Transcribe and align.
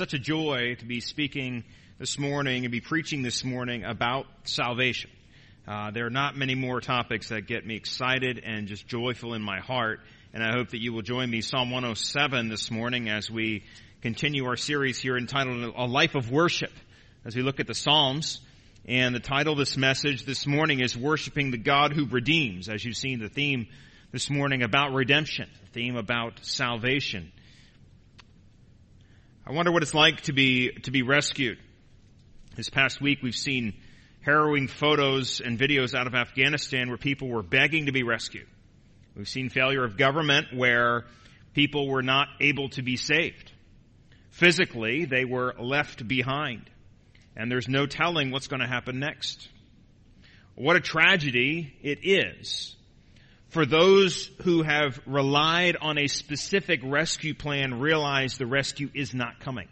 such 0.00 0.14
a 0.14 0.18
joy 0.18 0.74
to 0.76 0.86
be 0.86 0.98
speaking 0.98 1.62
this 1.98 2.18
morning 2.18 2.64
and 2.64 2.72
be 2.72 2.80
preaching 2.80 3.20
this 3.20 3.44
morning 3.44 3.84
about 3.84 4.24
salvation. 4.44 5.10
Uh, 5.68 5.90
there 5.90 6.06
are 6.06 6.10
not 6.10 6.34
many 6.34 6.54
more 6.54 6.80
topics 6.80 7.28
that 7.28 7.46
get 7.46 7.66
me 7.66 7.76
excited 7.76 8.40
and 8.42 8.66
just 8.66 8.88
joyful 8.88 9.34
in 9.34 9.42
my 9.42 9.60
heart, 9.60 10.00
and 10.32 10.42
I 10.42 10.56
hope 10.56 10.70
that 10.70 10.80
you 10.80 10.94
will 10.94 11.02
join 11.02 11.28
me 11.28 11.42
Psalm 11.42 11.70
107 11.70 12.48
this 12.48 12.70
morning 12.70 13.10
as 13.10 13.30
we 13.30 13.62
continue 14.00 14.46
our 14.46 14.56
series 14.56 14.98
here 14.98 15.18
entitled 15.18 15.74
A 15.76 15.84
Life 15.84 16.14
of 16.14 16.30
Worship 16.30 16.72
as 17.26 17.36
we 17.36 17.42
look 17.42 17.60
at 17.60 17.66
the 17.66 17.74
Psalms. 17.74 18.40
And 18.86 19.14
the 19.14 19.20
title 19.20 19.52
of 19.52 19.58
this 19.58 19.76
message 19.76 20.24
this 20.24 20.46
morning 20.46 20.80
is 20.80 20.96
Worshiping 20.96 21.50
the 21.50 21.58
God 21.58 21.92
Who 21.92 22.06
Redeems. 22.06 22.70
As 22.70 22.82
you've 22.82 22.96
seen 22.96 23.18
the 23.20 23.28
theme 23.28 23.66
this 24.12 24.30
morning 24.30 24.62
about 24.62 24.94
redemption, 24.94 25.50
the 25.62 25.72
theme 25.78 25.96
about 25.96 26.42
salvation. 26.42 27.32
I 29.50 29.52
wonder 29.52 29.72
what 29.72 29.82
it's 29.82 29.94
like 29.94 30.20
to 30.22 30.32
be, 30.32 30.70
to 30.84 30.92
be 30.92 31.02
rescued. 31.02 31.58
This 32.54 32.70
past 32.70 33.00
week 33.00 33.18
we've 33.20 33.34
seen 33.34 33.74
harrowing 34.20 34.68
photos 34.68 35.40
and 35.40 35.58
videos 35.58 35.92
out 35.92 36.06
of 36.06 36.14
Afghanistan 36.14 36.86
where 36.86 36.96
people 36.96 37.26
were 37.26 37.42
begging 37.42 37.86
to 37.86 37.92
be 37.92 38.04
rescued. 38.04 38.46
We've 39.16 39.28
seen 39.28 39.48
failure 39.48 39.82
of 39.82 39.96
government 39.96 40.54
where 40.54 41.06
people 41.52 41.88
were 41.88 42.04
not 42.04 42.28
able 42.40 42.68
to 42.70 42.82
be 42.82 42.96
saved. 42.96 43.50
Physically, 44.30 45.04
they 45.04 45.24
were 45.24 45.52
left 45.58 46.06
behind. 46.06 46.70
And 47.34 47.50
there's 47.50 47.66
no 47.66 47.86
telling 47.86 48.30
what's 48.30 48.46
going 48.46 48.60
to 48.60 48.68
happen 48.68 49.00
next. 49.00 49.48
What 50.54 50.76
a 50.76 50.80
tragedy 50.80 51.74
it 51.82 51.98
is 52.04 52.76
for 53.50 53.66
those 53.66 54.30
who 54.42 54.62
have 54.62 55.00
relied 55.06 55.76
on 55.80 55.98
a 55.98 56.06
specific 56.06 56.80
rescue 56.84 57.34
plan 57.34 57.80
realize 57.80 58.38
the 58.38 58.46
rescue 58.46 58.88
is 58.94 59.12
not 59.12 59.40
coming. 59.40 59.68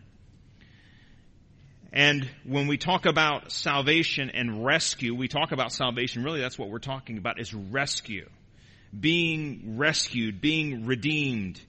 And 1.93 2.29
when 2.45 2.67
we 2.67 2.77
talk 2.77 3.07
about 3.07 3.51
salvation 3.53 4.31
and 4.31 4.65
rescue, 4.65 5.15
we 5.15 5.29
talk 5.29 5.53
about 5.53 5.73
salvation, 5.73 6.23
really 6.23 6.41
that's 6.41 6.59
what 6.59 6.71
we're 6.71 6.81
talking 6.81 7.19
about 7.19 7.41
is 7.41 7.55
rescue. 7.55 8.29
Being 8.99 9.77
rescued, 9.79 10.41
being 10.41 10.87
redeemed. 10.87 11.61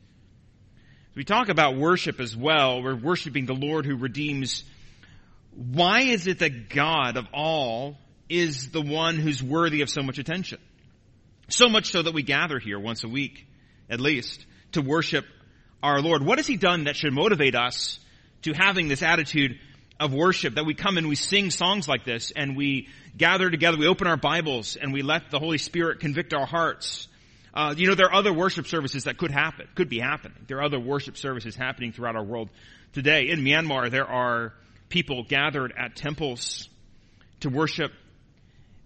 We 1.16 1.24
talk 1.24 1.50
about 1.50 1.78
worship 1.78 2.20
as 2.20 2.36
well. 2.36 2.82
We're 2.82 2.96
worshiping 2.96 3.46
the 3.46 3.54
Lord 3.54 3.86
who 3.86 3.96
redeems. 3.96 4.64
Why 5.54 6.02
is 6.02 6.28
it 6.28 6.40
that 6.40 6.70
God 6.70 7.18
of 7.18 7.28
all 7.34 7.98
is 8.30 8.72
the 8.72 8.82
one 8.82 9.18
who's 9.18 9.44
worthy 9.44 9.82
of 9.82 9.90
so 9.90 10.02
much 10.02 10.18
attention? 10.18 10.60
So 11.50 11.70
much 11.70 11.92
so 11.92 12.02
that 12.02 12.14
we 12.14 12.24
gather 12.24 12.60
here 12.60 12.80
once 12.80 13.04
a 13.04 13.08
week, 13.08 13.48
at 13.90 14.00
least, 14.00 14.46
to 14.74 14.82
worship 14.82 15.26
our 15.82 16.02
Lord. 16.02 16.24
What 16.24 16.38
has 16.38 16.48
He 16.48 16.58
done 16.58 16.86
that 16.86 16.96
should 16.96 17.14
motivate 17.14 17.56
us 17.56 18.00
to 18.44 18.54
having 18.54 18.88
this 18.88 19.02
attitude 19.02 19.60
of 20.00 20.14
worship 20.14 20.56
that 20.56 20.66
we 20.66 20.74
come 20.74 20.98
and 20.98 21.10
we 21.10 21.16
sing 21.16 21.52
songs 21.52 21.88
like 21.88 22.06
this 22.06 22.32
and 22.36 22.56
we 22.56 22.88
gather 23.18 23.50
together, 23.50 23.78
we 23.78 23.88
open 23.88 24.08
our 24.08 24.18
Bibles 24.18 24.78
and 24.78 24.94
we 24.94 25.02
let 25.02 25.30
the 25.30 25.40
Holy 25.40 25.58
Spirit 25.58 26.00
convict 26.00 26.34
our 26.34 26.46
hearts. 26.46 27.08
Uh, 27.54 27.74
you 27.76 27.88
know, 27.88 27.96
there 27.96 28.08
are 28.08 28.16
other 28.16 28.32
worship 28.32 28.68
services 28.68 29.06
that 29.06 29.18
could 29.18 29.32
happen, 29.32 29.68
could 29.76 29.90
be 29.90 30.00
happening. 30.00 30.38
There 30.48 30.60
are 30.60 30.64
other 30.64 30.80
worship 30.80 31.18
services 31.18 31.56
happening 31.56 31.92
throughout 31.92 32.16
our 32.16 32.24
world 32.24 32.50
today. 32.94 33.30
In 33.30 33.42
Myanmar, 33.42 33.92
there 33.92 34.08
are 34.08 34.54
people 34.88 35.24
gathered 35.24 35.74
at 35.78 35.96
temples 35.96 36.70
to 37.42 37.50
worship 37.50 37.92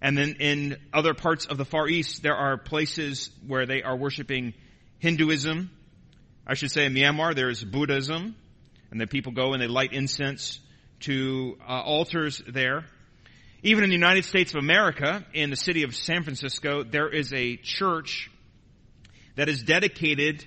and 0.04 0.18
then 0.18 0.36
in 0.40 0.78
other 0.94 1.14
parts 1.14 1.46
of 1.46 1.58
the 1.58 1.64
Far 1.64 1.88
East, 1.88 2.24
there 2.24 2.36
are 2.36 2.58
places 2.58 3.32
where 3.48 3.66
they 3.66 3.84
are 3.84 3.96
worshiping 3.96 4.54
Hinduism. 5.00 5.72
I 6.46 6.56
should 6.56 6.72
say 6.72 6.86
in 6.86 6.94
Myanmar, 6.94 7.34
there's 7.34 7.64
Buddhism. 7.64 8.36
And 8.92 9.00
then 9.00 9.08
people 9.08 9.32
go 9.32 9.54
and 9.54 9.62
they 9.62 9.68
light 9.68 9.94
incense 9.94 10.60
to 11.02 11.58
uh, 11.62 11.82
altars 11.82 12.44
there. 12.46 12.84
Even 13.64 13.86
in 13.86 13.90
the 13.90 13.96
United 13.96 14.26
States 14.26 14.54
of 14.54 14.60
America, 14.60 15.26
in 15.34 15.50
the 15.50 15.56
city 15.56 15.84
of 15.84 15.96
San 15.96 16.24
Francisco, 16.24 16.84
there 16.84 17.08
is 17.08 17.32
a 17.32 17.56
church 17.56 18.30
that 19.36 19.48
is 19.48 19.64
dedicated 19.64 20.46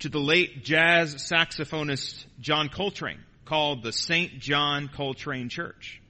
to 0.00 0.08
the 0.08 0.18
late 0.18 0.64
jazz 0.64 1.14
saxophonist 1.14 2.24
John 2.40 2.68
Coltrane 2.68 3.20
called 3.44 3.84
the 3.84 3.92
St. 3.92 4.40
John 4.40 4.90
Coltrane 4.92 5.48
Church. 5.48 6.02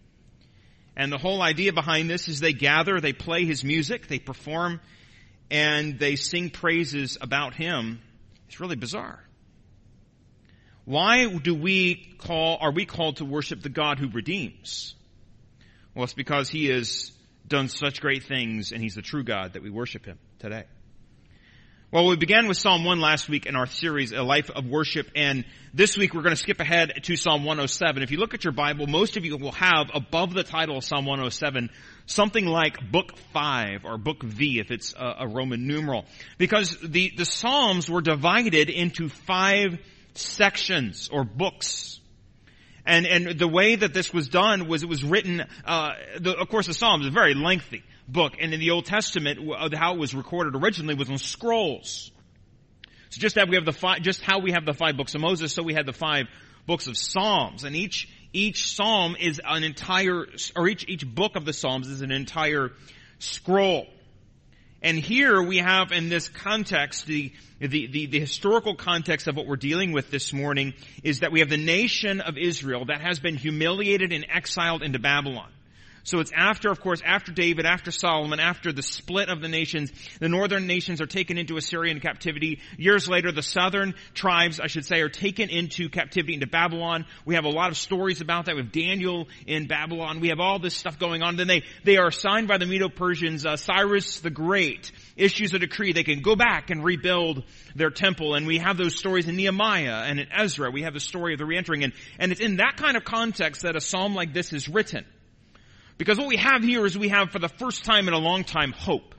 And 0.97 1.12
the 1.12 1.19
whole 1.19 1.43
idea 1.43 1.73
behind 1.73 2.09
this 2.09 2.29
is 2.29 2.41
they 2.41 2.55
gather, 2.55 3.01
they 3.01 3.12
play 3.12 3.45
his 3.45 3.62
music, 3.62 4.09
they 4.09 4.19
perform, 4.19 4.81
and 5.51 5.99
they 5.99 6.17
sing 6.17 6.51
praises 6.51 7.19
about 7.21 7.55
him. 7.55 8.01
It's 8.49 8.61
really 8.61 8.77
bizarre. 8.77 9.23
Why 10.87 11.27
do 11.27 11.55
we 11.55 11.97
call, 12.19 12.59
are 12.61 12.71
we 12.71 12.87
called 12.87 13.17
to 13.17 13.25
worship 13.25 13.61
the 13.61 13.69
God 13.69 13.99
who 13.99 14.09
redeems? 14.09 14.95
Well, 15.95 16.05
it's 16.05 16.15
because 16.15 16.49
he 16.49 16.67
has 16.67 17.12
done 17.47 17.69
such 17.69 18.01
great 18.01 18.25
things 18.25 18.73
and 18.73 18.83
he's 18.83 18.95
the 18.95 19.03
true 19.03 19.25
God 19.25 19.55
that 19.55 19.62
we 19.62 19.71
worship 19.71 20.06
him 20.06 20.19
today. 20.39 20.65
Well, 21.93 22.07
we 22.07 22.17
began 22.17 22.49
with 22.49 22.57
Psalm 22.57 22.83
1 22.83 22.99
last 23.01 23.29
week 23.29 23.47
in 23.47 23.55
our 23.55 23.67
series, 23.67 24.11
A 24.11 24.21
Life 24.21 24.51
of 24.51 24.67
Worship, 24.67 25.09
and 25.15 25.45
this 25.73 25.97
week 25.97 26.15
we're 26.15 26.23
going 26.23 26.35
to 26.35 26.41
skip 26.41 26.59
ahead 26.59 26.93
to 27.05 27.15
Psalm 27.15 27.45
107. 27.45 28.03
If 28.03 28.11
you 28.11 28.19
look 28.19 28.35
at 28.35 28.43
your 28.43 28.53
Bible, 28.53 28.89
most 28.89 29.17
of 29.17 29.25
you 29.25 29.37
will 29.37 29.53
have 29.53 29.93
above 29.95 30.35
the 30.35 30.43
title 30.43 30.79
of 30.79 30.85
Psalm 30.85 31.07
107 31.07 31.71
something 32.07 32.45
like 32.45 32.91
Book 32.91 33.17
5 33.33 33.85
or 33.85 33.99
Book 33.99 34.21
V 34.25 34.59
if 34.59 34.73
it's 34.73 34.95
a, 34.99 35.29
Roman 35.29 35.69
numeral. 35.69 36.07
Because 36.39 36.77
the, 36.83 37.13
the 37.17 37.25
Psalms 37.25 37.89
were 37.89 38.01
divided 38.01 38.69
into 38.69 39.09
five 39.09 39.79
sections 40.15 41.09
or 41.13 41.23
books. 41.23 42.01
And, 42.85 43.07
and 43.07 43.39
the 43.39 43.49
way 43.49 43.77
that 43.77 43.95
this 43.95 44.13
was 44.13 44.27
done 44.27 44.67
was 44.67 44.83
it 44.83 44.89
was 44.89 45.05
written, 45.05 45.45
uh, 45.65 45.91
the, 46.19 46.37
of 46.37 46.49
course 46.49 46.67
the 46.67 46.75
Psalms 46.75 47.07
is 47.07 47.13
very 47.13 47.35
lengthy 47.35 47.85
book. 48.09 48.34
And 48.41 48.53
in 48.55 48.61
the 48.61 48.71
Old 48.71 48.87
Testament, 48.87 49.41
how 49.75 49.94
it 49.94 49.99
was 49.99 50.15
recorded 50.15 50.55
originally 50.55 50.94
was 50.94 51.11
on 51.11 51.19
scrolls. 51.19 52.11
So 53.11 53.21
just 53.21 53.37
that 53.37 53.49
we 53.49 53.56
have 53.56 53.65
the 53.65 53.72
five, 53.72 54.03
just 54.03 54.22
how 54.22 54.41
we 54.41 54.53
have 54.53 54.65
the 54.65 54.75
five 54.75 54.97
books 54.97 55.15
of 55.15 55.21
Moses, 55.21 55.53
so 55.53 55.62
we 55.62 55.75
had 55.75 55.87
the 55.87 55.93
five 55.93 56.27
books 56.67 56.87
of 56.87 56.97
Psalms. 56.97 57.65
And 57.65 57.77
each, 57.77 58.09
each 58.33 58.75
Psalm 58.75 59.17
is 59.19 59.41
an 59.44 59.65
entire, 59.65 60.27
or 60.55 60.69
each, 60.69 60.89
each 60.89 61.06
book 61.06 61.37
of 61.37 61.44
the 61.44 61.53
Psalms 61.53 61.89
is 61.89 62.03
an 62.03 62.11
entire 62.11 62.72
scroll. 63.19 63.87
And 64.83 64.99
here 64.99 65.43
we 65.43 65.59
have 65.59 65.91
in 65.91 66.09
this 66.09 66.28
context, 66.28 67.06
the, 67.06 67.33
the, 67.59 67.87
the, 67.87 68.06
the, 68.06 68.21
historical 68.21 68.75
context 68.77 69.27
of 69.27 69.34
what 69.34 69.47
we're 69.47 69.56
dealing 69.56 69.93
with 69.93 70.11
this 70.11 70.33
morning 70.33 70.75
is 71.03 71.21
that 71.21 71.33
we 71.33 71.41
have 71.41 71.49
the 71.49 71.56
nation 71.56 72.21
of 72.21 72.37
Israel 72.37 72.84
that 72.84 73.00
has 73.00 73.19
been 73.19 73.37
humiliated 73.37 74.12
and 74.12 74.27
exiled 74.28 74.83
into 74.83 74.99
Babylon. 74.99 75.50
So 76.06 76.21
it's 76.21 76.31
after, 76.33 76.71
of 76.71 76.81
course, 76.81 77.03
after 77.05 77.33
David, 77.33 77.67
after 77.67 77.91
Solomon, 77.91 78.39
after 78.39 78.72
the 78.72 78.83
split 78.83 79.28
of 79.28 79.41
the 79.41 79.49
nations, 79.49 79.91
the 80.21 80.28
northern 80.28 80.69
nations 80.69 81.00
are 81.00 81.06
taken 81.06 81.37
into 81.37 81.56
Assyrian 81.56 81.99
captivity. 81.99 82.61
Years 82.78 83.09
later, 83.09 83.33
the 83.33 83.43
southern 83.43 83.93
tribes, 84.15 84.61
I 84.61 84.69
should 84.69 84.84
say, 84.84 85.00
are 85.00 85.09
taken 85.09 85.50
into 85.50 85.89
captivity 85.89 86.34
into 86.34 86.47
Babylon. 86.47 87.06
We 87.25 87.34
have 87.34 87.44
a 87.44 87.50
lot 87.50 87.71
of 87.71 87.77
stories 87.77 88.21
about 88.21 88.44
that 88.44 88.55
with 88.55 88.71
Daniel 88.71 89.27
in 89.49 89.67
Babylon. 89.67 90.21
We 90.21 90.28
have 90.28 90.39
all 90.39 90.61
this 90.61 90.77
stuff 90.77 90.97
going 90.97 91.25
on. 91.25 91.34
Then 91.34 91.49
they, 91.49 91.65
they 91.83 91.97
are 91.97 92.06
assigned 92.06 92.47
by 92.47 92.59
the 92.59 92.67
Medo-Persians, 92.67 93.44
uh, 93.44 93.56
Cyrus 93.56 94.21
the 94.21 94.31
Great 94.31 94.93
issues 95.17 95.55
a 95.55 95.59
decree. 95.59 95.93
They 95.93 96.05
can 96.05 96.23
go 96.23 96.37
back 96.37 96.71
and 96.71 96.84
rebuild 96.84 97.43
their 97.75 97.91
temple. 97.91 98.37
And 98.37 98.47
we 98.47 98.59
have 98.59 98.77
those 98.77 98.94
stories 98.94 99.27
in 99.27 99.34
Nehemiah 99.34 100.05
and 100.05 100.21
in 100.21 100.28
Ezra. 100.31 100.71
We 100.71 100.83
have 100.83 100.94
the 100.94 101.00
story 101.00 101.33
of 101.33 101.41
the 101.41 101.47
reentering. 101.47 101.83
And, 101.83 101.94
and 102.21 102.31
it's 102.31 102.41
in 102.41 102.59
that 102.59 102.77
kind 102.77 102.97
of 102.97 103.03
context 103.03 103.62
that 103.62 103.75
a 103.75 103.81
psalm 103.81 104.15
like 104.15 104.33
this 104.33 104.53
is 104.53 104.69
written. 104.69 105.05
Because 105.99 106.19
what 106.19 106.29
we 106.29 106.37
have 106.37 106.62
here 106.62 106.84
is 106.84 106.97
we 106.97 107.09
have 107.09 107.31
for 107.31 107.39
the 107.39 107.49
first 107.49 107.84
time 107.84 108.09
in 108.09 108.15
a 108.15 108.19
long 108.19 108.45
time 108.45 108.73
hope. 108.73 109.15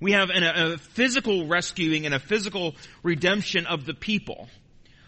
We 0.00 0.12
have 0.12 0.30
an, 0.30 0.42
a 0.42 0.78
physical 0.78 1.46
rescuing 1.46 2.06
and 2.06 2.14
a 2.14 2.18
physical 2.18 2.74
redemption 3.02 3.66
of 3.66 3.84
the 3.84 3.94
people 3.94 4.48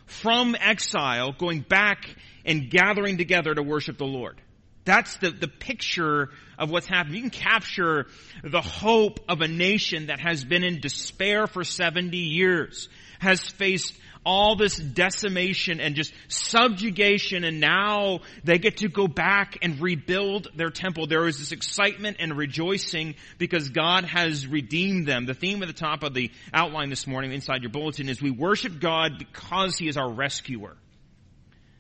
from 0.07 0.55
exile 0.59 1.33
going 1.33 1.61
back 1.61 2.15
and 2.45 2.69
gathering 2.69 3.17
together 3.17 3.55
to 3.55 3.63
worship 3.63 3.97
the 3.97 4.05
Lord. 4.05 4.41
That's 4.85 5.17
the, 5.19 5.31
the 5.31 5.49
picture 5.49 6.31
of 6.59 6.71
what's 6.71 6.87
happening. 6.87 7.17
You 7.17 7.31
can 7.31 7.31
capture 7.31 8.07
the 8.43 8.61
hope 8.61 9.21
of 9.29 9.41
a 9.41 9.49
nation 9.49 10.07
that 10.07 10.21
has 10.21 10.45
been 10.45 10.65
in 10.65 10.81
despair 10.81 11.47
for 11.47 11.63
70 11.63 12.17
years, 12.17 12.89
has 13.21 13.41
faced 13.41 13.95
all 14.25 14.55
this 14.57 14.77
decimation 14.77 15.81
and 15.81 15.95
just 15.95 16.13
subjugation 16.29 17.45
and 17.45 17.61
now 17.61 18.21
they 18.45 18.59
get 18.59 18.79
to 18.79 18.89
go 18.89 19.09
back 19.09 19.59
and 19.63 19.81
rebuild 19.81 20.49
their 20.55 20.71
temple. 20.71 21.07
There 21.07 21.27
is 21.27 21.39
this 21.39 21.53
excitement 21.53 22.19
and 22.21 22.37
rejoicing 22.37 23.17
because 23.39 23.71
God 23.71 24.05
has 24.05 24.47
redeemed 24.47 25.07
them. 25.07 25.27
The 25.27 25.35
theme 25.35 25.63
at 25.63 25.67
the 25.67 25.75
top 25.75 26.03
of 26.03 26.15
the 26.15 26.31
outline 26.55 26.91
this 26.91 27.07
morning 27.07 27.33
inside 27.33 27.63
your 27.63 27.71
bulletin 27.71 28.09
is 28.09 28.23
we 28.23 28.31
worship 28.31 28.79
God 28.81 29.19
because 29.19 29.77
He 29.77 29.89
is 29.89 29.97
our 29.97 30.11
rescuer. 30.11 30.77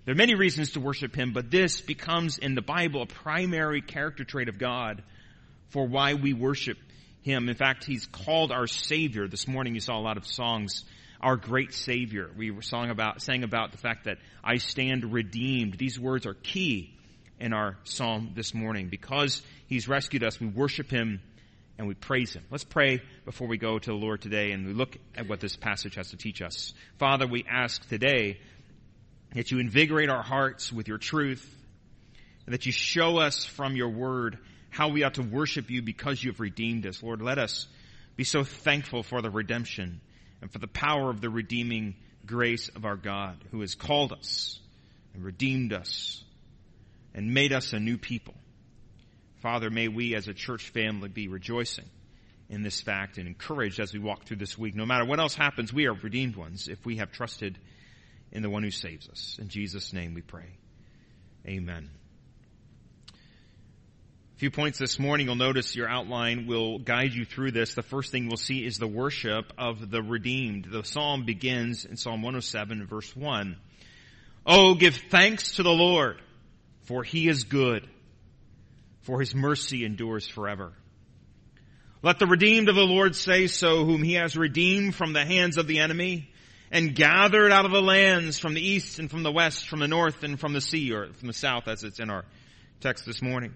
There 0.04 0.12
are 0.12 0.16
many 0.16 0.34
reasons 0.34 0.72
to 0.72 0.80
worship 0.80 1.14
Him, 1.14 1.32
but 1.32 1.50
this 1.50 1.80
becomes 1.80 2.38
in 2.38 2.56
the 2.56 2.62
Bible 2.62 3.02
a 3.02 3.06
primary 3.06 3.82
character 3.82 4.24
trait 4.24 4.48
of 4.48 4.58
God 4.58 5.02
for 5.68 5.86
why 5.86 6.14
we 6.14 6.32
worship 6.32 6.78
Him. 7.22 7.48
In 7.48 7.54
fact, 7.54 7.84
He's 7.84 8.06
called 8.06 8.50
our 8.50 8.66
Savior. 8.66 9.28
This 9.28 9.46
morning 9.46 9.74
you 9.74 9.80
saw 9.80 9.96
a 9.96 10.02
lot 10.02 10.16
of 10.16 10.26
songs 10.26 10.84
our 11.22 11.36
great 11.36 11.72
Savior. 11.72 12.30
We 12.36 12.50
were 12.50 12.62
song 12.62 12.90
about, 12.90 13.22
sang 13.22 13.44
about 13.44 13.72
the 13.72 13.78
fact 13.78 14.04
that 14.04 14.18
I 14.42 14.56
stand 14.56 15.12
redeemed. 15.12 15.74
These 15.74 15.98
words 15.98 16.26
are 16.26 16.34
key 16.34 16.94
in 17.38 17.52
our 17.52 17.76
psalm 17.84 18.32
this 18.34 18.54
morning. 18.54 18.88
Because 18.88 19.42
He's 19.66 19.88
rescued 19.88 20.24
us, 20.24 20.40
we 20.40 20.48
worship 20.48 20.90
Him 20.90 21.20
and 21.78 21.86
we 21.86 21.94
praise 21.94 22.32
Him. 22.32 22.42
Let's 22.50 22.64
pray 22.64 23.02
before 23.24 23.46
we 23.46 23.56
go 23.56 23.78
to 23.78 23.90
the 23.90 23.96
Lord 23.96 24.20
today 24.20 24.52
and 24.52 24.66
we 24.66 24.72
look 24.72 24.96
at 25.16 25.28
what 25.28 25.40
this 25.40 25.56
passage 25.56 25.94
has 25.94 26.10
to 26.10 26.16
teach 26.16 26.42
us. 26.42 26.74
Father, 26.98 27.26
we 27.26 27.44
ask 27.48 27.88
today 27.88 28.38
that 29.34 29.50
you 29.50 29.60
invigorate 29.60 30.10
our 30.10 30.22
hearts 30.22 30.72
with 30.72 30.88
your 30.88 30.98
truth 30.98 31.48
and 32.46 32.52
that 32.54 32.66
you 32.66 32.72
show 32.72 33.18
us 33.18 33.44
from 33.44 33.76
your 33.76 33.90
word 33.90 34.38
how 34.70 34.88
we 34.88 35.04
ought 35.04 35.14
to 35.14 35.22
worship 35.22 35.70
you 35.70 35.82
because 35.82 36.22
you 36.22 36.32
have 36.32 36.40
redeemed 36.40 36.86
us. 36.86 37.02
Lord, 37.02 37.22
let 37.22 37.38
us 37.38 37.66
be 38.16 38.24
so 38.24 38.42
thankful 38.42 39.02
for 39.02 39.22
the 39.22 39.30
redemption 39.30 40.00
and 40.42 40.52
for 40.52 40.58
the 40.58 40.66
power 40.66 41.08
of 41.08 41.22
the 41.22 41.30
redeeming 41.30 41.94
grace 42.26 42.68
of 42.68 42.84
our 42.84 42.96
God 42.96 43.42
who 43.50 43.60
has 43.60 43.74
called 43.74 44.12
us 44.12 44.60
and 45.14 45.24
redeemed 45.24 45.72
us 45.72 46.22
and 47.14 47.32
made 47.32 47.52
us 47.52 47.72
a 47.72 47.78
new 47.78 47.96
people. 47.96 48.34
Father, 49.40 49.70
may 49.70 49.88
we 49.88 50.14
as 50.14 50.28
a 50.28 50.34
church 50.34 50.70
family 50.70 51.08
be 51.08 51.28
rejoicing 51.28 51.88
in 52.48 52.62
this 52.62 52.80
fact 52.80 53.18
and 53.18 53.26
encouraged 53.26 53.80
as 53.80 53.92
we 53.92 53.98
walk 53.98 54.24
through 54.24 54.36
this 54.36 54.58
week. 54.58 54.74
No 54.74 54.84
matter 54.84 55.04
what 55.04 55.20
else 55.20 55.34
happens, 55.34 55.72
we 55.72 55.86
are 55.86 55.94
redeemed 55.94 56.36
ones 56.36 56.68
if 56.68 56.84
we 56.84 56.96
have 56.96 57.10
trusted 57.12 57.58
in 58.30 58.42
the 58.42 58.50
one 58.50 58.62
who 58.62 58.70
saves 58.70 59.08
us. 59.08 59.38
In 59.40 59.48
Jesus' 59.48 59.92
name 59.92 60.14
we 60.14 60.22
pray. 60.22 60.58
Amen. 61.46 61.90
Few 64.42 64.50
points 64.50 64.76
this 64.76 64.98
morning. 64.98 65.28
You'll 65.28 65.36
notice 65.36 65.76
your 65.76 65.88
outline 65.88 66.48
will 66.48 66.80
guide 66.80 67.12
you 67.12 67.24
through 67.24 67.52
this. 67.52 67.74
The 67.74 67.82
first 67.84 68.10
thing 68.10 68.26
we'll 68.26 68.36
see 68.36 68.66
is 68.66 68.76
the 68.76 68.88
worship 68.88 69.52
of 69.56 69.88
the 69.88 70.02
redeemed. 70.02 70.64
The 70.64 70.82
psalm 70.82 71.24
begins 71.24 71.84
in 71.84 71.96
Psalm 71.96 72.22
107 72.22 72.88
verse 72.88 73.14
1. 73.14 73.56
Oh, 74.44 74.74
give 74.74 74.96
thanks 74.96 75.54
to 75.54 75.62
the 75.62 75.70
Lord, 75.70 76.20
for 76.86 77.04
he 77.04 77.28
is 77.28 77.44
good, 77.44 77.88
for 79.02 79.20
his 79.20 79.32
mercy 79.32 79.84
endures 79.84 80.26
forever. 80.26 80.72
Let 82.02 82.18
the 82.18 82.26
redeemed 82.26 82.68
of 82.68 82.74
the 82.74 82.80
Lord 82.80 83.14
say 83.14 83.46
so, 83.46 83.84
whom 83.84 84.02
he 84.02 84.14
has 84.14 84.36
redeemed 84.36 84.96
from 84.96 85.12
the 85.12 85.24
hands 85.24 85.56
of 85.56 85.68
the 85.68 85.78
enemy 85.78 86.32
and 86.72 86.96
gathered 86.96 87.52
out 87.52 87.64
of 87.64 87.70
the 87.70 87.80
lands 87.80 88.40
from 88.40 88.54
the 88.54 88.60
east 88.60 88.98
and 88.98 89.08
from 89.08 89.22
the 89.22 89.30
west, 89.30 89.68
from 89.68 89.78
the 89.78 89.86
north 89.86 90.24
and 90.24 90.40
from 90.40 90.52
the 90.52 90.60
sea, 90.60 90.92
or 90.92 91.12
from 91.12 91.28
the 91.28 91.32
south 91.32 91.68
as 91.68 91.84
it's 91.84 92.00
in 92.00 92.10
our 92.10 92.24
text 92.80 93.06
this 93.06 93.22
morning. 93.22 93.54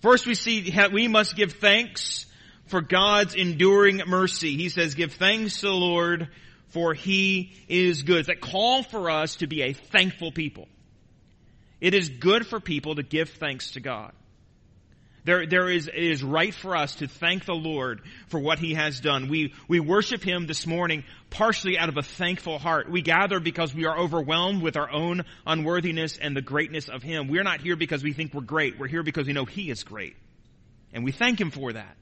First 0.00 0.26
we 0.26 0.34
see 0.34 0.74
we 0.92 1.08
must 1.08 1.36
give 1.36 1.54
thanks 1.54 2.26
for 2.66 2.80
God's 2.80 3.34
enduring 3.34 4.02
mercy. 4.06 4.56
He 4.56 4.68
says, 4.68 4.94
give 4.94 5.14
thanks 5.14 5.60
to 5.60 5.66
the 5.66 5.72
Lord 5.72 6.28
for 6.68 6.94
He 6.94 7.52
is 7.68 8.02
good. 8.02 8.18
It's 8.20 8.28
that 8.28 8.40
call 8.40 8.82
for 8.82 9.10
us 9.10 9.36
to 9.36 9.46
be 9.46 9.62
a 9.62 9.72
thankful 9.72 10.32
people. 10.32 10.68
It 11.80 11.94
is 11.94 12.08
good 12.08 12.46
for 12.46 12.60
people 12.60 12.96
to 12.96 13.02
give 13.02 13.30
thanks 13.30 13.72
to 13.72 13.80
God. 13.80 14.12
There, 15.26 15.44
there 15.44 15.68
is, 15.68 15.88
it 15.88 15.94
is 15.94 16.22
right 16.22 16.54
for 16.54 16.76
us 16.76 16.94
to 16.96 17.08
thank 17.08 17.46
the 17.46 17.52
Lord 17.52 18.00
for 18.28 18.38
what 18.38 18.60
He 18.60 18.74
has 18.74 19.00
done. 19.00 19.28
We, 19.28 19.54
we 19.66 19.80
worship 19.80 20.22
Him 20.22 20.46
this 20.46 20.68
morning 20.68 21.02
partially 21.30 21.76
out 21.76 21.88
of 21.88 21.96
a 21.96 22.02
thankful 22.02 22.60
heart. 22.60 22.88
We 22.88 23.02
gather 23.02 23.40
because 23.40 23.74
we 23.74 23.86
are 23.86 23.98
overwhelmed 23.98 24.62
with 24.62 24.76
our 24.76 24.88
own 24.88 25.24
unworthiness 25.44 26.16
and 26.16 26.36
the 26.36 26.42
greatness 26.42 26.88
of 26.88 27.02
Him. 27.02 27.26
We're 27.26 27.42
not 27.42 27.60
here 27.60 27.74
because 27.74 28.04
we 28.04 28.12
think 28.12 28.34
we're 28.34 28.42
great. 28.42 28.78
We're 28.78 28.86
here 28.86 29.02
because 29.02 29.26
we 29.26 29.32
know 29.32 29.44
He 29.44 29.68
is 29.68 29.82
great. 29.82 30.14
And 30.92 31.04
we 31.04 31.10
thank 31.10 31.40
Him 31.40 31.50
for 31.50 31.72
that. 31.72 31.96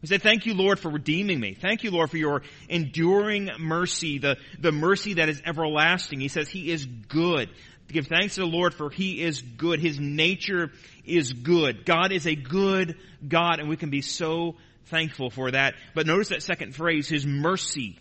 We 0.00 0.08
say, 0.08 0.18
thank 0.18 0.46
you, 0.46 0.54
Lord, 0.54 0.78
for 0.78 0.90
redeeming 0.90 1.40
me. 1.40 1.54
Thank 1.54 1.82
you, 1.82 1.90
Lord, 1.90 2.10
for 2.10 2.18
your 2.18 2.42
enduring 2.70 3.50
mercy, 3.58 4.18
the, 4.18 4.38
the 4.58 4.72
mercy 4.72 5.14
that 5.14 5.28
is 5.28 5.42
everlasting. 5.44 6.20
He 6.20 6.28
says 6.28 6.48
He 6.48 6.70
is 6.70 6.86
good. 6.86 7.50
To 7.88 7.94
give 7.94 8.06
thanks 8.06 8.36
to 8.36 8.40
the 8.40 8.46
Lord 8.46 8.74
for 8.74 8.90
He 8.90 9.22
is 9.22 9.42
good. 9.42 9.80
His 9.80 10.00
nature 10.00 10.72
is 11.04 11.32
good. 11.32 11.84
God 11.84 12.12
is 12.12 12.26
a 12.26 12.34
good 12.34 12.96
God 13.26 13.60
and 13.60 13.68
we 13.68 13.76
can 13.76 13.90
be 13.90 14.00
so 14.00 14.56
thankful 14.86 15.30
for 15.30 15.50
that. 15.50 15.74
But 15.94 16.06
notice 16.06 16.28
that 16.28 16.42
second 16.42 16.74
phrase, 16.74 17.08
His 17.08 17.26
mercy 17.26 17.98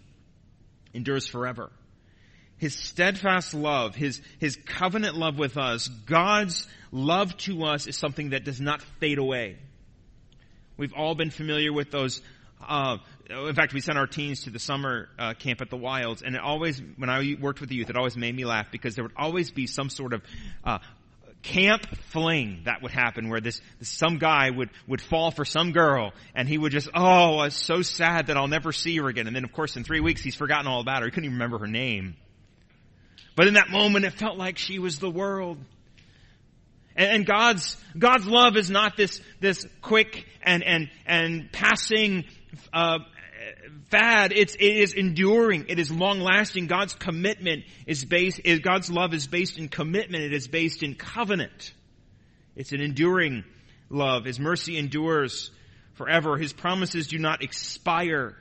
endures 0.94 1.28
forever. 1.28 1.72
His 2.58 2.76
steadfast 2.76 3.54
love, 3.54 3.96
His, 3.96 4.22
His 4.40 4.56
covenant 4.56 5.16
love 5.16 5.38
with 5.38 5.58
us, 5.58 5.88
God's 5.88 6.68
love 6.92 7.36
to 7.40 7.64
us 7.66 7.88
is 7.88 7.98
something 7.98 8.30
that 8.30 8.46
does 8.46 8.62
not 8.62 8.82
fade 9.00 9.18
away. 9.18 9.58
We've 10.78 10.94
all 10.94 11.16
been 11.16 11.30
familiar 11.30 11.74
with 11.74 11.92
those 11.92 12.22
uh, 12.68 12.98
in 13.30 13.56
fact, 13.56 13.74
we 13.74 13.82
sent 13.82 13.98
our 13.98 14.08
teens 14.08 14.44
to 14.44 14.50
the 14.50 14.60
summer 14.60 15.10
uh, 15.18 15.34
camp 15.34 15.62
at 15.62 15.70
the 15.70 15.78
Wilds, 15.78 16.22
and 16.22 16.36
it 16.36 16.42
always, 16.42 16.82
when 16.98 17.10
I 17.10 17.36
worked 17.40 17.62
with 17.62 17.70
the 17.70 17.76
youth, 17.76 17.90
it 17.90 17.96
always 17.96 18.18
made 18.18 18.36
me 18.36 18.46
laugh 18.46 18.68
because 18.72 18.96
there 18.96 19.04
would 19.04 19.14
always 19.18 19.52
be 19.52 19.68
some 19.68 19.90
sort 19.90 20.14
of 20.14 20.22
uh, 20.64 20.80
camp 21.42 21.86
fling 22.12 22.62
that 22.66 22.82
would 22.82 22.92
happen 22.92 23.30
where 23.30 23.42
this, 23.42 23.62
this, 23.80 23.90
some 23.90 24.18
guy 24.18 24.50
would 24.50 24.70
would 24.88 25.02
fall 25.02 25.32
for 25.32 25.46
some 25.46 25.72
girl, 25.72 26.14
and 26.36 26.48
he 26.48 26.58
would 26.58 26.72
just, 26.72 26.90
oh, 26.94 27.40
I'm 27.40 27.52
so 27.52 27.82
sad 27.82 28.28
that 28.28 28.38
I'll 28.38 28.48
never 28.48 28.72
see 28.72 28.98
her 28.98 29.08
again. 29.08 29.28
And 29.28 29.36
then, 29.36 29.44
of 29.44 29.52
course, 29.52 29.76
in 29.76 29.84
three 29.84 30.00
weeks, 30.00 30.22
he's 30.22 30.36
forgotten 30.36 30.68
all 30.68 30.82
about 30.82 31.02
her. 31.02 31.06
He 31.06 31.12
couldn't 31.12 31.26
even 31.26 31.36
remember 31.36 31.60
her 31.60 31.68
name. 31.68 32.16
But 33.36 33.48
in 33.48 33.56
that 33.56 33.70
moment, 33.70 34.06
it 34.06 34.14
felt 34.14 34.38
like 34.38 34.58
she 34.58 34.80
was 34.80 35.00
the 35.00 35.10
world. 35.10 35.58
And, 36.96 37.26
God's, 37.26 37.76
God's 37.98 38.28
love 38.28 38.56
is 38.56 38.70
not 38.70 38.96
this, 38.96 39.20
this 39.40 39.66
quick 39.82 40.28
and, 40.44 40.64
and, 40.64 40.92
and 41.08 41.52
passing, 41.52 42.26
uh, 42.72 43.00
fad. 43.90 44.32
It's, 44.34 44.56
it 44.56 44.62
is 44.62 44.94
enduring. 44.94 45.66
It 45.70 45.80
is 45.80 45.92
long 45.92 46.20
lasting. 46.20 46.68
God's 46.68 46.94
commitment 46.94 47.64
is 47.86 48.06
based, 48.06 48.42
is, 48.44 48.60
God's 48.60 48.90
love 48.90 49.14
is 49.14 49.28
based 49.28 49.58
in 49.58 49.70
commitment. 49.70 50.24
It 50.24 50.34
is 50.34 50.48
based 50.48 50.84
in 50.84 50.96
covenant. 50.96 51.74
It's 52.56 52.72
an 52.72 52.82
enduring 52.82 53.44
love. 53.90 54.26
His 54.26 54.40
mercy 54.40 54.78
endures 54.78 55.52
forever. 55.94 56.38
His 56.38 56.54
promises 56.54 57.08
do 57.08 57.20
not 57.20 57.44
expire. 57.44 58.36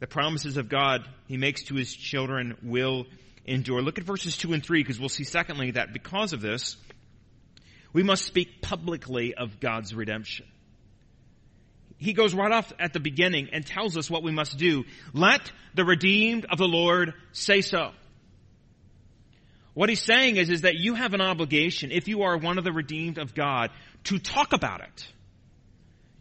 The 0.00 0.06
promises 0.06 0.56
of 0.56 0.68
God 0.68 1.08
he 1.26 1.36
makes 1.36 1.64
to 1.64 1.74
his 1.74 1.92
children 1.92 2.56
will 2.62 3.06
endure. 3.44 3.82
Look 3.82 3.98
at 3.98 4.04
verses 4.04 4.36
2 4.36 4.52
and 4.52 4.64
3 4.64 4.82
because 4.82 5.00
we'll 5.00 5.08
see 5.08 5.24
secondly 5.24 5.72
that 5.72 5.92
because 5.92 6.32
of 6.32 6.40
this, 6.40 6.76
we 7.92 8.02
must 8.02 8.24
speak 8.24 8.62
publicly 8.62 9.34
of 9.34 9.58
God's 9.60 9.94
redemption 9.94 10.46
he 11.98 12.12
goes 12.12 12.34
right 12.34 12.52
off 12.52 12.72
at 12.78 12.92
the 12.92 13.00
beginning 13.00 13.50
and 13.52 13.66
tells 13.66 13.96
us 13.96 14.08
what 14.08 14.22
we 14.22 14.30
must 14.30 14.56
do. 14.56 14.84
Let 15.12 15.52
the 15.74 15.84
redeemed 15.84 16.46
of 16.46 16.58
the 16.58 16.68
Lord 16.68 17.12
say 17.32 17.60
so. 17.60 17.90
What 19.74 19.88
he's 19.88 20.02
saying 20.02 20.36
is, 20.36 20.48
is 20.48 20.62
that 20.62 20.76
you 20.76 20.94
have 20.94 21.14
an 21.14 21.20
obligation, 21.20 21.92
if 21.92 22.08
you 22.08 22.22
are 22.22 22.36
one 22.36 22.58
of 22.58 22.64
the 22.64 22.72
redeemed 22.72 23.18
of 23.18 23.34
God, 23.34 23.70
to 24.04 24.18
talk 24.18 24.52
about 24.52 24.80
it. 24.80 25.08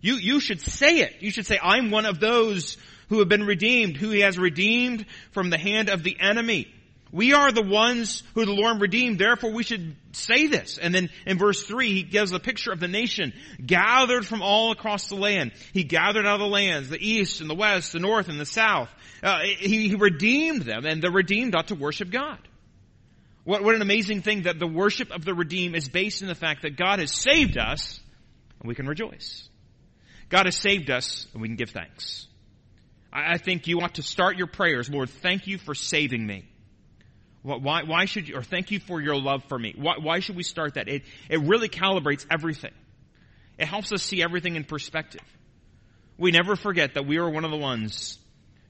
You, 0.01 0.15
you 0.15 0.39
should 0.39 0.61
say 0.61 0.99
it. 0.99 1.15
You 1.21 1.31
should 1.31 1.45
say, 1.45 1.59
I'm 1.61 1.89
one 1.89 2.05
of 2.05 2.19
those 2.19 2.77
who 3.09 3.19
have 3.19 3.29
been 3.29 3.45
redeemed, 3.45 3.97
who 3.97 4.09
he 4.09 4.19
has 4.19 4.37
redeemed 4.37 5.05
from 5.31 5.49
the 5.49 5.57
hand 5.57 5.89
of 5.89 6.03
the 6.03 6.17
enemy. 6.19 6.67
We 7.11 7.33
are 7.33 7.51
the 7.51 7.63
ones 7.63 8.23
who 8.33 8.45
the 8.45 8.51
Lord 8.51 8.81
redeemed, 8.81 9.19
therefore 9.19 9.51
we 9.51 9.63
should 9.63 9.95
say 10.11 10.47
this. 10.47 10.77
And 10.77 10.93
then 10.93 11.09
in 11.25 11.37
verse 11.37 11.63
3, 11.63 11.93
he 11.93 12.03
gives 12.03 12.31
a 12.31 12.39
picture 12.39 12.71
of 12.71 12.79
the 12.79 12.87
nation 12.87 13.33
gathered 13.65 14.25
from 14.25 14.41
all 14.41 14.71
across 14.71 15.07
the 15.07 15.15
land. 15.15 15.53
He 15.73 15.83
gathered 15.83 16.25
out 16.25 16.35
of 16.35 16.39
the 16.41 16.47
lands, 16.47 16.89
the 16.89 16.99
east 16.99 17.39
and 17.39 17.49
the 17.49 17.55
west, 17.55 17.93
the 17.93 17.99
north 17.99 18.27
and 18.27 18.39
the 18.39 18.45
south. 18.45 18.89
Uh, 19.23 19.39
he, 19.59 19.89
he 19.89 19.95
redeemed 19.95 20.63
them, 20.63 20.85
and 20.85 21.01
the 21.01 21.11
redeemed 21.11 21.55
ought 21.55 21.67
to 21.67 21.75
worship 21.75 22.09
God. 22.09 22.39
What, 23.45 23.63
what 23.63 23.75
an 23.75 23.81
amazing 23.81 24.21
thing 24.21 24.41
that 24.43 24.59
the 24.59 24.67
worship 24.67 25.11
of 25.11 25.23
the 25.23 25.33
redeemed 25.33 25.75
is 25.75 25.87
based 25.87 26.21
in 26.21 26.27
the 26.27 26.35
fact 26.35 26.63
that 26.63 26.75
God 26.75 26.99
has 26.99 27.13
saved 27.13 27.57
us, 27.57 28.01
and 28.59 28.67
we 28.67 28.75
can 28.75 28.87
rejoice. 28.87 29.47
God 30.27 30.45
has 30.45 30.57
saved 30.57 30.89
us, 30.89 31.25
and 31.31 31.41
we 31.41 31.47
can 31.47 31.55
give 31.55 31.69
thanks. 31.69 32.27
I, 33.13 33.33
I 33.33 33.37
think 33.37 33.67
you 33.67 33.79
ought 33.79 33.95
to 33.95 34.03
start 34.03 34.37
your 34.37 34.47
prayers, 34.47 34.89
Lord, 34.89 35.09
thank 35.09 35.47
you 35.47 35.57
for 35.57 35.73
saving 35.73 36.25
me. 36.25 36.43
Why, 37.47 37.83
why 37.83 38.05
should 38.05 38.27
you, 38.27 38.35
or 38.35 38.43
thank 38.43 38.71
you 38.71 38.79
for 38.79 38.99
your 38.99 39.15
love 39.15 39.43
for 39.45 39.57
me. 39.57 39.73
Why, 39.77 39.95
why 40.01 40.19
should 40.19 40.35
we 40.35 40.43
start 40.43 40.73
that? 40.73 40.89
It, 40.89 41.03
it 41.29 41.39
really 41.39 41.69
calibrates 41.69 42.25
everything. 42.29 42.73
It 43.57 43.67
helps 43.67 43.91
us 43.93 44.03
see 44.03 44.21
everything 44.21 44.55
in 44.57 44.65
perspective. 44.65 45.21
We 46.17 46.31
never 46.31 46.55
forget 46.55 46.95
that 46.95 47.07
we 47.07 47.17
are 47.17 47.29
one 47.29 47.45
of 47.45 47.51
the 47.51 47.57
ones 47.57 48.19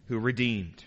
who 0.07 0.19
redeemed. 0.19 0.83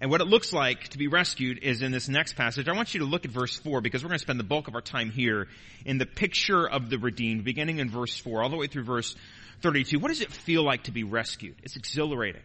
And 0.00 0.10
what 0.10 0.20
it 0.20 0.26
looks 0.26 0.52
like 0.52 0.88
to 0.88 0.98
be 0.98 1.06
rescued 1.06 1.58
is 1.62 1.82
in 1.82 1.92
this 1.92 2.08
next 2.08 2.34
passage. 2.34 2.66
I 2.66 2.72
want 2.72 2.94
you 2.94 3.00
to 3.00 3.06
look 3.06 3.24
at 3.24 3.30
verse 3.30 3.56
4 3.56 3.80
because 3.80 4.02
we're 4.02 4.08
going 4.08 4.18
to 4.18 4.22
spend 4.22 4.40
the 4.40 4.44
bulk 4.44 4.66
of 4.66 4.74
our 4.74 4.80
time 4.80 5.10
here 5.10 5.48
in 5.84 5.98
the 5.98 6.06
picture 6.06 6.68
of 6.68 6.88
the 6.88 6.98
redeemed, 6.98 7.44
beginning 7.44 7.78
in 7.78 7.90
verse 7.90 8.16
4 8.16 8.42
all 8.42 8.48
the 8.48 8.56
way 8.56 8.66
through 8.68 8.84
verse 8.84 9.14
32. 9.62 9.98
What 9.98 10.08
does 10.08 10.20
it 10.20 10.32
feel 10.32 10.64
like 10.64 10.84
to 10.84 10.92
be 10.92 11.04
rescued? 11.04 11.56
It's 11.62 11.76
exhilarating. 11.76 12.42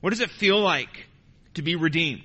What 0.00 0.10
does 0.10 0.20
it 0.20 0.30
feel 0.30 0.60
like 0.60 1.06
to 1.54 1.62
be 1.62 1.76
redeemed? 1.76 2.22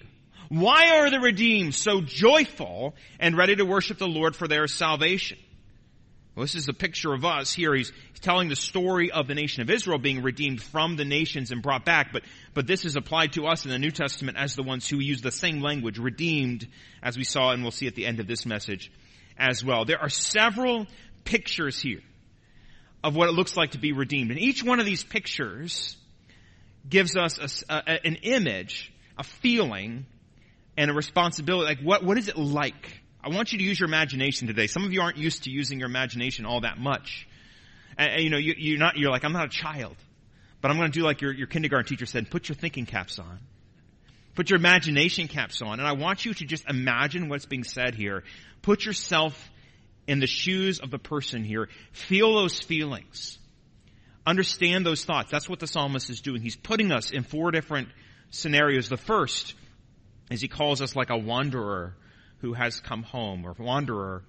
Why 0.50 1.00
are 1.00 1.10
the 1.10 1.20
redeemed 1.20 1.75
so 1.75 2.01
joyful 2.01 2.96
and 3.20 3.38
ready 3.38 3.56
to 3.56 3.66
worship 3.66 3.98
the 3.98 4.08
Lord 4.08 4.36
for 4.36 4.48
their 4.48 4.68
salvation? 4.68 5.38
Well, 6.36 6.44
this 6.44 6.56
is 6.56 6.70
a 6.70 6.74
picture 6.74 7.13
of 7.13 7.25
us 7.25 7.51
here. 7.51 7.74
He's, 7.74 7.92
he's 8.12 8.20
telling 8.20 8.48
the 8.48 8.56
story 8.56 9.12
of 9.12 9.27
the 9.27 9.34
nation 9.34 9.63
of 9.63 9.72
Israel 9.72 9.98
being 9.98 10.22
redeemed 10.22 10.62
from 10.62 10.96
the 10.96 11.04
nations 11.04 11.51
and 11.51 11.63
brought 11.63 11.84
back, 11.84 12.13
but, 12.13 12.22
but 12.54 12.68
this 12.68 12.86
is 12.86 12.96
applied 12.96 13.34
to 13.34 13.48
us 13.48 13.66
in 13.66 13.72
the 13.72 13.80
New 13.80 13.89
Testament 13.89 14.38
as 14.38 14.56
the 14.56 14.62
ones 14.62 14.88
who 14.88 15.00
use 15.00 15.22
the 15.22 15.32
same 15.32 15.62
language, 15.62 15.98
redeemed, 15.98 16.68
as 17.01 17.18
we 17.18 17.24
saw 17.24 17.51
and 17.51 17.63
we'll 17.63 17.72
see 17.72 17.88
at 17.88 17.96
the 17.96 18.06
end 18.06 18.20
of 18.20 18.27
this 18.27 18.46
message 18.46 18.92
as 19.36 19.66
well. 19.66 19.84
There 19.84 20.00
are 20.00 20.10
several 20.10 20.86
pictures 21.25 21.80
here 21.80 22.01
of 23.04 23.16
what 23.16 23.30
it 23.30 23.34
looks 23.34 23.58
like 23.58 23.72
to 23.72 23.80
be 23.80 23.92
redeemed. 23.92 24.30
And 24.30 24.39
each 24.39 24.63
one 24.63 24.80
of 24.80 24.86
these 24.86 25.04
pictures 25.04 25.98
gives 26.88 27.18
us 27.18 27.63
a, 27.68 27.74
a, 27.75 28.06
an 28.06 28.18
image, 28.22 28.94
a 29.18 29.24
feeling, 29.24 30.06
and 30.78 30.92
a 30.92 30.94
responsibility. 30.94 31.66
Like 31.66 31.80
what, 31.82 32.04
what 32.04 32.18
is 32.18 32.28
it 32.28 32.38
like 32.38 33.02
I 33.28 33.30
want 33.30 33.52
you 33.52 33.58
to 33.58 33.64
use 33.64 33.78
your 33.78 33.88
imagination 33.88 34.48
today. 34.48 34.68
Some 34.68 34.86
of 34.86 34.94
you 34.94 35.02
aren't 35.02 35.18
used 35.18 35.44
to 35.44 35.52
using 35.52 35.80
your 35.80 35.90
imagination 35.90 36.46
all 36.46 36.62
that 36.62 36.78
much. 36.78 37.28
And, 37.98 38.12
and 38.12 38.24
you 38.24 38.30
know, 38.30 38.38
you, 38.38 38.54
you're 38.58 38.80
not, 38.80 38.96
you're 38.96 39.12
like, 39.12 39.26
I'm 39.26 39.34
not 39.34 39.46
a 39.46 39.50
child. 39.50 39.98
But 40.62 40.72
I'm 40.72 40.78
going 40.78 40.90
to 40.90 40.98
do 40.98 41.04
like 41.04 41.20
your, 41.22 41.34
your 41.34 41.48
kindergarten 41.48 41.90
teacher 41.90 42.06
said, 42.06 42.32
put 42.32 42.48
your 42.48 42.56
thinking 42.56 42.86
caps 42.86 43.20
on. 43.20 43.40
Put 44.36 44.50
your 44.50 44.60
imagination 44.60 45.28
caps 45.28 45.62
on. 45.62 45.80
And 45.80 45.88
I 45.88 45.92
want 45.92 46.24
you 46.24 46.34
to 46.36 46.46
just 46.46 46.70
imagine 46.70 47.28
what's 47.28 47.46
being 47.46 47.66
said 47.66 47.96
here. 47.96 48.24
Put 48.62 48.86
yourself 48.86 49.52
in 50.08 50.20
the 50.20 50.28
shoes 50.28 50.80
of 50.80 50.90
the 50.90 51.00
person 51.00 51.44
here. 51.44 51.68
Feel 51.92 52.34
those 52.34 52.60
feelings. 52.60 53.40
Understand 54.26 54.86
those 54.86 55.04
thoughts. 55.04 55.32
That's 55.32 55.50
what 55.50 55.60
the 55.60 55.68
psalmist 55.68 56.10
is 56.10 56.22
doing. 56.22 56.42
He's 56.42 56.56
putting 56.56 56.94
us 56.94 57.12
in 57.12 57.24
four 57.24 57.52
different 57.52 57.90
scenarios. 58.30 58.88
The 58.88 58.96
first 58.96 59.54
is 60.30 60.42
he 60.42 60.48
calls 60.48 60.82
us 60.82 60.96
like 60.96 61.10
a 61.10 61.18
wanderer 61.18 61.96
who 62.40 62.54
has 62.54 62.80
come 62.80 63.04
home 63.04 63.46
or 63.46 63.56
wanderer 63.58 64.24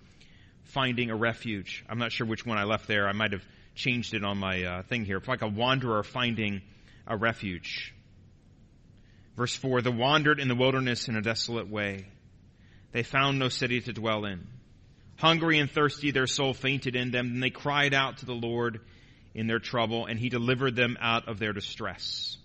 finding 0.65 1.11
a 1.11 1.17
refuge. 1.17 1.85
I'm 1.89 1.99
not 1.99 2.13
sure 2.13 2.27
which 2.27 2.47
one 2.47 2.59
I 2.59 2.65
left 2.65 2.87
there. 2.87 3.09
I 3.09 3.13
might 3.13 3.33
have 3.33 3.45
changed 3.75 4.15
it 4.15 4.25
on 4.25 4.39
my 4.39 4.63
uh, 4.63 4.83
thing 4.83 5.05
here. 5.05 5.19
It's 5.19 5.29
like 5.29 5.43
a 5.43 5.49
wanderer 5.49 6.03
finding 6.03 6.63
a 7.07 7.17
refuge. 7.17 7.95
Verse 9.37 9.55
4, 9.55 9.83
the 9.83 9.93
wandered 9.93 10.41
in 10.41 10.49
the 10.49 10.55
wilderness 10.55 11.09
in 11.09 11.17
a 11.17 11.23
desolate 11.23 11.69
way. 11.69 12.07
They 12.93 13.03
found 13.03 13.39
no 13.39 13.49
city 13.49 13.81
to 13.81 13.93
dwell 13.93 14.25
in. 14.25 14.47
Hungry 15.17 15.59
and 15.59 15.71
thirsty, 15.71 16.11
their 16.11 16.27
soul 16.27 16.55
fainted 16.55 16.97
in 16.97 17.11
them. 17.11 17.31
Then 17.31 17.41
they 17.41 17.51
cried 17.51 17.95
out 17.95 18.19
to 18.19 18.27
the 18.27 18.35
Lord 18.35 18.81
in 19.35 19.47
their 19.47 19.59
trouble, 19.59 20.07
and 20.07 20.19
he 20.19 20.29
delivered 20.29 20.75
them 20.75 20.97
out 21.01 21.29
of 21.29 21.39
their 21.39 21.53
distress. 21.53 22.37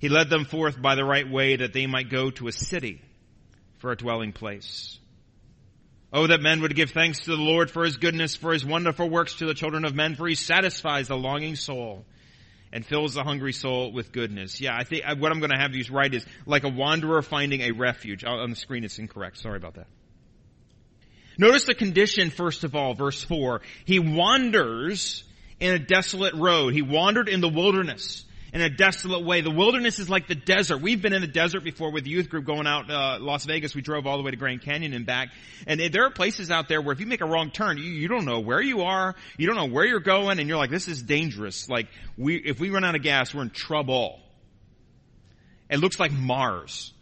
He 0.00 0.08
led 0.08 0.30
them 0.30 0.46
forth 0.46 0.80
by 0.80 0.94
the 0.94 1.04
right 1.04 1.30
way 1.30 1.56
that 1.56 1.72
they 1.74 1.86
might 1.86 2.10
go 2.10 2.30
to 2.30 2.48
a 2.48 2.52
city 2.52 3.02
for 3.78 3.92
a 3.92 3.96
dwelling 3.96 4.32
place. 4.32 4.98
Oh, 6.12 6.26
that 6.26 6.40
men 6.40 6.62
would 6.62 6.74
give 6.74 6.90
thanks 6.90 7.20
to 7.20 7.30
the 7.30 7.42
Lord 7.42 7.70
for 7.70 7.84
his 7.84 7.98
goodness, 7.98 8.34
for 8.34 8.52
his 8.52 8.64
wonderful 8.64 9.08
works 9.08 9.34
to 9.36 9.46
the 9.46 9.54
children 9.54 9.84
of 9.84 9.94
men, 9.94 10.16
for 10.16 10.26
he 10.26 10.34
satisfies 10.34 11.08
the 11.08 11.16
longing 11.16 11.54
soul 11.54 12.04
and 12.72 12.84
fills 12.84 13.14
the 13.14 13.22
hungry 13.22 13.52
soul 13.52 13.92
with 13.92 14.10
goodness. 14.10 14.60
Yeah, 14.60 14.74
I 14.74 14.84
think 14.84 15.04
what 15.18 15.30
I'm 15.30 15.38
going 15.38 15.50
to 15.50 15.58
have 15.58 15.74
you 15.74 15.84
write 15.92 16.14
is 16.14 16.24
like 16.46 16.64
a 16.64 16.68
wanderer 16.68 17.20
finding 17.22 17.60
a 17.60 17.72
refuge. 17.72 18.24
Oh, 18.26 18.38
on 18.40 18.50
the 18.50 18.56
screen 18.56 18.84
it's 18.84 18.98
incorrect. 18.98 19.38
Sorry 19.38 19.56
about 19.56 19.74
that. 19.74 19.86
Notice 21.38 21.64
the 21.64 21.74
condition 21.74 22.30
first 22.30 22.64
of 22.64 22.74
all, 22.74 22.94
verse 22.94 23.22
4. 23.22 23.60
He 23.84 23.98
wanders 23.98 25.24
in 25.60 25.74
a 25.74 25.78
desolate 25.78 26.34
road. 26.34 26.72
He 26.72 26.82
wandered 26.82 27.28
in 27.28 27.40
the 27.40 27.48
wilderness 27.48 28.24
in 28.52 28.60
a 28.60 28.70
desolate 28.70 29.24
way. 29.24 29.40
The 29.40 29.50
wilderness 29.50 29.98
is 29.98 30.08
like 30.10 30.26
the 30.26 30.34
desert. 30.34 30.78
We've 30.78 31.00
been 31.00 31.12
in 31.12 31.20
the 31.20 31.28
desert 31.28 31.62
before 31.62 31.92
with 31.92 32.04
the 32.04 32.10
youth 32.10 32.28
group 32.28 32.44
going 32.44 32.66
out 32.66 32.90
uh, 32.90 33.18
Las 33.20 33.44
Vegas. 33.44 33.74
We 33.74 33.82
drove 33.82 34.06
all 34.06 34.16
the 34.16 34.22
way 34.22 34.30
to 34.30 34.36
Grand 34.36 34.62
Canyon 34.62 34.92
and 34.92 35.06
back. 35.06 35.30
And 35.66 35.80
there 35.80 36.04
are 36.04 36.10
places 36.10 36.50
out 36.50 36.68
there 36.68 36.80
where 36.80 36.92
if 36.92 37.00
you 37.00 37.06
make 37.06 37.20
a 37.20 37.26
wrong 37.26 37.50
turn, 37.50 37.78
you, 37.78 37.84
you 37.84 38.08
don't 38.08 38.24
know 38.24 38.40
where 38.40 38.60
you 38.60 38.82
are, 38.82 39.14
you 39.36 39.46
don't 39.46 39.56
know 39.56 39.72
where 39.72 39.84
you're 39.84 40.00
going, 40.00 40.38
and 40.38 40.48
you're 40.48 40.58
like, 40.58 40.70
this 40.70 40.88
is 40.88 41.02
dangerous. 41.02 41.68
Like 41.68 41.88
we, 42.16 42.36
if 42.36 42.60
we 42.60 42.70
run 42.70 42.84
out 42.84 42.94
of 42.94 43.02
gas, 43.02 43.34
we're 43.34 43.42
in 43.42 43.50
trouble. 43.50 44.20
It 45.68 45.78
looks 45.78 46.00
like 46.00 46.12
Mars. 46.12 46.92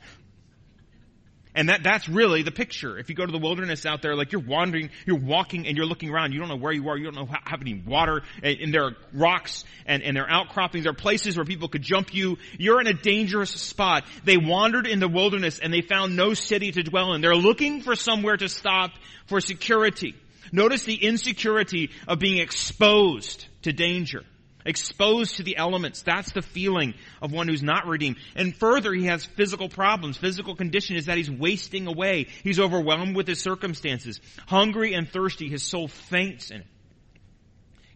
And 1.58 1.70
that, 1.70 1.82
that's 1.82 2.08
really 2.08 2.44
the 2.44 2.52
picture. 2.52 2.96
If 2.96 3.08
you 3.08 3.16
go 3.16 3.26
to 3.26 3.32
the 3.32 3.38
wilderness 3.38 3.84
out 3.84 4.00
there, 4.00 4.14
like 4.14 4.30
you're 4.30 4.40
wandering, 4.40 4.90
you're 5.06 5.18
walking 5.18 5.66
and 5.66 5.76
you're 5.76 5.86
looking 5.86 6.08
around, 6.08 6.30
you 6.30 6.38
don't 6.38 6.48
know 6.48 6.54
where 6.54 6.70
you 6.70 6.88
are, 6.88 6.96
you 6.96 7.02
don't 7.02 7.16
know 7.16 7.26
how, 7.26 7.40
have 7.42 7.60
any 7.60 7.74
water, 7.74 8.22
and, 8.44 8.60
and 8.60 8.72
there 8.72 8.84
are 8.84 8.92
rocks 9.12 9.64
and, 9.84 10.04
and 10.04 10.16
there 10.16 10.22
are 10.22 10.30
outcroppings, 10.30 10.84
there 10.84 10.92
are 10.92 10.94
places 10.94 11.36
where 11.36 11.44
people 11.44 11.66
could 11.66 11.82
jump 11.82 12.14
you. 12.14 12.38
You're 12.60 12.80
in 12.80 12.86
a 12.86 12.92
dangerous 12.92 13.50
spot. 13.50 14.04
They 14.22 14.36
wandered 14.36 14.86
in 14.86 15.00
the 15.00 15.08
wilderness 15.08 15.58
and 15.58 15.72
they 15.72 15.80
found 15.80 16.14
no 16.14 16.32
city 16.32 16.70
to 16.70 16.84
dwell 16.84 17.14
in. 17.14 17.22
They're 17.22 17.34
looking 17.34 17.80
for 17.80 17.96
somewhere 17.96 18.36
to 18.36 18.48
stop 18.48 18.92
for 19.26 19.40
security. 19.40 20.14
Notice 20.52 20.84
the 20.84 20.94
insecurity 20.94 21.90
of 22.06 22.20
being 22.20 22.38
exposed 22.38 23.48
to 23.62 23.72
danger 23.72 24.22
exposed 24.64 25.36
to 25.36 25.42
the 25.42 25.56
elements. 25.56 26.02
That's 26.02 26.32
the 26.32 26.42
feeling 26.42 26.94
of 27.22 27.32
one 27.32 27.48
who's 27.48 27.62
not 27.62 27.86
redeemed. 27.86 28.16
And 28.34 28.54
further, 28.54 28.92
he 28.92 29.06
has 29.06 29.24
physical 29.24 29.68
problems. 29.68 30.16
Physical 30.16 30.54
condition 30.54 30.96
is 30.96 31.06
that 31.06 31.16
he's 31.16 31.30
wasting 31.30 31.86
away. 31.86 32.26
He's 32.42 32.60
overwhelmed 32.60 33.16
with 33.16 33.26
his 33.26 33.40
circumstances. 33.40 34.20
Hungry 34.46 34.94
and 34.94 35.08
thirsty, 35.08 35.48
his 35.48 35.62
soul 35.62 35.88
faints 35.88 36.50
in 36.50 36.60
it. 36.60 36.66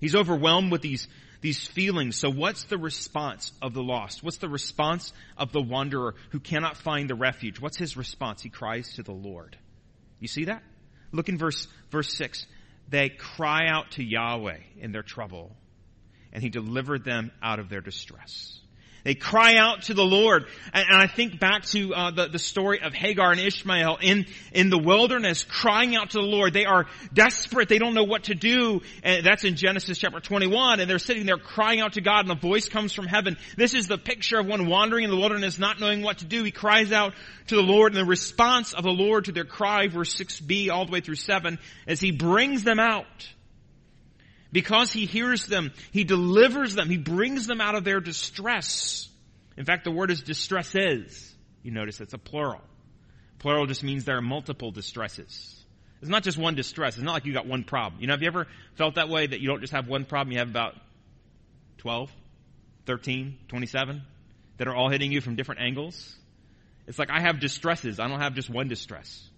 He's 0.01 0.17
overwhelmed 0.17 0.73
with 0.73 0.83
these, 0.83 1.07
these 1.41 1.65
feelings. 1.65 2.17
So 2.17 2.29
what's 2.29 2.65
the 2.65 2.79
response 2.79 3.53
of 3.63 3.73
the 3.73 3.83
lost? 3.83 4.23
What's 4.23 4.39
the 4.39 4.49
response 4.49 5.13
of 5.37 5.53
the 5.53 5.63
wanderer 5.63 6.15
who 6.31 6.41
cannot 6.41 6.77
find 6.77 7.09
the 7.09 7.15
refuge? 7.15 7.61
What's 7.61 7.77
his 7.77 7.97
response? 7.97 8.43
He 8.43 8.49
cries 8.49 8.95
to 8.95 9.03
the 9.03 9.13
Lord. 9.13 9.57
You 10.19 10.29
see 10.29 10.47
that? 10.47 10.63
Look 11.13 11.29
in 11.29 11.39
verse, 11.39 11.69
verse 11.91 12.13
6. 12.17 12.47
They 12.89 13.11
cry 13.11 13.69
out 13.69 13.93
to 13.93 14.03
Yahweh 14.03 14.59
in 14.79 14.91
their 14.93 15.03
trouble 15.03 15.55
and 16.33 16.43
he 16.43 16.49
delivered 16.49 17.05
them 17.05 17.31
out 17.43 17.59
of 17.59 17.69
their 17.69 17.81
distress. 17.81 18.59
They 19.05 19.15
cry 19.15 19.57
out 19.57 19.83
to 19.83 19.95
the 19.95 20.05
Lord. 20.05 20.47
And, 20.73 20.87
I 20.93 21.07
think 21.07 21.41
back 21.41 21.65
to 21.67 21.95
uh, 21.95 22.11
the, 22.13 22.29
the 22.29 22.39
story 22.39 22.81
of 22.83 22.95
Hagar 22.95 23.33
and 23.33 23.41
Ishmael 23.41 23.99
in, 24.01 24.27
in 24.53 24.71
the 24.71 24.79
wilderness, 24.79 25.43
crying 25.43 25.97
out 25.97 26.11
to 26.11 26.19
the 26.19 26.25
Lord. 26.25 26.53
They 26.53 26.67
are 26.67 26.87
desperate. 27.13 27.69
They 27.69 27.79
don't 27.79 27.95
know 27.95 28.05
what 28.05 28.25
to 28.25 28.35
do. 28.35 28.81
And 29.03 29.27
that's 29.27 29.45
in 29.45 29.57
Genesis 29.57 29.99
chapter 29.99 30.21
21. 30.21 30.81
And 30.81 30.89
they're 30.89 31.01
sitting 31.01 31.27
there 31.27 31.39
crying 31.39 31.81
out 31.81 31.95
to 31.95 32.01
God 32.01 32.21
and 32.21 32.31
a 32.31 32.41
voice 32.41 32.69
comes 32.69 32.93
from 32.93 33.07
heaven. 33.07 33.37
This 33.57 33.75
is 33.75 33.89
the 33.89 33.99
picture 33.99 34.39
of 34.39 34.47
one 34.47 34.67
wandering 34.67 35.05
in 35.05 35.11
the 35.11 35.17
wilderness, 35.17 35.59
not 35.59 35.81
knowing 35.81 36.03
what 36.03 36.19
to 36.19 36.25
do. 36.25 36.45
He 36.45 36.53
cries 36.53 36.93
out 36.93 37.15
to 37.49 37.57
the 37.57 37.63
Lord 37.63 37.93
and 37.93 38.01
the 38.01 38.09
response 38.09 38.73
of 38.73 38.85
the 38.85 38.91
Lord 38.91 39.25
to 39.25 39.33
their 39.33 39.45
cry, 39.45 39.89
verse 39.89 40.15
6b 40.15 40.71
all 40.71 40.87
the 40.87 40.93
way 40.93 41.01
through 41.01 41.17
7, 41.17 41.59
as 41.89 42.01
he 42.01 42.13
brings 42.13 42.63
them 42.63 42.79
out 42.79 43.07
because 44.53 44.93
he 44.93 45.07
hears 45.07 45.47
them, 45.47 45.73
he 45.91 46.05
delivers 46.05 46.75
them, 46.75 46.89
he 46.89 46.99
brings 46.99 47.47
them 47.47 47.61
out 47.61 47.75
of 47.75 47.85
their 47.85 48.01
distress. 48.01 49.09
In 49.57 49.65
fact, 49.65 49.85
the 49.85 49.91
word 49.91 50.11
is 50.11 50.23
distresses. 50.23 51.35
You 51.63 51.71
notice 51.73 52.01
it's 52.01 52.15
a 52.15 52.19
plural. 52.19 52.61
Plural 53.39 53.67
just 53.67 53.83
means 53.83 54.05
there 54.05 54.19
are 54.19 54.23
multiple 54.23 54.71
distresses. 54.71 55.59
It's 56.01 56.11
not 56.11 56.23
just 56.23 56.37
one 56.37 56.55
distress. 56.55 56.97
It's 56.97 57.05
not 57.05 57.13
like 57.13 57.27
you 57.27 57.33
got 57.33 57.47
one 57.47 57.65
problem. 57.65 58.01
You 58.01 58.09
know, 58.09 58.15
have 58.15 58.23
you 58.23 58.29
ever 58.29 58.47
felt 58.75 58.97
that 58.97 59.09
way 59.09 59.27
that 59.27 59.41
you 59.41 59.49
don't 59.49 59.61
just 59.61 59.73
have 59.73 59.89
one 59.89 60.05
problem, 60.05 60.33
you 60.33 60.39
have 60.39 60.51
about 60.51 60.75
12, 61.79 62.11
13, 62.87 63.39
27 63.49 64.03
that 64.59 64.69
are 64.69 64.75
all 64.75 64.91
hitting 64.91 65.13
you 65.13 65.21
from 65.21 65.37
different 65.37 65.61
angles? 65.61 66.15
It's 66.87 66.99
like 66.99 67.11
I 67.11 67.21
have 67.21 67.41
distresses. 67.41 68.01
I 68.01 68.09
don't 68.09 68.21
have 68.21 68.35
just 68.35 68.51
one 68.51 68.69
distress. 68.69 69.29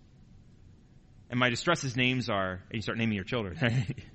And 1.30 1.38
my 1.38 1.50
distresses 1.50 1.96
names 1.96 2.28
are, 2.30 2.52
and 2.52 2.74
you 2.74 2.80
start 2.80 2.98
naming 2.98 3.14
your 3.14 3.24
children. 3.24 3.58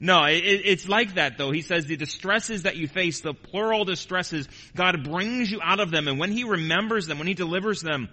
No, 0.00 0.24
it, 0.24 0.42
it's 0.42 0.88
like 0.88 1.14
that 1.14 1.38
though. 1.38 1.50
He 1.50 1.62
says 1.62 1.86
the 1.86 1.96
distresses 1.96 2.62
that 2.62 2.76
you 2.76 2.88
face, 2.88 3.20
the 3.20 3.34
plural 3.34 3.84
distresses, 3.84 4.48
God 4.74 5.04
brings 5.04 5.50
you 5.50 5.60
out 5.62 5.80
of 5.80 5.90
them. 5.90 6.08
And 6.08 6.18
when 6.18 6.32
He 6.32 6.44
remembers 6.44 7.06
them, 7.06 7.18
when 7.18 7.26
He 7.26 7.34
delivers 7.34 7.80
them, 7.80 8.08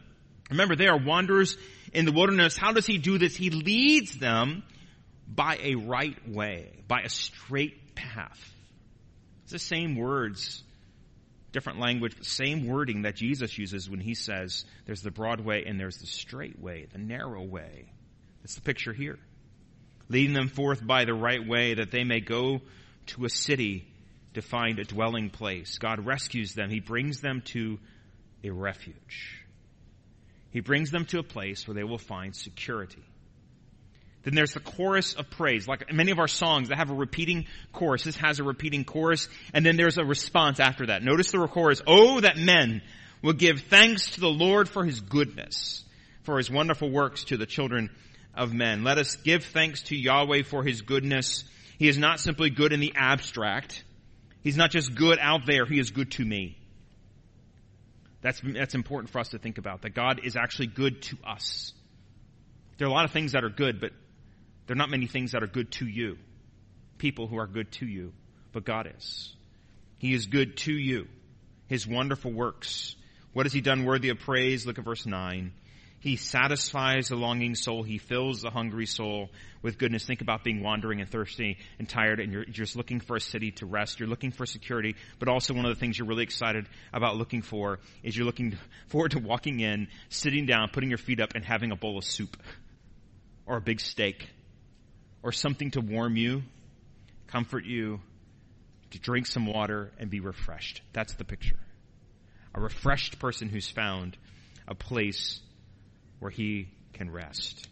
remember 0.50 0.76
they 0.76 0.88
are 0.88 0.98
wanderers 0.98 1.58
in 1.94 2.06
the 2.06 2.12
wilderness. 2.12 2.56
How 2.58 2.72
does 2.72 2.86
He 2.86 2.98
do 2.98 3.18
this? 3.18 3.36
He 3.36 3.50
leads 3.50 4.18
them 4.18 4.64
by 5.28 5.58
a 5.62 5.76
right 5.76 6.18
way, 6.30 6.84
by 6.88 7.02
a 7.02 7.10
straight 7.10 7.96
path. 7.96 8.54
It's 9.44 9.54
the 9.54 9.60
same 9.60 9.96
words, 9.96 10.64
different 11.52 11.80
language, 11.80 12.14
but 12.16 12.26
same 12.26 12.68
wording 12.68 13.02
that 13.04 13.16
Jesus 13.16 13.58
uses 13.58 13.90
when 13.90 14.00
He 14.00 14.14
says 14.14 14.66
there's 14.86 15.02
the 15.02 15.12
broad 15.12 15.42
way 15.42 15.64
and 15.66 15.80
there's 15.80 15.98
the 15.98 16.08
straight 16.08 16.60
way, 16.60 16.88
the 16.92 17.00
narrow 17.00 17.44
way. 17.44 17.92
That's 18.42 18.56
the 18.56 18.62
picture 18.62 18.94
here 18.94 19.18
leading 20.12 20.34
them 20.34 20.50
forth 20.50 20.86
by 20.86 21.06
the 21.06 21.14
right 21.14 21.46
way 21.48 21.76
that 21.76 21.92
they 21.92 22.04
may 22.04 22.20
go 22.20 22.62
to 23.08 23.26
a 23.26 23.30
city 23.30 23.88
to 24.34 24.42
find 24.42 24.80
a 24.80 24.84
dwelling 24.84 25.30
place. 25.30 25.78
God 25.78 26.06
rescues 26.06 26.54
them. 26.54 26.70
He 26.70 26.80
brings 26.80 27.22
them 27.22 27.42
to 27.48 27.80
a 28.44 28.50
refuge. 28.50 29.46
He 30.52 30.60
brings 30.60 30.92
them 30.92 31.06
to 31.06 31.20
a 31.20 31.24
place 31.24 31.68
where 31.68 31.76
they 31.76 31.84
will 31.84 31.98
find 31.98 32.36
security. 32.36 33.04
Then 34.24 34.36
there's 34.36 34.54
the 34.54 34.60
chorus 34.60 35.14
of 35.14 35.30
praise. 35.32 35.68
Like 35.68 35.92
many 35.92 36.12
of 36.12 36.20
our 36.20 36.28
songs 36.28 36.70
that 36.70 36.78
have 36.78 36.92
a 36.92 36.96
repeating 36.96 37.48
chorus. 37.72 38.04
This 38.04 38.18
has 38.18 38.40
a 38.40 38.44
repeating 38.44 38.84
chorus. 38.84 39.28
And 39.54 39.66
then 39.66 39.78
there's 39.78 39.98
a 39.98 40.06
response 40.06 40.60
after 40.60 40.88
that. 40.88 41.04
Notice 41.04 41.32
the 41.32 41.48
chorus. 41.48 41.82
Oh, 41.88 42.20
that 42.20 42.38
men 42.38 42.82
will 43.24 43.34
give 43.34 43.62
thanks 43.62 44.12
to 44.12 44.20
the 44.20 44.30
Lord 44.30 44.70
for 44.70 44.84
his 44.86 45.00
goodness, 45.00 45.84
for 46.24 46.38
his 46.38 46.52
wonderful 46.52 46.92
works 46.92 47.24
to 47.26 47.38
the 47.38 47.46
children 47.46 47.90
of 48.34 48.54
men. 48.54 48.84
Let 48.84 48.98
us 48.98 49.16
give 49.18 49.46
thanks 49.46 49.84
to 49.84 49.96
Yahweh 49.96 50.44
for 50.44 50.64
his 50.64 50.82
goodness. 50.82 51.44
He 51.78 51.88
is 51.88 51.98
not 51.98 52.20
simply 52.20 52.50
good 52.50 52.74
in 52.74 52.80
the 52.80 52.94
abstract. 52.96 53.84
He's 54.42 54.58
not 54.58 54.72
just 54.72 54.96
good 54.96 55.20
out 55.20 55.46
there. 55.46 55.66
He 55.66 55.80
is 55.80 55.92
good 55.92 56.12
to 56.12 56.26
me. 56.26 56.58
That's, 58.22 58.42
that's 58.44 58.76
important 58.76 59.12
for 59.12 59.20
us 59.20 59.30
to 59.30 59.40
think 59.40 59.58
about, 59.58 59.82
that 59.82 59.96
God 59.96 60.22
is 60.24 60.36
actually 60.36 60.68
good 60.68 61.02
to 61.04 61.18
us. 61.26 61.74
There 62.78 62.88
are 62.88 62.92
a 62.92 62.94
lot 62.94 63.06
of 63.06 63.12
things 63.12 63.32
that 63.32 63.44
are 63.44 63.50
good, 63.50 63.82
but 63.82 63.92
there 64.68 64.76
are 64.76 64.78
not 64.78 64.90
many 64.90 65.08
things 65.08 65.32
that 65.32 65.44
are 65.44 65.48
good 65.48 65.72
to 65.74 65.86
you. 65.86 66.18
People 66.98 67.28
who 67.28 67.38
are 67.38 67.48
good 67.48 67.72
to 67.74 67.86
you, 67.86 68.14
but 68.54 68.64
God 68.64 68.92
is. 68.96 69.36
He 69.98 70.14
is 70.14 70.28
good 70.28 70.58
to 70.58 70.74
you. 70.74 71.08
His 71.68 71.88
wonderful 71.88 72.32
works. 72.32 72.96
What 73.34 73.46
has 73.46 73.54
he 73.54 73.62
done 73.62 73.86
worthy 73.86 74.10
of 74.10 74.20
praise? 74.20 74.66
Look 74.66 74.78
at 74.78 74.86
verse 74.86 75.06
9. 75.06 75.52
He 76.02 76.16
satisfies 76.16 77.10
the 77.10 77.16
longing 77.16 77.54
soul. 77.54 77.84
He 77.84 78.00
fills 78.00 78.42
the 78.42 78.50
hungry 78.50 78.88
soul 78.88 79.30
with 79.62 79.78
goodness. 79.78 80.04
Think 80.04 80.22
about 80.22 80.44
being 80.44 80.64
wandering 80.64 81.00
and 81.00 81.08
thirsty 81.08 81.60
and 81.78 81.88
tired 81.88 82.20
and 82.20 82.34
you're 82.34 82.44
just 82.44 82.76
looking 82.76 83.00
for 83.00 83.16
a 83.16 83.22
city 83.22 83.52
to 83.52 83.68
rest. 83.68 84.00
You're 84.00 84.10
looking 84.10 84.32
for 84.32 84.48
security, 84.48 84.96
but 85.20 85.30
also 85.30 85.54
one 85.54 85.64
of 85.66 85.74
the 85.76 85.80
things 85.80 86.00
you're 86.00 86.08
really 86.08 86.24
excited 86.24 86.68
about 86.92 87.18
looking 87.18 87.44
for 87.44 87.80
is 88.02 88.18
you're 88.18 88.26
looking 88.26 88.58
forward 88.88 89.12
to 89.12 89.20
walking 89.20 89.60
in, 89.60 89.90
sitting 90.10 90.48
down, 90.48 90.70
putting 90.74 90.90
your 90.90 90.98
feet 90.98 91.20
up 91.20 91.36
and 91.36 91.46
having 91.46 91.72
a 91.72 91.76
bowl 91.76 92.00
of 92.00 92.04
soup 92.04 92.36
or 93.46 93.58
a 93.58 93.62
big 93.62 93.80
steak 93.80 94.28
or 95.22 95.32
something 95.32 95.70
to 95.70 95.82
warm 95.82 96.18
you, 96.18 96.42
comfort 97.28 97.64
you, 97.64 98.00
to 98.90 99.00
drink 99.00 99.28
some 99.28 99.46
water 99.46 99.92
and 100.00 100.10
be 100.10 100.20
refreshed. 100.20 100.82
That's 100.94 101.14
the 101.14 101.26
picture. 101.26 101.60
A 102.56 102.60
refreshed 102.60 103.20
person 103.20 103.50
who's 103.50 103.70
found 103.70 104.18
a 104.68 104.74
place 104.74 105.42
where 106.22 106.32
he 106.32 106.70
can 106.94 107.10
rest. 107.10 107.68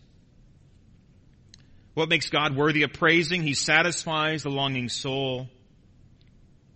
What 1.93 2.09
makes 2.09 2.29
God 2.29 2.55
worthy 2.55 2.83
of 2.83 2.93
praising? 2.93 3.43
He 3.43 3.53
satisfies 3.53 4.43
the 4.43 4.49
longing 4.49 4.89
soul 4.89 5.47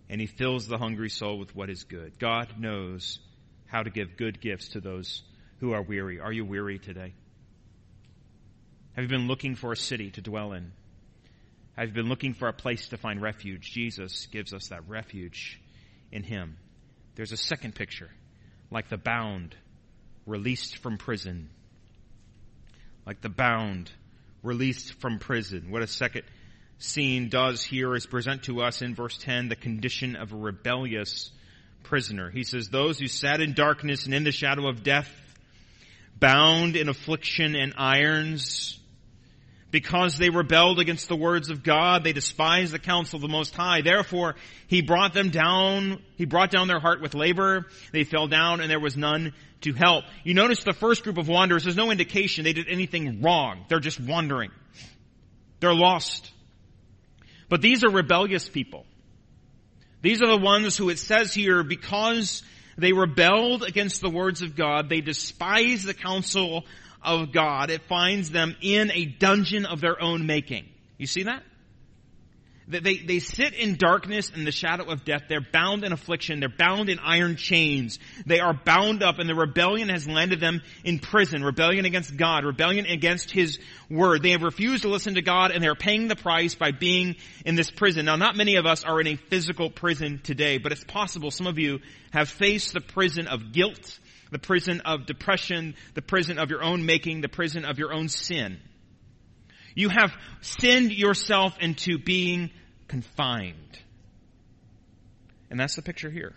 and 0.08 0.20
he 0.20 0.28
fills 0.28 0.68
the 0.68 0.78
hungry 0.78 1.10
soul 1.10 1.38
with 1.38 1.54
what 1.54 1.68
is 1.68 1.82
good. 1.84 2.18
God 2.18 2.60
knows 2.60 3.18
how 3.66 3.82
to 3.82 3.90
give 3.90 4.16
good 4.16 4.40
gifts 4.40 4.68
to 4.70 4.80
those 4.80 5.24
who 5.58 5.72
are 5.72 5.82
weary. 5.82 6.20
Are 6.20 6.32
you 6.32 6.44
weary 6.44 6.78
today? 6.78 7.12
Have 8.94 9.02
you 9.02 9.08
been 9.08 9.26
looking 9.26 9.56
for 9.56 9.72
a 9.72 9.76
city 9.76 10.12
to 10.12 10.20
dwell 10.20 10.52
in? 10.52 10.70
Have 11.76 11.88
you 11.88 11.94
been 11.94 12.08
looking 12.08 12.34
for 12.34 12.46
a 12.46 12.52
place 12.52 12.88
to 12.90 12.96
find 12.96 13.20
refuge? 13.20 13.72
Jesus 13.72 14.26
gives 14.26 14.54
us 14.54 14.68
that 14.68 14.88
refuge 14.88 15.60
in 16.12 16.22
him. 16.22 16.56
There's 17.16 17.32
a 17.32 17.36
second 17.36 17.74
picture, 17.74 18.10
like 18.70 18.88
the 18.88 18.96
bound 18.96 19.56
released 20.24 20.78
from 20.78 20.98
prison 20.98 21.50
like 23.06 23.20
the 23.20 23.28
bound, 23.28 23.90
released 24.42 24.94
from 24.94 25.18
prison. 25.18 25.70
What 25.70 25.82
a 25.82 25.86
second 25.86 26.22
scene 26.78 27.28
does 27.28 27.62
here 27.62 27.94
is 27.94 28.06
present 28.06 28.44
to 28.44 28.62
us 28.62 28.82
in 28.82 28.94
verse 28.94 29.16
10 29.18 29.48
the 29.48 29.56
condition 29.56 30.16
of 30.16 30.32
a 30.32 30.36
rebellious 30.36 31.30
prisoner. 31.82 32.30
He 32.30 32.44
says, 32.44 32.68
those 32.68 32.98
who 32.98 33.08
sat 33.08 33.40
in 33.40 33.54
darkness 33.54 34.06
and 34.06 34.14
in 34.14 34.24
the 34.24 34.32
shadow 34.32 34.68
of 34.68 34.82
death, 34.82 35.10
bound 36.18 36.76
in 36.76 36.88
affliction 36.88 37.54
and 37.54 37.74
irons, 37.76 38.78
because 39.74 40.16
they 40.18 40.30
rebelled 40.30 40.78
against 40.78 41.08
the 41.08 41.16
words 41.16 41.50
of 41.50 41.64
God, 41.64 42.04
they 42.04 42.12
despised 42.12 42.72
the 42.72 42.78
counsel 42.78 43.16
of 43.16 43.22
the 43.22 43.28
Most 43.28 43.56
High. 43.56 43.80
Therefore, 43.80 44.36
He 44.68 44.82
brought 44.82 45.14
them 45.14 45.30
down, 45.30 46.00
He 46.14 46.26
brought 46.26 46.52
down 46.52 46.68
their 46.68 46.78
heart 46.78 47.02
with 47.02 47.16
labor. 47.16 47.66
They 47.92 48.04
fell 48.04 48.28
down 48.28 48.60
and 48.60 48.70
there 48.70 48.78
was 48.78 48.96
none 48.96 49.32
to 49.62 49.72
help. 49.72 50.04
You 50.22 50.32
notice 50.32 50.62
the 50.62 50.74
first 50.74 51.02
group 51.02 51.18
of 51.18 51.26
wanderers, 51.26 51.64
there's 51.64 51.74
no 51.74 51.90
indication 51.90 52.44
they 52.44 52.52
did 52.52 52.68
anything 52.68 53.20
wrong. 53.20 53.64
They're 53.68 53.80
just 53.80 53.98
wandering. 53.98 54.52
They're 55.58 55.74
lost. 55.74 56.30
But 57.48 57.60
these 57.60 57.82
are 57.82 57.90
rebellious 57.90 58.48
people. 58.48 58.86
These 60.02 60.22
are 60.22 60.28
the 60.28 60.38
ones 60.38 60.76
who 60.76 60.88
it 60.88 61.00
says 61.00 61.34
here, 61.34 61.64
because 61.64 62.44
they 62.78 62.92
rebelled 62.92 63.64
against 63.64 64.02
the 64.02 64.10
words 64.10 64.40
of 64.40 64.54
God, 64.54 64.88
they 64.88 65.00
despised 65.00 65.84
the 65.84 65.94
counsel 65.94 66.64
of 67.04 67.32
God, 67.32 67.70
it 67.70 67.82
finds 67.82 68.30
them 68.30 68.56
in 68.60 68.90
a 68.92 69.04
dungeon 69.04 69.66
of 69.66 69.80
their 69.80 70.00
own 70.00 70.26
making. 70.26 70.66
You 70.98 71.06
see 71.06 71.24
that? 71.24 71.42
They, 72.66 72.96
they 72.96 73.18
sit 73.18 73.52
in 73.52 73.76
darkness 73.76 74.32
and 74.34 74.46
the 74.46 74.52
shadow 74.52 74.84
of 74.84 75.04
death. 75.04 75.24
They're 75.28 75.46
bound 75.52 75.84
in 75.84 75.92
affliction. 75.92 76.40
They're 76.40 76.48
bound 76.48 76.88
in 76.88 76.98
iron 76.98 77.36
chains. 77.36 77.98
They 78.24 78.40
are 78.40 78.54
bound 78.54 79.02
up 79.02 79.18
and 79.18 79.28
the 79.28 79.34
rebellion 79.34 79.90
has 79.90 80.08
landed 80.08 80.40
them 80.40 80.62
in 80.82 80.98
prison. 80.98 81.44
Rebellion 81.44 81.84
against 81.84 82.16
God. 82.16 82.44
Rebellion 82.44 82.86
against 82.86 83.30
His 83.30 83.58
word. 83.90 84.22
They 84.22 84.30
have 84.30 84.42
refused 84.42 84.82
to 84.82 84.88
listen 84.88 85.16
to 85.16 85.22
God 85.22 85.50
and 85.50 85.62
they're 85.62 85.74
paying 85.74 86.08
the 86.08 86.16
price 86.16 86.54
by 86.54 86.70
being 86.70 87.16
in 87.44 87.54
this 87.54 87.70
prison. 87.70 88.06
Now 88.06 88.16
not 88.16 88.34
many 88.34 88.56
of 88.56 88.64
us 88.64 88.82
are 88.82 88.98
in 88.98 89.08
a 89.08 89.16
physical 89.16 89.68
prison 89.68 90.20
today, 90.24 90.56
but 90.56 90.72
it's 90.72 90.84
possible 90.84 91.30
some 91.30 91.46
of 91.46 91.58
you 91.58 91.80
have 92.12 92.30
faced 92.30 92.72
the 92.72 92.80
prison 92.80 93.26
of 93.26 93.52
guilt 93.52 93.98
the 94.34 94.38
prison 94.40 94.80
of 94.80 95.06
depression, 95.06 95.76
the 95.94 96.02
prison 96.02 96.40
of 96.40 96.50
your 96.50 96.60
own 96.60 96.84
making, 96.84 97.20
the 97.20 97.28
prison 97.28 97.64
of 97.64 97.78
your 97.78 97.94
own 97.94 98.08
sin. 98.08 98.58
You 99.76 99.90
have 99.90 100.12
sinned 100.40 100.90
yourself 100.90 101.56
into 101.60 101.98
being 101.98 102.50
confined. 102.88 103.78
And 105.50 105.60
that's 105.60 105.76
the 105.76 105.82
picture 105.82 106.10
here. 106.10 106.34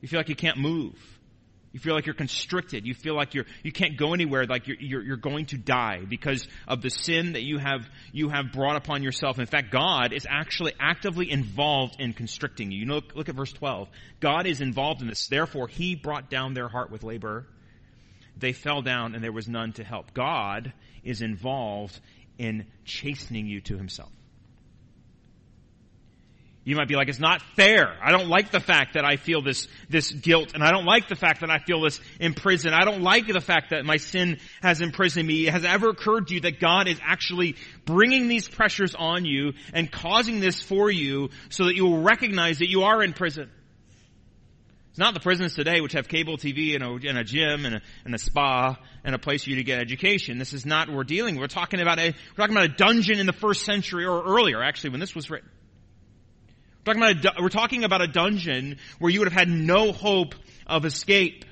You 0.00 0.08
feel 0.08 0.18
like 0.18 0.28
you 0.30 0.34
can't 0.34 0.58
move. 0.58 0.98
You 1.72 1.78
feel 1.78 1.94
like 1.94 2.06
you're 2.06 2.16
constricted. 2.16 2.84
You 2.84 2.94
feel 2.94 3.14
like 3.14 3.34
you're, 3.34 3.46
you 3.62 3.70
can't 3.70 3.96
go 3.96 4.12
anywhere, 4.12 4.44
like 4.46 4.66
you're, 4.66 4.76
you're, 4.80 5.02
you're, 5.02 5.16
going 5.16 5.46
to 5.46 5.58
die 5.58 6.00
because 6.08 6.48
of 6.66 6.82
the 6.82 6.90
sin 6.90 7.34
that 7.34 7.42
you 7.42 7.58
have, 7.58 7.88
you 8.12 8.28
have 8.28 8.52
brought 8.52 8.76
upon 8.76 9.04
yourself. 9.04 9.38
In 9.38 9.46
fact, 9.46 9.70
God 9.70 10.12
is 10.12 10.26
actually 10.28 10.72
actively 10.80 11.30
involved 11.30 12.00
in 12.00 12.12
constricting 12.12 12.72
you. 12.72 12.80
You 12.80 12.86
know, 12.86 12.94
look, 12.96 13.14
look 13.14 13.28
at 13.28 13.36
verse 13.36 13.52
12. 13.52 13.88
God 14.18 14.46
is 14.46 14.60
involved 14.60 15.00
in 15.00 15.08
this. 15.08 15.28
Therefore, 15.28 15.68
He 15.68 15.94
brought 15.94 16.28
down 16.28 16.54
their 16.54 16.68
heart 16.68 16.90
with 16.90 17.04
labor. 17.04 17.46
They 18.36 18.52
fell 18.52 18.82
down 18.82 19.14
and 19.14 19.22
there 19.22 19.32
was 19.32 19.48
none 19.48 19.72
to 19.74 19.84
help. 19.84 20.12
God 20.12 20.72
is 21.04 21.22
involved 21.22 21.98
in 22.36 22.66
chastening 22.84 23.46
you 23.46 23.60
to 23.62 23.76
Himself. 23.76 24.10
You 26.62 26.76
might 26.76 26.88
be 26.88 26.94
like, 26.94 27.08
it's 27.08 27.18
not 27.18 27.40
fair. 27.56 27.96
I 28.02 28.12
don't 28.12 28.28
like 28.28 28.50
the 28.50 28.60
fact 28.60 28.94
that 28.94 29.04
I 29.04 29.16
feel 29.16 29.40
this, 29.40 29.66
this 29.88 30.10
guilt, 30.12 30.52
and 30.52 30.62
I 30.62 30.70
don't 30.70 30.84
like 30.84 31.08
the 31.08 31.16
fact 31.16 31.40
that 31.40 31.48
I 31.48 31.58
feel 31.58 31.80
this 31.80 31.98
imprisoned. 32.20 32.74
I 32.74 32.84
don't 32.84 33.00
like 33.00 33.26
the 33.26 33.40
fact 33.40 33.70
that 33.70 33.86
my 33.86 33.96
sin 33.96 34.38
has 34.60 34.82
imprisoned 34.82 35.26
me. 35.26 35.46
Has 35.46 35.64
ever 35.64 35.88
occurred 35.88 36.28
to 36.28 36.34
you 36.34 36.40
that 36.40 36.60
God 36.60 36.86
is 36.86 37.00
actually 37.02 37.56
bringing 37.86 38.28
these 38.28 38.46
pressures 38.46 38.94
on 38.94 39.24
you 39.24 39.54
and 39.72 39.90
causing 39.90 40.40
this 40.40 40.60
for 40.60 40.90
you 40.90 41.30
so 41.48 41.64
that 41.64 41.76
you 41.76 41.86
will 41.86 42.02
recognize 42.02 42.58
that 42.58 42.68
you 42.68 42.82
are 42.82 43.02
in 43.02 43.14
prison? 43.14 43.50
It's 44.90 44.98
not 44.98 45.14
the 45.14 45.20
prisons 45.20 45.54
today 45.54 45.80
which 45.80 45.92
have 45.92 46.08
cable 46.08 46.36
TV 46.36 46.74
and 46.74 46.84
a, 46.84 47.08
and 47.08 47.16
a 47.16 47.24
gym 47.24 47.64
and 47.64 47.76
a, 47.76 47.80
and 48.04 48.14
a, 48.14 48.18
spa 48.18 48.76
and 49.02 49.14
a 49.14 49.18
place 49.18 49.44
for 49.44 49.50
you 49.50 49.56
to 49.56 49.64
get 49.64 49.80
education. 49.80 50.36
This 50.36 50.52
is 50.52 50.66
not 50.66 50.88
what 50.88 50.96
we're 50.96 51.04
dealing. 51.04 51.36
We're 51.36 51.46
talking 51.46 51.80
about 51.80 51.98
a, 51.98 52.08
we're 52.08 52.36
talking 52.36 52.54
about 52.54 52.70
a 52.70 52.74
dungeon 52.74 53.18
in 53.18 53.24
the 53.24 53.32
first 53.32 53.64
century 53.64 54.04
or 54.04 54.22
earlier, 54.22 54.62
actually, 54.62 54.90
when 54.90 55.00
this 55.00 55.14
was 55.14 55.30
written. 55.30 55.48
We're 56.90 56.94
talking, 56.94 57.20
about 57.20 57.38
a, 57.38 57.42
we're 57.42 57.48
talking 57.48 57.84
about 57.84 58.02
a 58.02 58.08
dungeon 58.08 58.78
where 58.98 59.10
you 59.10 59.20
would 59.20 59.28
have 59.28 59.38
had 59.38 59.48
no 59.48 59.92
hope 59.92 60.34
of 60.66 60.84
escape. 60.84 61.44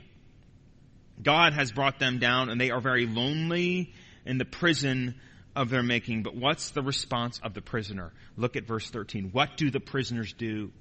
God 1.23 1.53
has 1.53 1.71
brought 1.71 2.01
them 2.01 2.19
down 2.19 2.49
and 2.49 2.61
they 2.61 2.71
are 2.71 2.81
very 2.81 3.07
lonely 3.07 3.95
in 4.27 4.39
the 4.39 4.45
prison 4.45 5.15
of 5.55 5.71
their 5.71 5.83
making. 5.83 6.25
But 6.25 6.35
what's 6.35 6.71
the 6.71 6.83
response 6.83 7.41
of 7.43 7.55
the 7.55 7.63
prisoner? 7.63 8.13
Look 8.37 8.57
at 8.57 8.67
verse 8.67 8.91
13. 8.91 9.31
What 9.31 9.57
do 9.57 9.71
the 9.71 9.81
prisoners 9.81 10.33
do? 10.33 10.73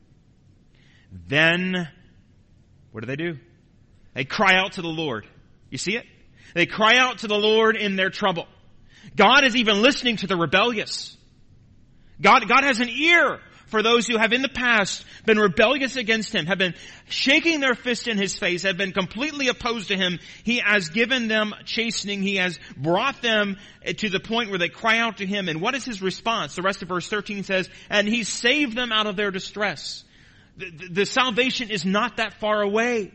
Then, 1.28 1.88
what 2.92 3.02
do 3.02 3.08
they 3.08 3.16
do? 3.16 3.38
They 4.16 4.26
cry 4.26 4.56
out 4.56 4.74
to 4.74 4.82
the 4.82 4.88
Lord. 4.88 5.28
You 5.70 5.78
see 5.78 5.96
it? 5.96 6.06
They 6.56 6.66
cry 6.66 6.98
out 6.98 7.20
to 7.20 7.28
the 7.28 7.38
Lord 7.38 7.76
in 7.76 7.96
their 7.96 8.10
trouble. 8.10 8.48
God 9.16 9.44
is 9.44 9.56
even 9.56 9.84
listening 9.84 10.18
to 10.18 10.28
the 10.28 10.36
rebellious. 10.36 11.16
God, 12.20 12.48
God 12.48 12.64
has 12.64 12.80
an 12.80 12.90
ear 12.90 13.40
for 13.68 13.84
those 13.84 14.08
who 14.08 14.18
have 14.18 14.34
in 14.34 14.42
the 14.42 14.50
past 14.50 15.06
been 15.26 15.38
rebellious 15.38 15.96
against 15.96 16.34
him, 16.34 16.46
have 16.46 16.58
been 16.58 16.74
shaking 17.10 17.60
their 17.60 17.76
fist 17.76 18.08
in 18.08 18.18
his 18.18 18.38
face, 18.38 18.64
have 18.64 18.78
been 18.78 18.94
completely 18.94 19.50
opposed 19.50 19.90
to 19.90 19.98
him. 19.98 20.20
He 20.44 20.60
has 20.60 20.90
given 20.90 21.28
them 21.28 21.54
chastening. 21.66 22.22
He 22.22 22.38
has 22.38 22.60
brought 22.76 23.22
them 23.22 23.58
to 23.98 24.10
the 24.10 24.20
point 24.20 24.50
where 24.50 24.60
they 24.60 24.70
cry 24.70 25.00
out 25.00 25.18
to 25.18 25.26
him. 25.26 25.50
And 25.50 25.62
what 25.62 25.76
is 25.76 25.86
his 25.86 26.02
response? 26.02 26.56
The 26.56 26.62
rest 26.62 26.82
of 26.82 26.90
verse 26.90 27.08
13 27.08 27.44
says, 27.44 27.70
and 27.90 28.08
he 28.08 28.24
saved 28.24 28.76
them 28.76 28.92
out 28.92 29.08
of 29.08 29.16
their 29.16 29.32
distress. 29.32 30.04
The, 30.58 30.72
the, 30.72 30.88
the 30.90 31.06
salvation 31.06 31.70
is 31.70 31.86
not 31.86 32.18
that 32.18 32.40
far 32.40 32.62
away. 32.62 33.12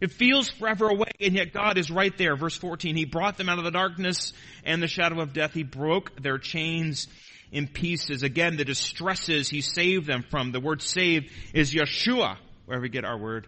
It 0.00 0.10
feels 0.10 0.50
forever 0.50 0.88
away, 0.88 1.10
and 1.20 1.34
yet 1.34 1.52
God 1.52 1.78
is 1.78 1.88
right 1.88 2.16
there. 2.18 2.34
Verse 2.34 2.56
14, 2.56 2.96
He 2.96 3.04
brought 3.04 3.36
them 3.36 3.48
out 3.48 3.58
of 3.58 3.64
the 3.64 3.70
darkness 3.70 4.32
and 4.64 4.82
the 4.82 4.88
shadow 4.88 5.20
of 5.20 5.32
death. 5.32 5.52
He 5.52 5.62
broke 5.62 6.20
their 6.20 6.38
chains 6.38 7.06
in 7.52 7.68
pieces. 7.68 8.22
Again, 8.22 8.56
the 8.56 8.64
distresses 8.64 9.48
he 9.48 9.60
saved 9.60 10.06
them 10.06 10.24
from. 10.30 10.50
The 10.50 10.60
word 10.60 10.82
saved 10.82 11.30
is 11.54 11.72
Yeshua, 11.72 12.38
where 12.66 12.80
we 12.80 12.88
get 12.88 13.04
our 13.04 13.18
word 13.18 13.46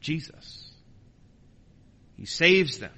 Jesus. 0.00 0.70
He 2.16 2.26
saves 2.26 2.78
them. 2.78 2.92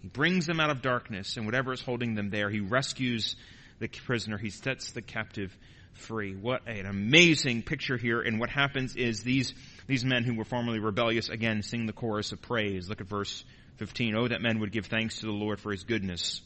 He 0.00 0.08
brings 0.08 0.46
them 0.46 0.60
out 0.60 0.70
of 0.70 0.82
darkness 0.82 1.36
and 1.36 1.46
whatever 1.46 1.72
is 1.72 1.80
holding 1.80 2.14
them 2.14 2.30
there. 2.30 2.50
He 2.50 2.60
rescues 2.60 3.36
the 3.78 3.88
prisoner. 3.88 4.38
He 4.38 4.50
sets 4.50 4.92
the 4.92 5.02
captive 5.02 5.56
free. 5.94 6.34
What 6.34 6.66
an 6.66 6.86
amazing 6.86 7.62
picture 7.62 7.96
here. 7.96 8.20
And 8.20 8.40
what 8.40 8.50
happens 8.50 8.96
is 8.96 9.22
these, 9.22 9.54
these 9.86 10.04
men 10.04 10.24
who 10.24 10.34
were 10.34 10.44
formerly 10.44 10.78
rebellious 10.78 11.28
again 11.28 11.62
sing 11.62 11.86
the 11.86 11.92
chorus 11.92 12.32
of 12.32 12.42
praise. 12.42 12.88
Look 12.88 13.00
at 13.00 13.06
verse 13.06 13.44
15. 13.76 14.16
Oh, 14.16 14.28
that 14.28 14.42
men 14.42 14.60
would 14.60 14.72
give 14.72 14.86
thanks 14.86 15.20
to 15.20 15.26
the 15.26 15.32
Lord 15.32 15.60
for 15.60 15.70
his 15.70 15.84
goodness, 15.84 16.40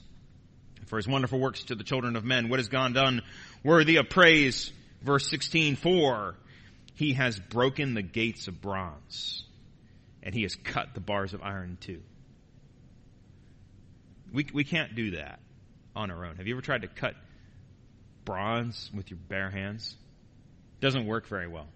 for 0.89 0.97
his 0.97 1.07
wonderful 1.07 1.39
works 1.39 1.65
to 1.65 1.75
the 1.75 1.85
children 1.85 2.17
of 2.17 2.25
men. 2.25 2.49
What 2.49 2.59
has 2.59 2.69
God 2.69 2.95
done 2.95 3.23
worthy 3.63 3.97
of 3.97 4.09
praise? 4.09 4.73
Verse 5.03 5.29
16. 5.29 5.77
For 5.77 6.35
he 6.95 7.13
has 7.15 7.39
broken 7.39 7.95
the 7.95 8.03
gates 8.03 8.49
of 8.49 8.61
bronze 8.61 9.45
and 10.23 10.35
he 10.35 10.43
has 10.43 10.55
cut 10.57 10.95
the 10.95 11.01
bars 11.01 11.35
of 11.35 11.43
iron 11.43 11.79
too. 11.81 12.03
We, 14.33 14.47
we 14.53 14.65
can't 14.65 14.95
do 14.95 15.13
that 15.13 15.41
on 15.95 16.11
our 16.11 16.25
own. 16.25 16.37
Have 16.37 16.47
you 16.47 16.55
ever 16.55 16.61
tried 16.61 16.83
to 16.83 16.89
cut 16.89 17.15
bronze 18.25 18.91
with 18.95 19.11
your 19.11 19.19
bare 19.29 19.51
hands? 19.51 19.97
Doesn't 20.81 21.07
work 21.07 21.27
very 21.29 21.49
well. 21.49 21.67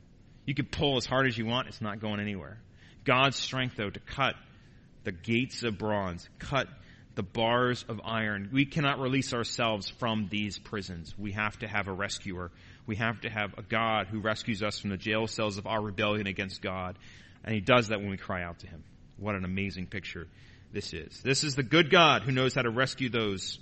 You 0.45 0.55
can 0.55 0.67
pull 0.67 0.97
as 0.97 1.07
hard 1.07 1.27
as 1.27 1.39
you 1.39 1.47
want, 1.47 1.69
it's 1.69 1.81
not 1.81 2.01
going 2.01 2.21
anywhere. 2.21 2.59
God's 3.05 3.37
strength, 3.37 3.77
though, 3.77 3.91
to 3.91 4.01
cut 4.01 4.35
the 5.05 5.13
gates 5.13 5.63
of 5.63 5.79
bronze, 5.79 6.29
cut 6.39 6.69
the 7.15 7.23
bars 7.23 7.85
of 7.89 8.01
iron. 8.05 8.49
We 8.53 8.65
cannot 8.65 8.99
release 8.99 9.35
ourselves 9.35 9.89
from 9.89 10.29
these 10.31 10.59
prisons. 10.59 11.15
We 11.19 11.33
have 11.33 11.59
to 11.59 11.69
have 11.69 11.89
a 11.89 11.93
rescuer. 11.93 12.51
We 12.87 12.97
have 12.97 13.21
to 13.23 13.31
have 13.31 13.55
a 13.59 13.63
God 13.63 14.07
who 14.07 14.21
rescues 14.21 14.63
us 14.63 14.79
from 14.79 14.91
the 14.91 14.97
jail 14.97 15.27
cells 15.27 15.59
of 15.59 15.67
our 15.67 15.81
rebellion 15.81 16.27
against 16.27 16.63
God. 16.63 16.99
And 17.45 17.55
He 17.55 17.61
does 17.61 17.89
that 17.89 18.01
when 18.01 18.11
we 18.11 18.17
cry 18.17 18.43
out 18.43 18.61
to 18.61 18.67
Him. 18.67 18.83
What 19.19 19.35
an 19.35 19.45
amazing 19.45 19.87
picture 19.87 20.27
this 20.73 20.93
is. 20.95 21.21
This 21.23 21.45
is 21.45 21.55
the 21.55 21.63
good 21.63 21.91
God 21.91 22.23
who 22.23 22.33
knows 22.33 22.55
how 22.55 22.63
to 22.63 22.71
rescue 22.71 23.11
those 23.11 23.59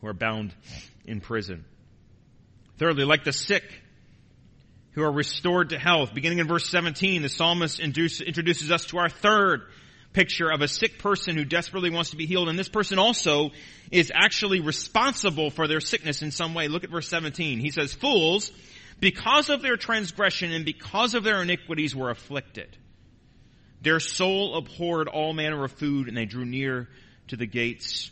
who 0.00 0.06
are 0.06 0.14
bound 0.14 0.54
in 1.04 1.20
prison. 1.20 1.64
Thirdly, 2.78 3.04
like 3.04 3.24
the 3.24 3.32
sick 3.32 3.64
who 4.92 5.02
are 5.02 5.12
restored 5.12 5.70
to 5.70 5.78
health. 5.78 6.14
Beginning 6.14 6.38
in 6.38 6.48
verse 6.48 6.68
17, 6.70 7.20
the 7.20 7.28
psalmist 7.28 7.80
introduces 7.80 8.70
us 8.70 8.86
to 8.86 8.98
our 8.98 9.10
third 9.10 9.66
picture 10.16 10.50
of 10.50 10.62
a 10.62 10.68
sick 10.68 10.98
person 10.98 11.36
who 11.36 11.44
desperately 11.44 11.90
wants 11.90 12.10
to 12.10 12.16
be 12.16 12.24
healed. 12.24 12.48
And 12.48 12.58
this 12.58 12.70
person 12.70 12.98
also 12.98 13.50
is 13.92 14.10
actually 14.12 14.60
responsible 14.60 15.50
for 15.50 15.68
their 15.68 15.80
sickness 15.80 16.22
in 16.22 16.30
some 16.30 16.54
way. 16.54 16.68
Look 16.68 16.84
at 16.84 16.90
verse 16.90 17.06
17. 17.08 17.60
He 17.60 17.70
says, 17.70 17.92
Fools, 17.92 18.50
because 18.98 19.50
of 19.50 19.60
their 19.60 19.76
transgression 19.76 20.52
and 20.52 20.64
because 20.64 21.14
of 21.14 21.22
their 21.22 21.42
iniquities 21.42 21.94
were 21.94 22.08
afflicted. 22.08 22.74
Their 23.82 24.00
soul 24.00 24.56
abhorred 24.56 25.06
all 25.06 25.34
manner 25.34 25.62
of 25.62 25.72
food 25.72 26.08
and 26.08 26.16
they 26.16 26.24
drew 26.24 26.46
near 26.46 26.88
to 27.28 27.36
the 27.36 27.46
gates 27.46 28.10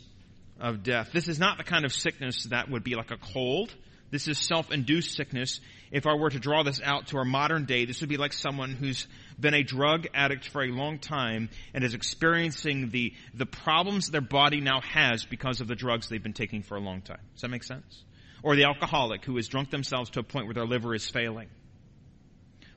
of 0.59 0.83
death. 0.83 1.09
This 1.11 1.27
is 1.27 1.39
not 1.39 1.57
the 1.57 1.63
kind 1.63 1.85
of 1.85 1.91
sickness 1.91 2.43
that 2.51 2.69
would 2.69 2.83
be 2.83 2.93
like 2.93 3.09
a 3.09 3.17
cold. 3.17 3.73
This 4.15 4.29
is 4.29 4.39
self-induced 4.39 5.13
sickness. 5.13 5.59
If 5.91 6.07
I 6.07 6.13
were 6.13 6.29
to 6.29 6.39
draw 6.39 6.63
this 6.63 6.79
out 6.81 7.07
to 7.07 7.17
our 7.17 7.25
modern 7.25 7.65
day, 7.65 7.83
this 7.83 7.99
would 7.99 8.07
be 8.07 8.15
like 8.15 8.31
someone 8.31 8.71
who's 8.71 9.07
been 9.37 9.53
a 9.53 9.61
drug 9.61 10.07
addict 10.13 10.47
for 10.47 10.63
a 10.63 10.69
long 10.69 10.99
time 10.99 11.49
and 11.73 11.83
is 11.83 11.93
experiencing 11.93 12.91
the, 12.91 13.11
the 13.33 13.45
problems 13.45 14.07
their 14.07 14.21
body 14.21 14.61
now 14.61 14.79
has 14.79 15.25
because 15.25 15.59
of 15.59 15.67
the 15.67 15.75
drugs 15.75 16.07
they've 16.07 16.23
been 16.23 16.31
taking 16.31 16.63
for 16.63 16.77
a 16.77 16.79
long 16.79 17.01
time. 17.01 17.19
Does 17.33 17.41
that 17.41 17.49
make 17.49 17.65
sense? 17.65 18.05
Or 18.41 18.55
the 18.55 18.63
alcoholic 18.63 19.25
who 19.25 19.35
has 19.35 19.49
drunk 19.49 19.69
themselves 19.69 20.11
to 20.11 20.21
a 20.21 20.23
point 20.23 20.45
where 20.45 20.53
their 20.53 20.65
liver 20.65 20.95
is 20.95 21.09
failing. 21.09 21.49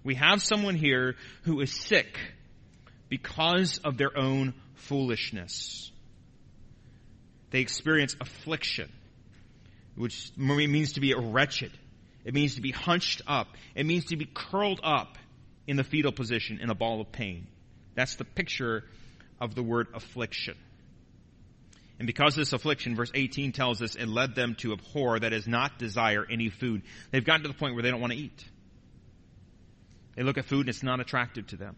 We 0.02 0.16
have 0.16 0.42
someone 0.42 0.74
here 0.74 1.14
who 1.42 1.60
is 1.60 1.72
sick 1.72 2.18
because 3.08 3.78
of 3.84 3.96
their 3.96 4.18
own 4.18 4.54
foolishness. 4.74 5.92
They 7.52 7.60
experience 7.60 8.16
affliction, 8.20 8.90
which 9.98 10.32
means 10.36 10.92
to 10.92 11.00
be 11.00 11.14
wretched. 11.14 11.72
It 12.24 12.34
means 12.34 12.56
to 12.56 12.60
be 12.60 12.70
hunched 12.70 13.22
up. 13.26 13.48
It 13.74 13.86
means 13.86 14.06
to 14.06 14.16
be 14.16 14.26
curled 14.26 14.80
up 14.82 15.18
in 15.66 15.76
the 15.76 15.84
fetal 15.84 16.12
position 16.12 16.58
in 16.60 16.70
a 16.70 16.74
ball 16.74 17.00
of 17.00 17.12
pain. 17.12 17.46
That's 17.94 18.16
the 18.16 18.24
picture 18.24 18.84
of 19.40 19.54
the 19.54 19.62
word 19.62 19.88
affliction. 19.94 20.56
And 21.98 22.06
because 22.06 22.36
this 22.36 22.52
affliction, 22.52 22.94
verse 22.94 23.10
18 23.12 23.52
tells 23.52 23.82
us, 23.82 23.96
it 23.96 24.06
led 24.06 24.34
them 24.34 24.54
to 24.60 24.72
abhor, 24.72 25.18
that 25.18 25.32
is, 25.32 25.48
not 25.48 25.78
desire 25.78 26.24
any 26.30 26.48
food. 26.48 26.82
They've 27.10 27.24
gotten 27.24 27.42
to 27.42 27.48
the 27.48 27.54
point 27.54 27.74
where 27.74 27.82
they 27.82 27.90
don't 27.90 28.00
want 28.00 28.12
to 28.12 28.18
eat. 28.18 28.44
They 30.14 30.22
look 30.22 30.38
at 30.38 30.44
food 30.44 30.60
and 30.60 30.68
it's 30.68 30.82
not 30.82 31.00
attractive 31.00 31.48
to 31.48 31.56
them 31.56 31.76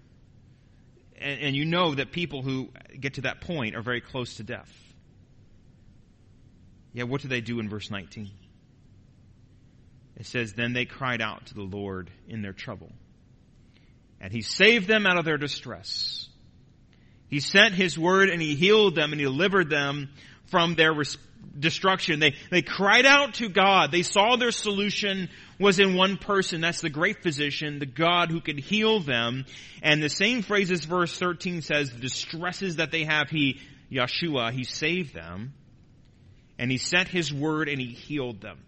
and, 1.21 1.41
and 1.41 1.57
you 1.57 1.65
know 1.65 1.95
that 1.95 2.13
people 2.13 2.43
who 2.43 2.71
get 2.99 3.15
to 3.15 3.23
that 3.23 3.41
point 3.41 3.77
are 3.77 3.83
very 3.83 4.01
close 4.01 4.37
to 4.37 4.43
death. 4.43 4.73
Yeah, 6.93 7.05
what 7.05 7.23
do 7.23 7.29
they 7.29 7.41
do 7.41 7.61
in 7.61 7.69
verse 7.69 7.91
19? 7.91 8.31
It 10.17 10.27
says, 10.27 10.53
Then 10.53 10.73
they 10.73 10.85
cried 10.85 11.23
out 11.23 11.47
to 11.47 11.55
the 11.55 11.63
Lord 11.63 12.11
in 12.29 12.43
their 12.43 12.53
trouble. 12.53 12.91
And 14.21 14.33
he 14.33 14.43
saved 14.43 14.87
them 14.87 15.07
out 15.07 15.19
of 15.19 15.25
their 15.25 15.39
distress. 15.39 16.29
He 17.29 17.41
sent 17.41 17.75
his 17.75 17.99
word 17.99 18.29
and 18.29 18.43
he 18.43 18.55
healed 18.55 18.95
them 18.95 19.13
and 19.13 19.21
he 19.21 19.25
delivered 19.25 19.71
them 19.71 20.11
from 20.47 20.75
their 20.75 20.93
destruction. 21.59 22.21
They, 22.21 22.35
they 22.51 22.61
cried 22.61 23.07
out 23.07 23.35
to 23.35 23.49
God. 23.49 23.93
They 23.93 24.03
saw 24.03 24.37
their 24.37 24.51
solution 24.51 25.31
was 25.59 25.79
in 25.79 25.95
one 25.95 26.17
person. 26.17 26.61
That's 26.61 26.81
the 26.81 26.91
great 26.91 27.23
physician, 27.23 27.79
the 27.79 27.87
God 27.87 28.31
who 28.31 28.41
could 28.41 28.59
heal 28.59 29.01
them. 29.01 29.47
And 29.83 30.03
the 30.03 30.09
same 30.09 30.43
phrase 30.43 30.71
as 30.71 30.85
verse 30.85 31.17
13 31.19 31.63
says, 31.63 31.91
the 31.91 32.01
distresses 32.01 32.77
that 32.77 32.91
they 32.91 33.05
have, 33.05 33.31
he, 33.31 33.61
Yeshua, 33.91 34.53
he 34.53 34.65
saved 34.65 35.15
them. 35.15 35.55
And 36.61 36.71
he 36.71 36.77
sent 36.77 37.09
his 37.09 37.33
word 37.33 37.71
and 37.71 37.81
he 37.81 37.87
healed 37.87 38.43
them. 38.43 38.59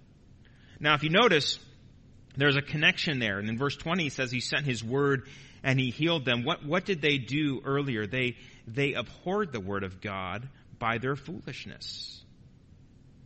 Now 0.80 0.94
if 0.94 1.02
you 1.02 1.10
notice, 1.10 1.58
there's 2.38 2.56
a 2.56 2.62
connection 2.62 3.18
there. 3.18 3.38
And 3.38 3.50
in 3.50 3.58
verse 3.58 3.76
20 3.76 4.04
he 4.04 4.08
says 4.08 4.32
he 4.32 4.40
sent 4.40 4.64
his 4.64 4.82
word 4.82 5.28
and 5.62 5.78
he 5.78 5.90
healed 5.90 6.24
them. 6.24 6.42
What, 6.42 6.64
what 6.64 6.86
did 6.86 7.02
they 7.02 7.18
do 7.18 7.60
earlier? 7.62 8.06
They, 8.06 8.36
they 8.66 8.94
abhorred 8.94 9.52
the 9.52 9.60
word 9.60 9.84
of 9.84 10.00
God 10.00 10.48
by 10.78 10.96
their 10.96 11.16
foolishness. 11.16 12.24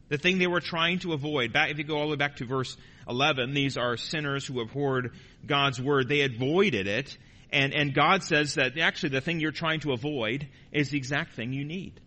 The 0.09 0.18
thing 0.18 0.38
they 0.38 0.48
were 0.48 0.61
trying 0.61 0.98
to 1.00 1.12
avoid. 1.12 1.52
Back, 1.52 1.70
if 1.70 1.79
you 1.79 1.85
go 1.85 1.98
all 1.98 2.07
the 2.07 2.11
way 2.11 2.16
back 2.16 2.37
to 2.37 2.44
verse 2.44 2.76
11, 3.09 3.55
these 3.55 3.76
are 3.76 3.96
sinners 3.96 4.44
who 4.44 4.61
abhorred 4.61 5.12
God's 5.46 5.81
word. 5.81 6.09
They 6.09 6.22
avoided 6.22 6.88
it. 6.88 7.16
And, 7.52 7.72
and 7.72 7.94
God 7.94 8.24
says 8.24 8.55
that 8.55 8.76
actually 8.76 9.11
the 9.11 9.20
thing 9.20 9.38
you're 9.38 9.52
trying 9.52 9.81
to 9.81 9.92
avoid 9.92 10.48
is 10.72 10.90
the 10.90 10.98
exact 10.98 11.35
thing 11.37 11.52
you 11.52 11.64
need. 11.64 12.00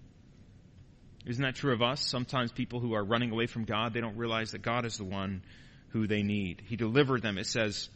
Isn't 1.26 1.44
that 1.44 1.56
true 1.56 1.74
of 1.74 1.82
us? 1.82 2.02
Sometimes 2.02 2.52
people 2.52 2.80
who 2.80 2.94
are 2.94 3.04
running 3.04 3.32
away 3.32 3.46
from 3.46 3.66
God, 3.66 3.94
they 3.94 4.02
don't 4.02 4.18
realize 4.18 4.52
that 4.52 4.62
God 4.62 4.86
is 4.86 4.98
the 4.98 5.04
one 5.04 5.44
who 5.90 6.08
they 6.08 6.24
need. 6.24 6.62
He 6.66 6.76
delivered 6.76 7.22
them, 7.22 7.38
it 7.38 7.46
says, 7.46 7.90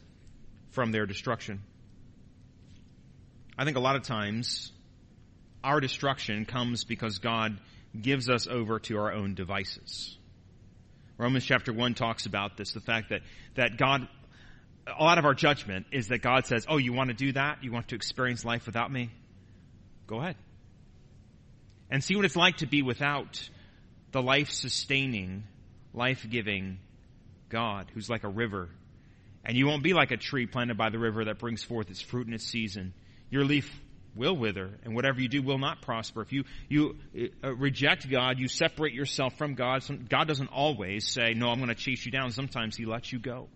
from 0.70 0.92
their 0.92 1.06
destruction. 1.06 1.62
I 3.56 3.64
think 3.64 3.76
a 3.76 3.80
lot 3.80 3.96
of 3.96 4.02
times 4.02 4.72
our 5.62 5.80
destruction 5.80 6.44
comes 6.44 6.84
because 6.84 7.18
God 7.18 7.58
gives 7.98 8.28
us 8.28 8.46
over 8.46 8.80
to 8.80 8.98
our 8.98 9.12
own 9.12 9.34
devices. 9.34 10.18
Romans 11.16 11.44
chapter 11.44 11.72
1 11.72 11.94
talks 11.94 12.26
about 12.26 12.56
this, 12.56 12.72
the 12.72 12.80
fact 12.80 13.10
that, 13.10 13.22
that 13.54 13.76
God, 13.76 14.08
a 14.86 15.02
lot 15.02 15.18
of 15.18 15.24
our 15.24 15.34
judgment 15.34 15.86
is 15.92 16.08
that 16.08 16.18
God 16.18 16.46
says, 16.46 16.66
oh, 16.68 16.76
you 16.76 16.92
want 16.92 17.08
to 17.08 17.14
do 17.14 17.32
that? 17.32 17.62
You 17.62 17.70
want 17.70 17.88
to 17.88 17.94
experience 17.94 18.44
life 18.44 18.66
without 18.66 18.90
me? 18.90 19.10
Go 20.08 20.20
ahead. 20.20 20.36
And 21.94 22.02
see 22.02 22.16
what 22.16 22.24
it's 22.24 22.34
like 22.34 22.56
to 22.56 22.66
be 22.66 22.82
without 22.82 23.48
the 24.10 24.20
life-sustaining, 24.20 25.44
life-giving 25.92 26.80
God 27.50 27.88
who's 27.94 28.10
like 28.10 28.24
a 28.24 28.28
river. 28.28 28.68
And 29.44 29.56
you 29.56 29.68
won't 29.68 29.84
be 29.84 29.92
like 29.92 30.10
a 30.10 30.16
tree 30.16 30.46
planted 30.46 30.76
by 30.76 30.90
the 30.90 30.98
river 30.98 31.26
that 31.26 31.38
brings 31.38 31.62
forth 31.62 31.90
its 31.90 32.00
fruit 32.00 32.26
in 32.26 32.34
its 32.34 32.44
season. 32.44 32.94
Your 33.30 33.44
leaf 33.44 33.80
will 34.16 34.36
wither, 34.36 34.70
and 34.82 34.96
whatever 34.96 35.20
you 35.20 35.28
do 35.28 35.40
will 35.40 35.58
not 35.58 35.82
prosper. 35.82 36.20
If 36.22 36.32
you, 36.32 36.46
you 36.68 36.96
uh, 37.44 37.54
reject 37.54 38.10
God, 38.10 38.40
you 38.40 38.48
separate 38.48 38.92
yourself 38.92 39.38
from 39.38 39.54
God. 39.54 39.84
God 40.08 40.26
doesn't 40.26 40.48
always 40.48 41.06
say, 41.06 41.34
no, 41.34 41.48
I'm 41.48 41.58
going 41.58 41.68
to 41.68 41.76
chase 41.76 42.04
you 42.04 42.10
down. 42.10 42.32
Sometimes 42.32 42.76
He 42.76 42.86
lets 42.86 43.12
you 43.12 43.20
go. 43.20 43.46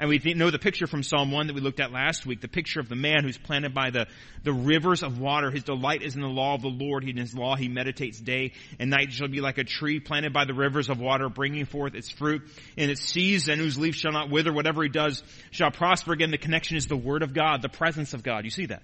And 0.00 0.08
we 0.08 0.18
know 0.32 0.50
the 0.50 0.58
picture 0.58 0.86
from 0.86 1.02
Psalm 1.02 1.30
1 1.30 1.48
that 1.48 1.52
we 1.52 1.60
looked 1.60 1.78
at 1.78 1.92
last 1.92 2.24
week, 2.24 2.40
the 2.40 2.48
picture 2.48 2.80
of 2.80 2.88
the 2.88 2.96
man 2.96 3.22
who's 3.22 3.36
planted 3.36 3.74
by 3.74 3.90
the, 3.90 4.06
the 4.42 4.52
rivers 4.52 5.02
of 5.02 5.18
water. 5.20 5.50
His 5.50 5.64
delight 5.64 6.00
is 6.00 6.14
in 6.14 6.22
the 6.22 6.26
law 6.26 6.54
of 6.54 6.62
the 6.62 6.68
Lord. 6.68 7.04
In 7.04 7.18
his 7.18 7.34
law 7.34 7.54
he 7.54 7.68
meditates 7.68 8.18
day 8.18 8.52
and 8.78 8.88
night. 8.88 9.12
shall 9.12 9.28
be 9.28 9.42
like 9.42 9.58
a 9.58 9.64
tree 9.64 10.00
planted 10.00 10.32
by 10.32 10.46
the 10.46 10.54
rivers 10.54 10.88
of 10.88 10.98
water, 10.98 11.28
bringing 11.28 11.66
forth 11.66 11.94
its 11.94 12.08
fruit 12.08 12.40
in 12.78 12.88
its 12.88 13.02
season, 13.02 13.58
whose 13.58 13.78
leaf 13.78 13.94
shall 13.94 14.12
not 14.12 14.30
wither. 14.30 14.54
Whatever 14.54 14.82
he 14.82 14.88
does 14.88 15.22
shall 15.50 15.70
prosper. 15.70 16.14
Again, 16.14 16.30
the 16.30 16.38
connection 16.38 16.78
is 16.78 16.86
the 16.86 16.96
word 16.96 17.22
of 17.22 17.34
God, 17.34 17.60
the 17.60 17.68
presence 17.68 18.14
of 18.14 18.22
God. 18.22 18.44
You 18.44 18.50
see 18.50 18.66
that? 18.66 18.82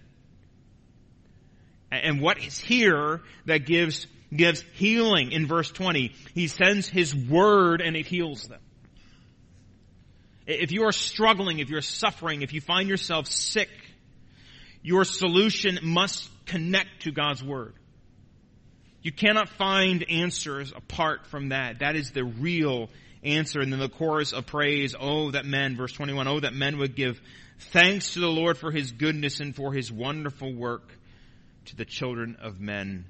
And 1.90 2.20
what 2.20 2.44
is 2.44 2.58
here 2.58 3.22
that 3.46 3.64
gives, 3.64 4.06
gives 4.34 4.60
healing 4.74 5.32
in 5.32 5.46
verse 5.46 5.70
20? 5.70 6.12
He 6.34 6.48
sends 6.48 6.90
His 6.90 7.14
word 7.14 7.80
and 7.80 7.96
it 7.96 8.04
heals 8.04 8.42
them. 8.42 8.60
If 10.46 10.70
you 10.70 10.84
are 10.84 10.92
struggling, 10.92 11.58
if 11.58 11.70
you're 11.70 11.80
suffering, 11.80 12.42
if 12.42 12.52
you 12.52 12.60
find 12.60 12.88
yourself 12.88 13.26
sick, 13.26 13.68
your 14.82 15.04
solution 15.04 15.80
must 15.82 16.30
connect 16.46 17.02
to 17.02 17.10
God's 17.10 17.42
word. 17.42 17.74
You 19.02 19.12
cannot 19.12 19.48
find 19.50 20.04
answers 20.08 20.72
apart 20.74 21.26
from 21.26 21.50
that. 21.50 21.80
That 21.80 21.96
is 21.96 22.12
the 22.12 22.24
real 22.24 22.90
answer. 23.24 23.60
And 23.60 23.72
then 23.72 23.80
the 23.80 23.88
chorus 23.88 24.32
of 24.32 24.46
praise, 24.46 24.94
oh 24.98 25.32
that 25.32 25.44
men, 25.44 25.76
verse 25.76 25.92
21, 25.92 26.28
oh 26.28 26.40
that 26.40 26.54
men 26.54 26.78
would 26.78 26.94
give 26.94 27.20
thanks 27.72 28.14
to 28.14 28.20
the 28.20 28.28
Lord 28.28 28.58
for 28.58 28.70
his 28.70 28.92
goodness 28.92 29.40
and 29.40 29.54
for 29.54 29.72
his 29.72 29.90
wonderful 29.90 30.54
work 30.54 30.92
to 31.66 31.76
the 31.76 31.84
children 31.84 32.36
of 32.40 32.60
men. 32.60 33.04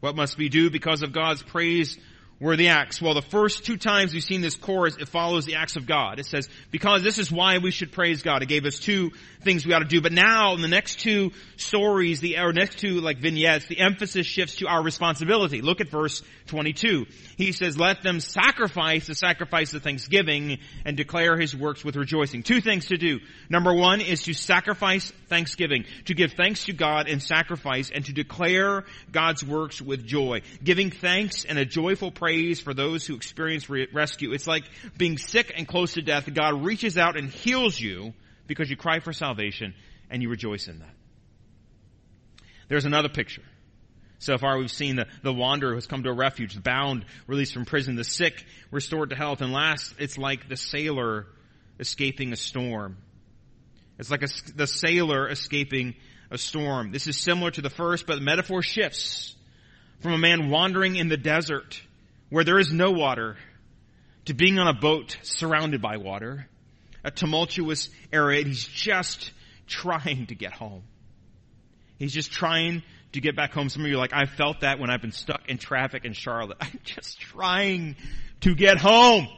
What 0.00 0.16
must 0.16 0.36
we 0.36 0.48
do 0.48 0.70
because 0.70 1.02
of 1.02 1.12
God's 1.12 1.42
praise 1.42 1.98
were 2.40 2.56
the 2.56 2.68
acts. 2.68 3.02
Well, 3.02 3.14
the 3.14 3.22
first 3.22 3.64
two 3.64 3.76
times 3.76 4.12
we've 4.12 4.22
seen 4.22 4.40
this 4.40 4.54
chorus, 4.54 4.96
it 4.96 5.08
follows 5.08 5.44
the 5.44 5.56
acts 5.56 5.76
of 5.76 5.86
God. 5.86 6.20
It 6.20 6.26
says, 6.26 6.48
because 6.70 7.02
this 7.02 7.18
is 7.18 7.32
why 7.32 7.58
we 7.58 7.70
should 7.70 7.90
praise 7.90 8.22
God. 8.22 8.42
It 8.42 8.46
gave 8.46 8.64
us 8.64 8.78
two 8.78 9.10
things 9.42 9.66
we 9.66 9.72
ought 9.72 9.80
to 9.80 9.84
do. 9.84 10.00
But 10.00 10.12
now, 10.12 10.54
in 10.54 10.62
the 10.62 10.68
next 10.68 11.00
two 11.00 11.32
stories, 11.56 12.20
the, 12.20 12.38
or 12.38 12.52
next 12.52 12.78
two, 12.78 13.00
like 13.00 13.18
vignettes, 13.18 13.66
the 13.66 13.80
emphasis 13.80 14.26
shifts 14.26 14.56
to 14.56 14.68
our 14.68 14.82
responsibility. 14.82 15.62
Look 15.62 15.80
at 15.80 15.90
verse 15.90 16.22
22. 16.46 17.06
He 17.36 17.52
says, 17.52 17.76
let 17.76 18.02
them 18.02 18.20
sacrifice 18.20 19.06
the 19.06 19.14
sacrifice 19.14 19.74
of 19.74 19.82
thanksgiving 19.82 20.58
and 20.84 20.96
declare 20.96 21.36
his 21.36 21.56
works 21.56 21.84
with 21.84 21.96
rejoicing. 21.96 22.44
Two 22.44 22.60
things 22.60 22.86
to 22.86 22.96
do. 22.96 23.18
Number 23.50 23.74
one 23.74 24.00
is 24.00 24.22
to 24.24 24.32
sacrifice 24.34 25.12
thanksgiving, 25.28 25.84
to 26.06 26.14
give 26.14 26.32
thanks 26.32 26.64
to 26.64 26.72
God 26.72 27.08
and 27.08 27.22
sacrifice, 27.22 27.90
and 27.90 28.04
to 28.06 28.12
declare 28.12 28.84
God's 29.10 29.44
works 29.44 29.82
with 29.82 30.06
joy. 30.06 30.42
Giving 30.62 30.90
thanks 30.90 31.44
and 31.44 31.58
a 31.58 31.64
joyful 31.64 32.10
praise 32.10 32.28
praise 32.28 32.60
for 32.60 32.74
those 32.74 33.06
who 33.06 33.14
experience 33.14 33.68
re- 33.70 33.88
rescue. 33.92 34.32
It's 34.32 34.46
like 34.46 34.64
being 34.96 35.18
sick 35.18 35.52
and 35.56 35.66
close 35.66 35.94
to 35.94 36.02
death. 36.02 36.32
God 36.32 36.64
reaches 36.64 36.96
out 36.96 37.16
and 37.16 37.30
heals 37.30 37.80
you 37.80 38.14
because 38.46 38.70
you 38.70 38.76
cry 38.76 39.00
for 39.00 39.12
salvation 39.12 39.74
and 40.10 40.22
you 40.22 40.28
rejoice 40.28 40.68
in 40.68 40.78
that. 40.80 40.94
There's 42.68 42.84
another 42.84 43.08
picture. 43.08 43.42
So 44.18 44.36
far 44.36 44.58
we've 44.58 44.70
seen 44.70 44.96
the, 44.96 45.06
the 45.22 45.32
wanderer 45.32 45.74
who's 45.74 45.86
come 45.86 46.02
to 46.02 46.10
a 46.10 46.14
refuge, 46.14 46.54
the 46.54 46.60
bound 46.60 47.04
released 47.26 47.54
from 47.54 47.64
prison, 47.64 47.94
the 47.94 48.04
sick 48.04 48.44
restored 48.70 49.10
to 49.10 49.16
health, 49.16 49.40
and 49.40 49.52
last 49.52 49.94
it's 49.98 50.18
like 50.18 50.48
the 50.48 50.56
sailor 50.56 51.26
escaping 51.78 52.32
a 52.32 52.36
storm. 52.36 52.96
It's 53.98 54.10
like 54.10 54.22
a, 54.22 54.28
the 54.54 54.66
sailor 54.66 55.28
escaping 55.28 55.94
a 56.30 56.38
storm. 56.38 56.92
This 56.92 57.06
is 57.06 57.18
similar 57.18 57.50
to 57.52 57.62
the 57.62 57.70
first, 57.70 58.06
but 58.06 58.16
the 58.16 58.20
metaphor 58.20 58.62
shifts 58.62 59.34
from 60.00 60.12
a 60.12 60.18
man 60.18 60.50
wandering 60.50 60.96
in 60.96 61.08
the 61.08 61.16
desert 61.16 61.80
where 62.28 62.44
there 62.44 62.58
is 62.58 62.72
no 62.72 62.92
water 62.92 63.36
to 64.26 64.34
being 64.34 64.58
on 64.58 64.68
a 64.68 64.74
boat 64.74 65.16
surrounded 65.22 65.80
by 65.80 65.96
water, 65.96 66.46
a 67.02 67.10
tumultuous 67.10 67.88
area, 68.12 68.44
he's 68.44 68.64
just 68.64 69.32
trying 69.66 70.26
to 70.26 70.34
get 70.34 70.52
home. 70.52 70.82
He's 71.98 72.12
just 72.12 72.30
trying 72.30 72.82
to 73.12 73.20
get 73.20 73.36
back 73.36 73.52
home. 73.52 73.70
Some 73.70 73.82
of 73.82 73.88
you 73.88 73.96
are 73.96 73.98
like, 73.98 74.12
I 74.12 74.26
felt 74.26 74.60
that 74.60 74.78
when 74.78 74.90
I've 74.90 75.00
been 75.00 75.12
stuck 75.12 75.48
in 75.48 75.58
traffic 75.58 76.04
in 76.04 76.12
Charlotte. 76.12 76.58
I'm 76.60 76.78
just 76.84 77.20
trying 77.20 77.96
to 78.40 78.54
get 78.54 78.76
home. 78.76 79.28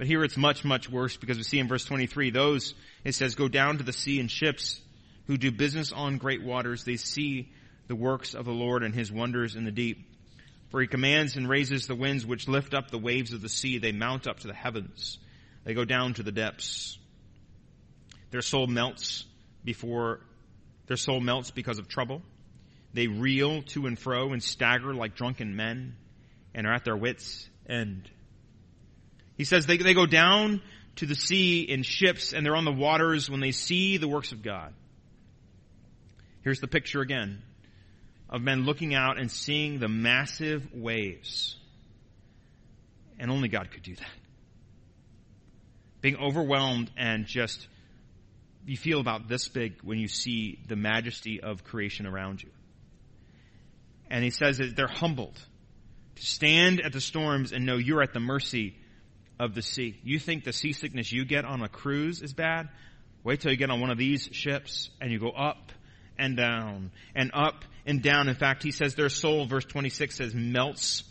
But 0.00 0.06
here 0.06 0.24
it's 0.24 0.38
much, 0.38 0.64
much 0.64 0.88
worse 0.88 1.18
because 1.18 1.36
we 1.36 1.42
see 1.42 1.58
in 1.58 1.68
verse 1.68 1.84
23, 1.84 2.30
those, 2.30 2.72
it 3.04 3.14
says, 3.14 3.34
go 3.34 3.48
down 3.48 3.76
to 3.76 3.84
the 3.84 3.92
sea 3.92 4.18
in 4.18 4.28
ships 4.28 4.80
who 5.26 5.36
do 5.36 5.52
business 5.52 5.92
on 5.92 6.16
great 6.16 6.42
waters. 6.42 6.84
They 6.84 6.96
see 6.96 7.52
the 7.86 7.94
works 7.94 8.32
of 8.32 8.46
the 8.46 8.50
Lord 8.50 8.82
and 8.82 8.94
his 8.94 9.12
wonders 9.12 9.56
in 9.56 9.66
the 9.66 9.70
deep. 9.70 10.08
For 10.70 10.80
he 10.80 10.86
commands 10.86 11.36
and 11.36 11.46
raises 11.46 11.86
the 11.86 11.94
winds 11.94 12.24
which 12.24 12.48
lift 12.48 12.72
up 12.72 12.90
the 12.90 12.96
waves 12.96 13.34
of 13.34 13.42
the 13.42 13.50
sea. 13.50 13.76
They 13.76 13.92
mount 13.92 14.26
up 14.26 14.40
to 14.40 14.46
the 14.46 14.54
heavens. 14.54 15.18
They 15.64 15.74
go 15.74 15.84
down 15.84 16.14
to 16.14 16.22
the 16.22 16.32
depths. 16.32 16.96
Their 18.30 18.40
soul 18.40 18.68
melts 18.68 19.26
before, 19.62 20.20
their 20.86 20.96
soul 20.96 21.20
melts 21.20 21.50
because 21.50 21.78
of 21.78 21.88
trouble. 21.88 22.22
They 22.94 23.06
reel 23.06 23.60
to 23.74 23.86
and 23.86 23.98
fro 23.98 24.32
and 24.32 24.42
stagger 24.42 24.94
like 24.94 25.14
drunken 25.14 25.56
men 25.56 25.96
and 26.54 26.66
are 26.66 26.72
at 26.72 26.86
their 26.86 26.96
wits' 26.96 27.46
end. 27.68 28.10
He 29.40 29.44
says 29.44 29.64
they, 29.64 29.78
they 29.78 29.94
go 29.94 30.04
down 30.04 30.60
to 30.96 31.06
the 31.06 31.14
sea 31.14 31.62
in 31.62 31.82
ships 31.82 32.34
and 32.34 32.44
they're 32.44 32.54
on 32.54 32.66
the 32.66 32.72
waters 32.72 33.30
when 33.30 33.40
they 33.40 33.52
see 33.52 33.96
the 33.96 34.06
works 34.06 34.32
of 34.32 34.42
God. 34.42 34.74
Here's 36.42 36.60
the 36.60 36.68
picture 36.68 37.00
again 37.00 37.40
of 38.28 38.42
men 38.42 38.66
looking 38.66 38.94
out 38.94 39.18
and 39.18 39.30
seeing 39.30 39.78
the 39.78 39.88
massive 39.88 40.74
waves. 40.74 41.56
And 43.18 43.30
only 43.30 43.48
God 43.48 43.70
could 43.70 43.82
do 43.82 43.94
that. 43.94 44.12
Being 46.02 46.18
overwhelmed 46.18 46.90
and 46.98 47.24
just, 47.24 47.66
you 48.66 48.76
feel 48.76 49.00
about 49.00 49.26
this 49.26 49.48
big 49.48 49.80
when 49.82 49.98
you 49.98 50.08
see 50.08 50.58
the 50.68 50.76
majesty 50.76 51.40
of 51.40 51.64
creation 51.64 52.06
around 52.06 52.42
you. 52.42 52.50
And 54.10 54.22
he 54.22 54.32
says 54.32 54.58
that 54.58 54.76
they're 54.76 54.86
humbled 54.86 55.40
to 56.16 56.26
stand 56.26 56.82
at 56.82 56.92
the 56.92 57.00
storms 57.00 57.52
and 57.52 57.64
know 57.64 57.78
you're 57.78 58.02
at 58.02 58.12
the 58.12 58.20
mercy 58.20 58.76
of 59.40 59.54
the 59.54 59.62
sea. 59.62 59.98
You 60.04 60.18
think 60.18 60.44
the 60.44 60.52
seasickness 60.52 61.10
you 61.10 61.24
get 61.24 61.44
on 61.44 61.62
a 61.62 61.68
cruise 61.68 62.20
is 62.20 62.34
bad? 62.34 62.68
Wait 63.24 63.40
till 63.40 63.50
you 63.50 63.56
get 63.56 63.70
on 63.70 63.80
one 63.80 63.90
of 63.90 63.98
these 63.98 64.28
ships 64.32 64.90
and 65.00 65.10
you 65.10 65.18
go 65.18 65.30
up 65.30 65.72
and 66.18 66.36
down 66.36 66.90
and 67.14 67.30
up 67.32 67.64
and 67.86 68.02
down. 68.02 68.28
In 68.28 68.34
fact, 68.34 68.62
he 68.62 68.70
says 68.70 68.94
their 68.94 69.08
soul, 69.08 69.46
verse 69.46 69.64
26 69.64 70.14
says, 70.14 70.34
melts 70.34 71.04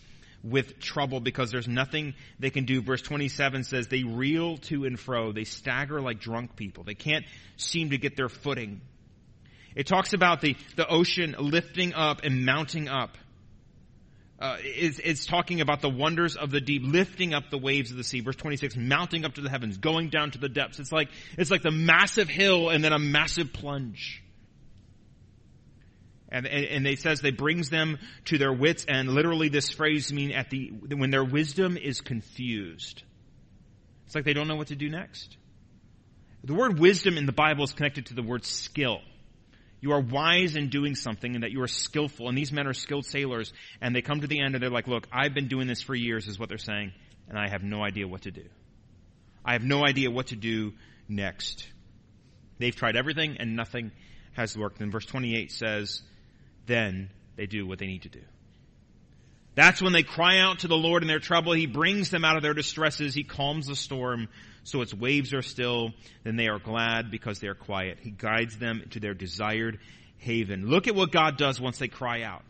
with 0.43 0.79
trouble 0.79 1.19
because 1.19 1.51
there's 1.51 1.67
nothing 1.67 2.13
they 2.39 2.51
can 2.51 2.65
do. 2.65 2.81
Verse 2.81 3.01
27 3.01 3.63
says 3.63 3.87
they 3.87 4.03
reel 4.03 4.57
to 4.57 4.85
and 4.85 4.99
fro. 4.99 5.31
They 5.31 5.43
stagger 5.43 5.99
like 5.99 6.19
drunk 6.19 6.55
people. 6.55 6.83
They 6.83 6.93
can't 6.93 7.25
seem 7.57 7.89
to 7.89 7.97
get 7.97 8.15
their 8.15 8.29
footing. 8.29 8.81
It 9.75 9.87
talks 9.87 10.13
about 10.13 10.41
the, 10.41 10.55
the 10.75 10.87
ocean 10.87 11.35
lifting 11.39 11.93
up 11.93 12.21
and 12.23 12.45
mounting 12.45 12.87
up. 12.87 13.17
Uh, 14.39 14.55
it's 14.61 15.25
talking 15.25 15.59
about 15.59 15.81
the 15.81 15.89
wonders 15.89 16.37
of 16.37 16.49
the 16.49 16.61
deep, 16.61 16.81
lifting 16.85 17.33
up 17.33 17.49
the 17.49 17.57
waves 17.57 17.91
of 17.91 17.97
the 17.97 18.05
sea. 18.05 18.21
Verse 18.21 18.37
26, 18.37 18.77
mounting 18.77 19.25
up 19.25 19.33
to 19.33 19.41
the 19.41 19.49
heavens, 19.49 19.77
going 19.77 20.09
down 20.09 20.31
to 20.31 20.37
the 20.37 20.47
depths. 20.47 20.79
It's 20.79 20.93
like, 20.93 21.09
it's 21.37 21.51
like 21.51 21.61
the 21.61 21.71
massive 21.71 22.29
hill 22.29 22.69
and 22.69 22.81
then 22.81 22.93
a 22.93 22.99
massive 22.99 23.51
plunge. 23.51 24.23
And, 26.31 26.45
and, 26.45 26.85
they 26.85 26.95
says 26.95 27.21
they 27.21 27.31
brings 27.31 27.69
them 27.69 27.97
to 28.25 28.37
their 28.37 28.53
wits 28.53 28.85
and 28.87 29.09
literally 29.09 29.49
this 29.49 29.71
phrase 29.71 30.13
mean 30.13 30.31
at 30.31 30.51
the, 30.51 30.69
when 30.69 31.09
their 31.09 31.23
wisdom 31.23 31.75
is 31.75 32.01
confused. 32.01 33.01
It's 34.05 34.13
like 34.13 34.25
they 34.25 34.33
don't 34.33 34.47
know 34.47 34.55
what 34.55 34.67
to 34.67 34.75
do 34.75 34.89
next. 34.89 35.37
The 36.43 36.53
word 36.53 36.79
wisdom 36.79 37.17
in 37.17 37.25
the 37.25 37.31
Bible 37.31 37.63
is 37.63 37.73
connected 37.73 38.05
to 38.07 38.13
the 38.13 38.21
word 38.21 38.45
skill. 38.45 38.99
You 39.81 39.93
are 39.93 40.01
wise 40.01 40.55
in 40.55 40.69
doing 40.69 40.95
something 40.95 41.35
and 41.35 41.43
that 41.43 41.51
you 41.51 41.61
are 41.61 41.67
skillful. 41.67 42.27
And 42.27 42.37
these 42.37 42.51
men 42.51 42.67
are 42.67 42.73
skilled 42.73 43.05
sailors 43.05 43.53
and 43.81 43.95
they 43.95 44.01
come 44.01 44.21
to 44.21 44.27
the 44.27 44.41
end 44.41 44.55
and 44.55 44.63
they're 44.63 44.69
like, 44.69 44.87
look, 44.87 45.07
I've 45.11 45.33
been 45.33 45.47
doing 45.47 45.67
this 45.67 45.81
for 45.81 45.95
years 45.95 46.27
is 46.27 46.37
what 46.37 46.49
they're 46.49 46.57
saying 46.57 46.91
and 47.27 47.37
I 47.37 47.49
have 47.49 47.63
no 47.63 47.83
idea 47.83 48.07
what 48.07 48.23
to 48.23 48.31
do. 48.31 48.45
I 49.45 49.53
have 49.53 49.63
no 49.63 49.85
idea 49.85 50.11
what 50.11 50.27
to 50.27 50.35
do 50.35 50.73
next. 51.07 51.67
They've 52.57 52.75
tried 52.75 52.97
everything 52.97 53.37
and 53.39 53.55
nothing 53.55 53.91
has 54.33 54.57
worked. 54.57 54.81
And 54.81 54.91
verse 54.91 55.05
28 55.05 55.51
says, 55.51 56.01
then 56.65 57.09
they 57.35 57.45
do 57.45 57.65
what 57.65 57.79
they 57.79 57.87
need 57.87 58.01
to 58.01 58.09
do. 58.09 58.21
That's 59.55 59.81
when 59.81 59.93
they 59.93 60.03
cry 60.03 60.39
out 60.39 60.59
to 60.59 60.67
the 60.67 60.77
Lord 60.77 61.03
in 61.03 61.07
their 61.07 61.19
trouble. 61.19 61.53
He 61.53 61.65
brings 61.65 62.09
them 62.09 62.23
out 62.23 62.37
of 62.37 62.43
their 62.43 62.53
distresses. 62.53 63.13
He 63.13 63.23
calms 63.23 63.67
the 63.67 63.75
storm 63.75 64.27
so 64.63 64.81
its 64.81 64.93
waves 64.93 65.33
are 65.33 65.41
still. 65.41 65.91
Then 66.23 66.35
they 66.35 66.47
are 66.47 66.59
glad 66.59 67.11
because 67.11 67.39
they 67.39 67.47
are 67.47 67.55
quiet. 67.55 67.97
He 68.01 68.11
guides 68.11 68.57
them 68.57 68.83
to 68.91 68.99
their 68.99 69.13
desired 69.13 69.79
haven. 70.17 70.67
Look 70.67 70.87
at 70.87 70.95
what 70.95 71.11
God 71.11 71.37
does 71.37 71.59
once 71.59 71.79
they 71.79 71.87
cry 71.87 72.21
out. 72.21 72.43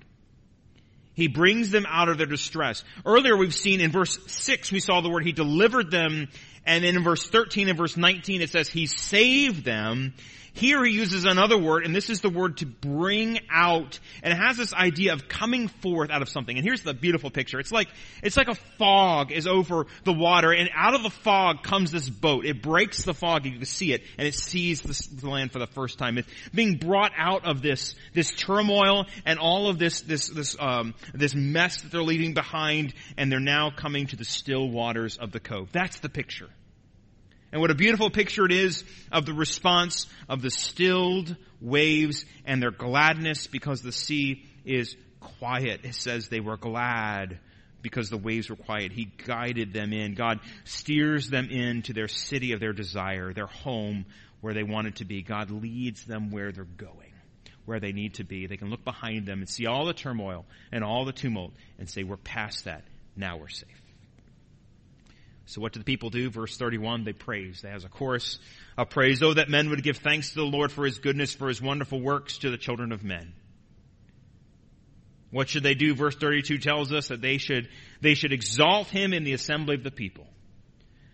He 1.14 1.28
brings 1.28 1.70
them 1.70 1.86
out 1.88 2.08
of 2.08 2.18
their 2.18 2.28
distress. 2.28 2.84
Earlier 3.06 3.36
we've 3.36 3.54
seen 3.54 3.82
in 3.82 3.92
verse 3.92 4.18
6 4.28 4.72
we 4.72 4.80
saw 4.80 5.02
the 5.02 5.10
word 5.10 5.26
He 5.26 5.34
delivered 5.34 5.92
them 5.92 6.30
and 6.70 6.84
then 6.84 6.96
in 6.96 7.04
verse 7.04 7.28
13 7.28 7.68
and 7.68 7.78
verse 7.78 7.98
19 7.98 8.42
it 8.42 8.50
says 8.50 8.70
He 8.70 8.86
saved 8.86 9.66
them 9.66 10.14
here 10.54 10.84
he 10.84 10.92
uses 10.92 11.26
another 11.26 11.58
word, 11.58 11.86
and 11.86 11.96
this 11.96 12.10
is 12.10 12.22
the 12.22 12.30
word 12.30 12.58
to 12.58 12.66
bring 12.66 13.40
out, 13.50 14.00
and 14.22 14.34
it 14.34 14.38
has 14.38 14.58
this 14.58 14.74
idea 14.74 15.14
of 15.14 15.28
coming 15.28 15.68
forth 15.68 16.10
out 16.10 16.22
of 16.22 16.30
something. 16.30 16.56
And 16.56 16.66
here's 16.66 16.84
the 16.84 16.94
beautiful 16.94 17.30
picture. 17.30 17.60
It's 17.60 17.72
like, 17.72 17.88
it's 18.24 18.36
like 18.36 18.50
a 18.50 18.56
fog 18.78 19.32
is 19.32 19.48
over 19.48 19.86
the 20.04 20.14
water, 20.14 20.52
and 20.52 20.70
out 20.76 20.96
of 20.96 21.04
the 21.04 21.10
fog 21.10 21.64
comes 21.64 21.92
this 21.92 22.10
boat. 22.10 22.46
It 22.46 22.62
breaks 22.62 23.04
the 23.04 23.14
fog, 23.14 23.46
you 23.46 23.54
can 23.54 23.66
see 23.66 23.94
it, 23.94 24.04
and 24.18 24.28
it 24.28 24.34
sees 24.34 24.82
the 24.82 25.30
land 25.30 25.52
for 25.52 25.60
the 25.60 25.68
first 25.68 25.98
time. 25.98 26.18
It's 26.18 26.28
being 26.54 26.76
brought 26.76 27.12
out 27.18 27.46
of 27.46 27.62
this, 27.62 27.96
this 28.14 28.32
turmoil 28.32 29.06
and 29.26 29.40
all 29.40 29.70
of 29.70 29.80
this, 29.80 30.02
this, 30.02 30.28
this, 30.28 30.56
um, 30.60 30.94
this 31.14 31.34
mess 31.34 31.82
that 31.82 31.92
they're 31.92 32.04
leaving 32.04 32.34
behind, 32.34 32.94
and 33.18 33.32
they're 33.32 33.40
now 33.40 33.70
coming 33.70 34.08
to 34.08 34.16
the 34.16 34.26
still 34.26 34.70
waters 34.70 35.18
of 35.18 35.32
the 35.32 35.40
cove. 35.40 35.70
That's 35.72 36.00
the 36.00 36.10
picture. 36.10 36.50
And 37.52 37.62
what 37.62 37.72
a 37.72 37.76
beautiful 37.76 38.10
picture 38.10 38.46
it 38.46 38.52
is 38.52 38.84
of 39.12 39.26
the 39.26 39.34
response 39.34 40.08
of 40.28 40.42
the 40.42 40.52
stilled 40.52 41.36
waves 41.60 42.26
and 42.46 42.62
their 42.62 42.72
gladness 42.72 43.48
because 43.48 43.82
the 43.82 43.92
sea 43.92 44.46
is 44.66 44.96
quiet. 45.20 45.82
It 45.84 45.96
says 45.96 46.30
they 46.30 46.40
were 46.40 46.58
glad 46.58 47.40
because 47.82 48.10
the 48.10 48.18
waves 48.18 48.50
were 48.50 48.56
quiet. 48.56 48.92
He 48.92 49.06
guided 49.26 49.74
them 49.74 49.94
in. 49.94 50.14
God 50.14 50.40
steers 50.64 51.30
them 51.30 51.50
into 51.50 51.94
their 51.94 52.08
city 52.08 52.52
of 52.52 52.60
their 52.60 52.74
desire, 52.74 53.34
their 53.34 53.48
home 53.48 54.06
where 54.42 54.54
they 54.54 54.64
wanted 54.64 54.98
to 54.98 55.06
be. 55.06 55.22
God 55.22 55.50
leads 55.50 56.06
them 56.06 56.32
where 56.32 56.52
they're 56.52 56.66
going, 56.66 57.14
where 57.66 57.80
they 57.80 57.92
need 57.92 58.16
to 58.16 58.24
be. 58.24 58.48
They 58.48 58.58
can 58.58 58.70
look 58.70 58.84
behind 58.84 59.26
them 59.26 59.40
and 59.40 59.50
see 59.50 59.66
all 59.66 59.86
the 59.86 59.94
turmoil 59.94 60.46
and 60.72 60.84
all 60.84 61.06
the 61.06 61.14
tumult 61.14 61.54
and 61.78 61.90
say, 61.90 62.04
we're 62.04 62.18
past 62.18 62.66
that. 62.66 62.84
Now 63.16 63.38
we're 63.38 63.50
safe. 63.50 63.79
So 65.50 65.62
what 65.62 65.74
do 65.74 65.80
the 65.80 65.84
people 65.84 66.12
do? 66.12 66.30
Verse 66.30 66.56
31, 66.58 67.06
they 67.06 67.14
praise. 67.14 67.62
They 67.64 67.72
has 67.72 67.84
a 67.84 67.90
chorus 67.90 68.38
of 68.78 68.92
praise. 68.92 69.24
Oh, 69.24 69.34
that 69.34 69.50
men 69.50 69.72
would 69.72 69.82
give 69.82 69.98
thanks 69.98 70.30
to 70.30 70.36
the 70.36 70.44
Lord 70.44 70.72
for 70.72 70.86
his 70.86 71.00
goodness, 71.00 71.34
for 71.34 71.48
his 71.48 71.60
wonderful 71.60 72.00
works 72.00 72.38
to 72.40 72.52
the 72.52 72.58
children 72.58 72.92
of 72.92 73.04
men. 73.04 73.34
What 75.32 75.50
should 75.50 75.64
they 75.64 75.74
do? 75.74 75.96
Verse 75.96 76.16
32 76.16 76.60
tells 76.60 76.94
us 76.94 77.08
that 77.08 77.22
they 77.22 77.40
should, 77.40 77.68
they 78.00 78.14
should 78.14 78.32
exalt 78.32 78.90
him 78.90 79.12
in 79.12 79.24
the 79.24 79.34
assembly 79.34 79.74
of 79.74 79.84
the 79.84 79.90
people. 79.90 80.28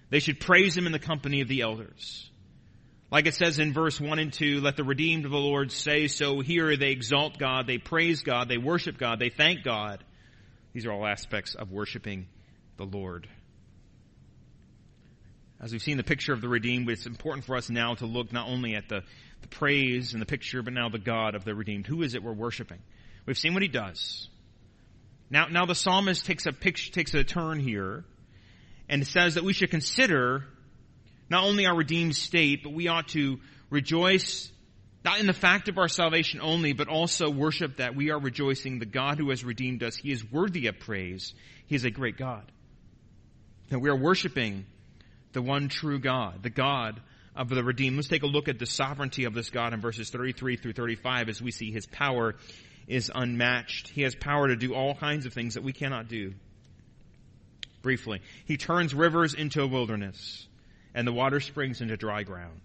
They 0.10 0.20
should 0.20 0.42
praise 0.42 0.76
him 0.76 0.86
in 0.86 0.92
the 0.92 1.00
company 1.00 1.40
of 1.40 1.48
the 1.48 1.62
elders. 1.62 2.30
Like 3.10 3.28
it 3.28 3.36
says 3.36 3.58
in 3.58 3.72
verse 3.72 4.02
1 4.02 4.20
and 4.20 4.34
2, 4.34 4.60
let 4.60 4.76
the 4.76 4.84
redeemed 4.84 5.24
of 5.24 5.32
the 5.32 5.38
Lord 5.38 5.72
say 5.72 6.08
so. 6.08 6.42
Here 6.42 6.76
they 6.76 6.92
exalt 6.92 7.40
God, 7.40 7.68
they 7.68 7.78
praise 7.78 8.22
God, 8.22 8.50
they 8.50 8.58
worship 8.58 8.98
God, 8.98 9.18
they 9.18 9.30
thank 9.30 9.64
God. 9.64 10.04
These 10.74 10.86
are 10.86 10.92
all 10.92 11.08
aspects 11.08 11.56
of 11.56 11.72
worshiping 11.72 12.28
the 12.76 12.84
Lord. 12.84 13.30
As 15.62 15.72
we've 15.72 15.82
seen 15.82 15.98
the 15.98 16.04
picture 16.04 16.34
of 16.34 16.42
the 16.42 16.50
redeemed, 16.50 16.90
it's 16.90 17.06
important 17.06 17.46
for 17.46 17.56
us 17.56 17.70
now 17.70 17.96
to 17.96 18.06
look 18.06 18.34
not 18.34 18.48
only 18.48 18.76
at 18.76 18.90
the, 18.90 19.04
the 19.42 19.48
praise 19.48 20.14
and 20.14 20.22
the 20.22 20.26
picture, 20.26 20.62
but 20.62 20.74
now 20.74 20.90
the 20.90 21.00
God 21.00 21.34
of 21.34 21.46
the 21.46 21.56
redeemed. 21.56 21.88
Who 21.88 22.02
is 22.02 22.14
it 22.14 22.24
we're 22.24 22.34
worshiping? 22.34 22.80
We've 23.26 23.38
seen 23.38 23.54
what 23.54 23.64
he 23.64 23.70
does. 23.70 24.28
Now, 25.30 25.48
now 25.48 25.66
the 25.66 25.76
psalmist 25.76 26.26
takes 26.26 26.46
a 26.46 26.52
picture, 26.52 26.92
takes 26.92 27.14
a 27.14 27.24
turn 27.24 27.60
here 27.60 28.04
and 28.90 29.08
says 29.08 29.36
that 29.36 29.44
we 29.44 29.54
should 29.54 29.72
consider 29.72 30.46
not 31.30 31.44
only 31.44 31.66
our 31.66 31.76
redeemed 31.76 32.16
state, 32.16 32.64
but 32.64 32.74
we 32.74 32.88
ought 32.88 33.08
to 33.10 33.40
rejoice 33.70 34.52
not 35.04 35.20
in 35.20 35.28
the 35.28 35.34
fact 35.34 35.70
of 35.70 35.78
our 35.78 35.88
salvation 35.88 36.40
only, 36.42 36.74
but 36.74 36.88
also 36.88 37.30
worship 37.30 37.78
that 37.78 37.96
we 37.96 38.10
are 38.10 38.20
rejoicing 38.20 38.80
the 38.80 38.88
God 38.88 39.20
who 39.20 39.30
has 39.30 39.44
redeemed 39.44 39.84
us. 39.84 39.96
He 39.96 40.12
is 40.12 40.30
worthy 40.32 40.66
of 40.66 40.80
praise. 40.80 41.34
He 41.68 41.76
is 41.76 41.86
a 41.86 41.92
great 41.92 42.18
God. 42.18 42.52
And 43.70 43.84
we 43.84 43.90
are 43.90 43.96
worshiping 43.96 44.66
the 45.36 45.42
one 45.44 45.68
true 45.68 46.00
God, 46.00 46.42
the 46.42 46.50
God 46.50 47.00
of 47.36 47.50
the 47.50 47.64
redeemed. 47.64 47.98
Let's 47.98 48.08
take 48.08 48.24
a 48.24 48.28
look 48.28 48.48
at 48.48 48.58
the 48.58 48.66
sovereignty 48.66 49.26
of 49.26 49.36
this 49.36 49.52
God 49.52 49.74
in 49.74 49.82
verses 49.82 50.10
33 50.10 50.56
through 50.56 50.74
35 50.74 51.30
as 51.30 51.42
we 51.42 51.52
see 51.52 51.72
his 51.72 51.86
power 51.86 52.36
is 52.88 53.12
unmatched. 53.14 53.90
He 53.90 54.02
has 54.02 54.16
power 54.16 54.48
to 54.48 54.56
do 54.56 54.74
all 54.74 54.96
kinds 54.96 55.26
of 55.26 55.34
things 55.34 55.54
that 55.54 55.64
we 55.64 55.74
cannot 55.74 56.08
do. 56.08 56.34
Briefly, 57.82 58.22
he 58.46 58.58
turns 58.58 58.96
rivers 58.96 59.36
into 59.36 59.62
a 59.62 59.68
wilderness 59.68 60.48
and 60.96 61.06
the 61.06 61.14
water 61.14 61.40
springs 61.40 61.82
into 61.82 61.98
dry 61.98 62.24
ground. 62.24 62.62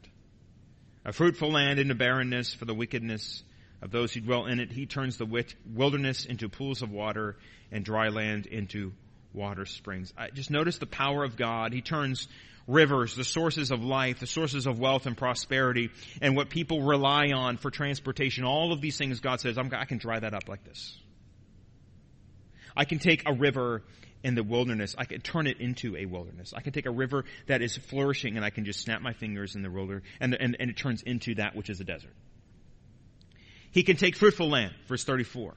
A 1.05 1.13
fruitful 1.13 1.51
land 1.51 1.79
into 1.79 1.95
barrenness 1.95 2.55
for 2.55 2.65
the 2.65 2.75
wickedness 2.75 3.43
of 3.83 3.91
those 3.91 4.13
who 4.13 4.21
dwell 4.21 4.47
in 4.47 4.61
it. 4.61 4.71
He 4.71 4.87
turns 4.87 5.17
the 5.17 5.45
wilderness 5.75 6.25
into 6.25 6.49
pools 6.49 6.83
of 6.83 6.91
water 6.91 7.37
and 7.73 7.85
dry 7.85 8.09
land 8.09 8.47
into 8.47 8.93
water 9.33 9.67
springs. 9.67 10.13
I 10.17 10.31
just 10.31 10.51
notice 10.51 10.79
the 10.79 10.87
power 10.87 11.25
of 11.25 11.37
God. 11.37 11.73
He 11.73 11.81
turns 11.81 12.29
rivers, 12.71 13.15
the 13.15 13.25
sources 13.25 13.71
of 13.71 13.85
life, 13.85 14.21
the 14.21 14.27
sources 14.27 14.67
of 14.67 14.79
wealth 14.79 15.07
and 15.07 15.17
prosperity, 15.17 15.91
and 16.23 16.37
what 16.37 16.49
people 16.49 16.83
rely 16.83 17.33
on 17.33 17.57
for 17.57 17.71
transportation. 17.71 18.45
All 18.45 18.73
of 18.73 18.81
these 18.81 18.97
things 18.97 19.21
God 19.21 19.41
says, 19.41 19.59
i 19.59 19.85
can 19.85 19.99
dry 19.99 20.19
that 20.21 20.35
up 20.35 20.49
like 20.49 20.65
this. 20.65 20.99
I 22.77 22.85
can 22.85 22.99
take 22.99 23.29
a 23.29 23.33
river 23.33 23.83
in 24.23 24.35
the 24.35 24.43
wilderness, 24.43 24.95
I 24.99 25.07
can 25.07 25.23
turn 25.23 25.47
it 25.47 25.61
into 25.61 25.97
a 25.97 26.05
wilderness. 26.05 26.53
I 26.55 26.61
can 26.61 26.75
take 26.75 26.85
a 26.85 26.91
river 26.91 27.25
that 27.47 27.63
is 27.63 27.77
flourishing 27.77 28.37
and 28.37 28.45
I 28.45 28.51
can 28.51 28.67
just 28.67 28.81
snap 28.81 29.01
my 29.01 29.15
fingers 29.15 29.55
in 29.55 29.63
the 29.63 29.71
wilderness 29.71 30.05
and, 30.21 30.35
and, 30.35 30.57
and 30.61 30.71
it 30.71 30.77
turns 30.77 31.03
into 31.03 31.37
that 31.37 31.57
which 31.57 31.71
is 31.71 31.81
a 31.81 31.85
desert. 31.85 32.15
He 33.73 33.83
can 33.83 33.97
take 33.97 34.17
fruitful 34.17 34.51
land, 34.51 34.75
verse 34.89 35.05
34. 35.05 35.55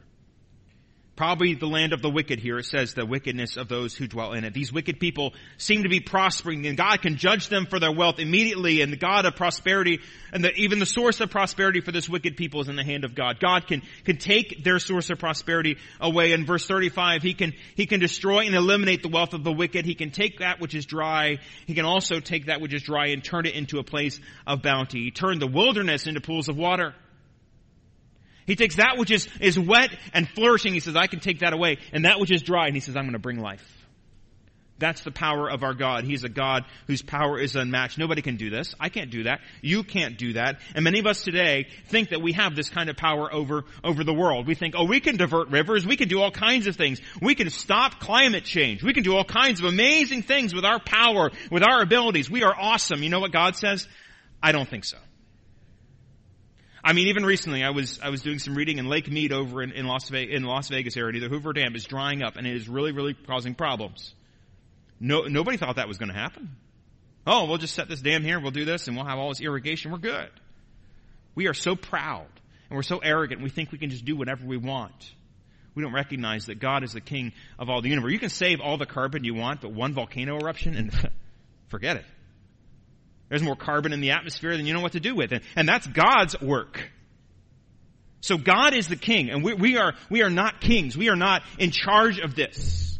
Probably 1.15 1.54
the 1.54 1.67
land 1.67 1.93
of 1.93 2.02
the 2.02 2.10
wicked 2.10 2.39
here. 2.39 2.58
It 2.58 2.65
says 2.65 2.95
the 2.95 3.06
wickedness 3.06 3.56
of 3.56 3.67
those 3.67 3.95
who 3.95 4.08
dwell 4.08 4.34
in 4.34 4.45
it. 4.45 4.54
These 4.56 4.73
wicked 4.73 4.99
people 4.99 5.36
seem 5.58 5.84
to 5.84 5.89
be 5.89 5.99
prospering 5.99 6.65
and 6.65 6.76
God 6.76 7.04
can 7.04 7.17
judge 7.17 7.49
them 7.49 7.67
for 7.67 7.80
their 7.80 7.91
wealth 7.91 8.17
immediately 8.17 8.82
and 8.82 8.91
the 8.91 8.97
God 8.97 9.28
of 9.28 9.36
prosperity 9.36 9.99
and 10.32 10.43
the, 10.43 10.52
even 10.56 10.80
the 10.80 10.88
source 10.88 11.19
of 11.19 11.30
prosperity 11.30 11.82
for 11.82 11.91
this 11.91 12.10
wicked 12.10 12.36
people 12.36 12.62
is 12.62 12.67
in 12.67 12.76
the 12.76 12.84
hand 12.84 13.06
of 13.06 13.13
God. 13.13 13.39
God 13.39 13.67
can, 13.67 13.84
can 14.06 14.17
take 14.17 14.63
their 14.63 14.80
source 14.80 15.12
of 15.12 15.19
prosperity 15.19 15.78
away. 16.02 16.32
In 16.32 16.47
verse 16.47 16.65
35, 16.65 17.21
He 17.21 17.36
can, 17.36 17.54
He 17.76 17.86
can 17.86 17.99
destroy 17.99 18.47
and 18.47 18.56
eliminate 18.56 19.04
the 19.04 19.10
wealth 19.10 19.36
of 19.36 19.43
the 19.43 19.54
wicked. 19.54 19.86
He 19.86 19.93
can 19.93 20.10
take 20.10 20.39
that 20.39 20.60
which 20.60 20.73
is 20.73 20.88
dry. 20.88 21.38
He 21.67 21.76
can 21.76 21.86
also 21.86 22.21
take 22.21 22.47
that 22.47 22.60
which 22.60 22.73
is 22.73 22.82
dry 22.82 23.10
and 23.10 23.23
turn 23.23 23.45
it 23.45 23.54
into 23.54 23.78
a 23.78 23.84
place 23.84 24.19
of 24.47 24.63
bounty. 24.63 25.04
He 25.04 25.12
turned 25.12 25.43
the 25.43 25.47
wilderness 25.47 26.08
into 26.08 26.21
pools 26.21 26.49
of 26.49 26.58
water. 26.58 26.95
He 28.45 28.56
takes 28.56 28.75
that 28.75 28.97
which 28.97 29.12
is, 29.12 29.27
is 29.39 29.58
wet 29.58 29.89
and 30.13 30.27
flourishing, 30.27 30.73
he 30.73 30.79
says, 30.79 30.95
I 30.95 31.08
can 31.08 31.19
take 31.19 31.39
that 31.39 31.53
away. 31.53 31.77
And 31.91 32.06
that 32.06 32.19
which 32.19 32.32
is 32.32 32.41
dry, 32.41 32.67
and 32.67 32.75
he 32.75 32.82
says, 32.82 32.95
I'm 32.95 33.03
going 33.03 33.13
to 33.13 33.19
bring 33.19 33.39
life. 33.39 33.84
That's 34.79 35.01
the 35.01 35.12
power 35.12 35.49
of 35.49 35.63
our 35.63 35.73
God. 35.73 36.03
He's 36.03 36.23
a 36.23 36.29
God 36.29 36.65
whose 36.88 37.01
power 37.01 37.39
is 37.39 37.56
unmatched. 37.56 37.97
Nobody 37.97 38.21
can 38.21 38.36
do 38.36 38.49
this. 38.49 38.73
I 38.79 38.89
can't 38.89 39.12
do 39.12 39.23
that. 39.23 39.39
You 39.62 39.84
can't 39.84 40.17
do 40.17 40.34
that. 40.34 40.60
And 40.75 40.84
many 40.84 40.99
of 40.99 41.06
us 41.06 41.23
today 41.23 41.67
think 41.88 42.10
that 42.10 42.21
we 42.21 42.34
have 42.34 42.56
this 42.56 42.69
kind 42.69 42.89
of 42.89 42.97
power 42.97 43.34
over, 43.34 43.63
over 43.84 44.03
the 44.03 44.13
world. 44.13 44.45
We 44.47 44.56
think, 44.56 44.73
oh, 44.75 44.84
we 44.84 44.99
can 44.99 45.15
divert 45.15 45.49
rivers. 45.49 45.86
We 45.86 45.95
can 45.95 46.10
do 46.10 46.21
all 46.21 46.32
kinds 46.32 46.67
of 46.67 46.75
things. 46.75 46.99
We 47.21 47.36
can 47.36 47.49
stop 47.49 47.99
climate 47.99 48.43
change. 48.43 48.84
We 48.84 48.93
can 48.93 49.03
do 49.03 49.15
all 49.15 49.23
kinds 49.23 49.60
of 49.60 49.67
amazing 49.67 50.23
things 50.23 50.53
with 50.53 50.65
our 50.65 50.79
power, 50.79 51.32
with 51.51 51.63
our 51.63 51.82
abilities. 51.82 52.29
We 52.29 52.43
are 52.43 52.53
awesome. 52.53 53.03
You 53.03 53.10
know 53.10 53.19
what 53.19 53.32
God 53.32 53.56
says? 53.56 53.88
I 54.41 54.51
don't 54.51 54.67
think 54.67 54.86
so. 54.86 54.97
I 56.84 56.93
mean, 56.93 57.08
even 57.08 57.26
recently, 57.26 57.63
I 57.63 57.69
was 57.69 58.00
I 58.02 58.10
was 58.10 58.22
doing 58.22 58.39
some 58.39 58.56
reading 58.56 58.78
in 58.78 58.88
Lake 58.88 59.10
Mead 59.10 59.32
over 59.32 59.63
in, 59.63 59.72
in 59.72 59.86
Las 59.86 60.10
Vegas, 60.10 60.36
in 60.36 60.43
Las 60.43 60.67
Vegas 60.67 60.98
area. 60.98 61.22
The 61.22 61.30
Hoover 61.30 61.54
Dam 61.54 61.76
is 61.76 61.86
drying 61.86 62.24
up, 62.24 62.36
and 62.36 62.46
it 62.46 62.56
is 62.56 62.67
really, 62.67 62.91
really 62.91 63.13
causing 63.13 63.56
problems. 63.56 64.13
No, 65.00 65.22
nobody 65.22 65.58
thought 65.58 65.78
that 65.78 65.88
was 65.88 65.98
going 65.98 66.10
to 66.10 66.17
happen. 66.17 66.56
Oh, 67.26 67.46
we'll 67.46 67.58
just 67.58 67.74
set 67.74 67.88
this 67.88 68.02
dam 68.02 68.24
here, 68.24 68.39
we'll 68.39 68.52
do 68.52 68.65
this, 68.65 68.88
and 68.88 68.98
we'll 68.98 69.06
have 69.06 69.17
all 69.17 69.30
this 69.30 69.39
irrigation. 69.39 69.91
We're 69.91 69.98
good. 69.98 70.30
We 71.36 71.48
are 71.48 71.54
so 71.54 71.76
proud 71.76 72.28
and 72.69 72.76
we're 72.76 72.84
so 72.84 73.00
arrogant. 73.00 73.41
We 73.41 73.50
think 73.50 73.72
we 73.72 73.78
can 73.78 73.89
just 73.89 74.06
do 74.06 74.15
whatever 74.15 74.46
we 74.46 74.58
want. 74.58 75.13
We 75.76 75.84
don't 75.84 75.93
recognize 75.93 76.48
that 76.48 76.60
God 76.60 76.84
is 76.84 76.93
the 76.93 77.02
King 77.02 77.34
of 77.58 77.69
all 77.69 77.82
the 77.82 77.89
universe. 77.89 78.12
You 78.12 78.19
can 78.19 78.30
save 78.30 78.62
all 78.62 78.78
the 78.78 78.86
carbon 78.86 79.24
you 79.24 79.34
want, 79.34 79.62
but 79.62 79.72
one 79.72 79.93
volcano 79.93 80.38
eruption 80.38 80.76
and 80.76 80.93
forget 81.69 81.98
it. 81.98 82.06
There's 83.34 83.41
more 83.41 83.56
carbon 83.56 83.93
in 83.93 84.00
the 84.00 84.12
atmosphere 84.12 84.56
than 84.56 84.67
you 84.67 84.76
know 84.76 84.82
what 84.82 84.91
to 84.91 85.00
do 85.00 85.15
with. 85.15 85.32
And, 85.32 85.41
and 85.56 85.67
that's 85.67 85.88
God's 85.88 86.39
work. 86.39 86.88
So 88.22 88.38
God 88.38 88.76
is 88.76 88.88
the 88.88 88.96
king, 88.96 89.32
and 89.32 89.43
we, 89.43 89.56
we, 89.56 89.76
are, 89.76 89.96
we 90.08 90.22
are 90.22 90.30
not 90.30 90.62
kings. 90.62 90.96
We 90.96 91.10
are 91.10 91.15
not 91.15 91.41
in 91.58 91.72
charge 91.72 92.19
of 92.19 92.36
this. 92.36 93.00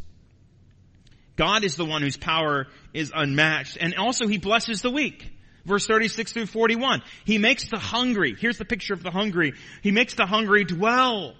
God 1.36 1.62
is 1.62 1.76
the 1.76 1.84
one 1.84 2.02
whose 2.02 2.16
power 2.16 2.66
is 2.92 3.12
unmatched, 3.14 3.78
and 3.80 3.94
also 3.94 4.26
He 4.26 4.38
blesses 4.38 4.82
the 4.82 4.90
weak. 4.90 5.30
Verse 5.66 5.86
36 5.86 6.32
through 6.32 6.46
41. 6.46 7.02
He 7.24 7.38
makes 7.38 7.68
the 7.68 7.78
hungry, 7.78 8.34
here's 8.36 8.58
the 8.58 8.64
picture 8.64 8.92
of 8.92 9.04
the 9.04 9.12
hungry. 9.12 9.52
He 9.82 9.92
makes 9.92 10.14
the 10.14 10.26
hungry 10.26 10.64
dwell 10.64 11.36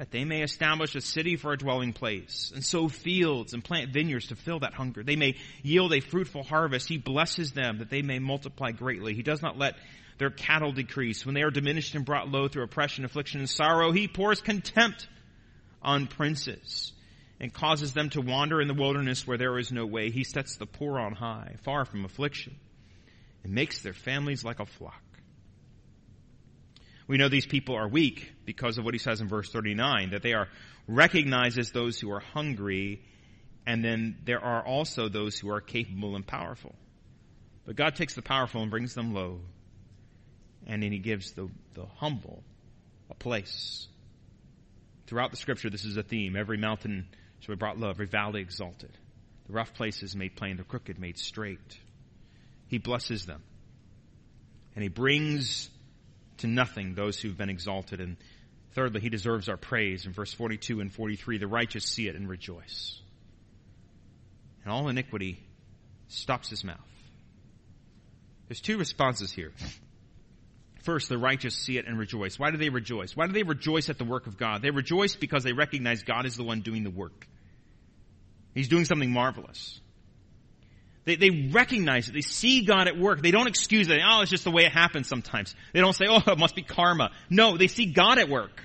that 0.00 0.10
they 0.10 0.24
may 0.24 0.40
establish 0.40 0.94
a 0.94 1.00
city 1.02 1.36
for 1.36 1.52
a 1.52 1.58
dwelling 1.58 1.92
place, 1.92 2.52
and 2.54 2.64
sow 2.64 2.88
fields 2.88 3.52
and 3.52 3.62
plant 3.62 3.92
vineyards 3.92 4.28
to 4.28 4.34
fill 4.34 4.60
that 4.60 4.72
hunger. 4.72 5.02
They 5.02 5.14
may 5.14 5.36
yield 5.62 5.92
a 5.92 6.00
fruitful 6.00 6.42
harvest. 6.42 6.88
He 6.88 6.96
blesses 6.96 7.52
them 7.52 7.80
that 7.80 7.90
they 7.90 8.00
may 8.00 8.18
multiply 8.18 8.70
greatly. 8.70 9.12
He 9.12 9.22
does 9.22 9.42
not 9.42 9.58
let 9.58 9.74
their 10.16 10.30
cattle 10.30 10.72
decrease. 10.72 11.26
When 11.26 11.34
they 11.34 11.42
are 11.42 11.50
diminished 11.50 11.94
and 11.94 12.06
brought 12.06 12.30
low 12.30 12.48
through 12.48 12.62
oppression, 12.62 13.04
affliction, 13.04 13.40
and 13.40 13.50
sorrow, 13.50 13.92
he 13.92 14.08
pours 14.08 14.40
contempt 14.40 15.06
on 15.82 16.06
princes 16.06 16.92
and 17.38 17.52
causes 17.52 17.92
them 17.92 18.08
to 18.08 18.22
wander 18.22 18.62
in 18.62 18.68
the 18.68 18.74
wilderness 18.74 19.26
where 19.26 19.36
there 19.36 19.58
is 19.58 19.70
no 19.70 19.84
way. 19.84 20.10
He 20.10 20.24
sets 20.24 20.56
the 20.56 20.64
poor 20.64 20.98
on 20.98 21.12
high, 21.12 21.56
far 21.64 21.84
from 21.84 22.06
affliction, 22.06 22.56
and 23.44 23.52
makes 23.52 23.82
their 23.82 23.92
families 23.92 24.46
like 24.46 24.60
a 24.60 24.66
flock. 24.66 25.02
We 27.10 27.18
know 27.18 27.28
these 27.28 27.44
people 27.44 27.74
are 27.74 27.88
weak 27.88 28.32
because 28.50 28.78
of 28.78 28.84
what 28.84 28.94
he 28.94 28.98
says 28.98 29.20
in 29.20 29.28
verse 29.28 29.48
39, 29.48 30.10
that 30.10 30.22
they 30.22 30.32
are 30.32 30.48
recognized 30.88 31.56
as 31.56 31.70
those 31.70 32.00
who 32.00 32.10
are 32.10 32.18
hungry, 32.18 33.00
and 33.64 33.84
then 33.84 34.16
there 34.24 34.40
are 34.40 34.66
also 34.66 35.08
those 35.08 35.38
who 35.38 35.48
are 35.50 35.60
capable 35.60 36.16
and 36.16 36.26
powerful. 36.26 36.74
But 37.64 37.76
God 37.76 37.94
takes 37.94 38.14
the 38.14 38.22
powerful 38.22 38.60
and 38.60 38.68
brings 38.68 38.92
them 38.92 39.14
low, 39.14 39.38
and 40.66 40.82
then 40.82 40.90
he 40.90 40.98
gives 40.98 41.30
the, 41.30 41.48
the 41.74 41.86
humble 41.98 42.42
a 43.08 43.14
place. 43.14 43.86
Throughout 45.06 45.30
the 45.30 45.36
scripture, 45.36 45.70
this 45.70 45.84
is 45.84 45.96
a 45.96 46.02
theme. 46.02 46.34
Every 46.34 46.58
mountain 46.58 47.06
shall 47.38 47.54
be 47.54 47.58
brought 47.58 47.78
low, 47.78 47.90
every 47.90 48.06
valley 48.06 48.40
exalted. 48.40 48.90
The 49.46 49.52
rough 49.52 49.74
places 49.74 50.16
made 50.16 50.34
plain, 50.34 50.56
the 50.56 50.64
crooked 50.64 50.98
made 50.98 51.18
straight. 51.18 51.78
He 52.66 52.78
blesses 52.78 53.26
them. 53.26 53.44
And 54.74 54.82
he 54.82 54.88
brings 54.88 55.70
to 56.38 56.48
nothing 56.48 56.94
those 56.94 57.20
who've 57.20 57.36
been 57.36 57.50
exalted. 57.50 58.00
And 58.00 58.16
thirdly, 58.74 59.00
he 59.00 59.08
deserves 59.08 59.48
our 59.48 59.56
praise. 59.56 60.06
In 60.06 60.12
verse 60.12 60.32
42 60.32 60.80
and 60.80 60.92
43, 60.92 61.38
the 61.38 61.46
righteous 61.46 61.84
see 61.84 62.08
it 62.08 62.16
and 62.16 62.28
rejoice. 62.28 62.98
And 64.64 64.72
all 64.72 64.88
iniquity 64.88 65.40
stops 66.08 66.50
his 66.50 66.64
mouth. 66.64 66.78
There's 68.48 68.60
two 68.60 68.78
responses 68.78 69.30
here. 69.30 69.52
First, 70.82 71.08
the 71.08 71.18
righteous 71.18 71.54
see 71.54 71.76
it 71.76 71.86
and 71.86 71.98
rejoice. 71.98 72.38
Why 72.38 72.50
do 72.50 72.56
they 72.56 72.70
rejoice? 72.70 73.14
Why 73.14 73.26
do 73.26 73.32
they 73.32 73.42
rejoice 73.42 73.90
at 73.90 73.98
the 73.98 74.04
work 74.04 74.26
of 74.26 74.36
God? 74.36 74.62
They 74.62 74.70
rejoice 74.70 75.14
because 75.14 75.44
they 75.44 75.52
recognize 75.52 76.02
God 76.02 76.26
is 76.26 76.36
the 76.36 76.42
one 76.42 76.62
doing 76.62 76.84
the 76.84 76.90
work. 76.90 77.28
He's 78.54 78.68
doing 78.68 78.86
something 78.86 79.12
marvelous. 79.12 79.80
They, 81.04 81.16
they 81.16 81.48
recognize 81.50 82.08
it. 82.08 82.12
They 82.12 82.20
see 82.20 82.64
God 82.64 82.86
at 82.86 82.98
work. 82.98 83.22
They 83.22 83.30
don't 83.30 83.46
excuse 83.46 83.88
it. 83.88 84.00
Oh, 84.04 84.20
it's 84.20 84.30
just 84.30 84.44
the 84.44 84.50
way 84.50 84.64
it 84.64 84.72
happens 84.72 85.08
sometimes. 85.08 85.54
They 85.72 85.80
don't 85.80 85.94
say, 85.94 86.06
oh, 86.08 86.20
it 86.26 86.38
must 86.38 86.54
be 86.54 86.62
karma. 86.62 87.10
No, 87.28 87.56
they 87.56 87.68
see 87.68 87.86
God 87.86 88.18
at 88.18 88.28
work. 88.28 88.62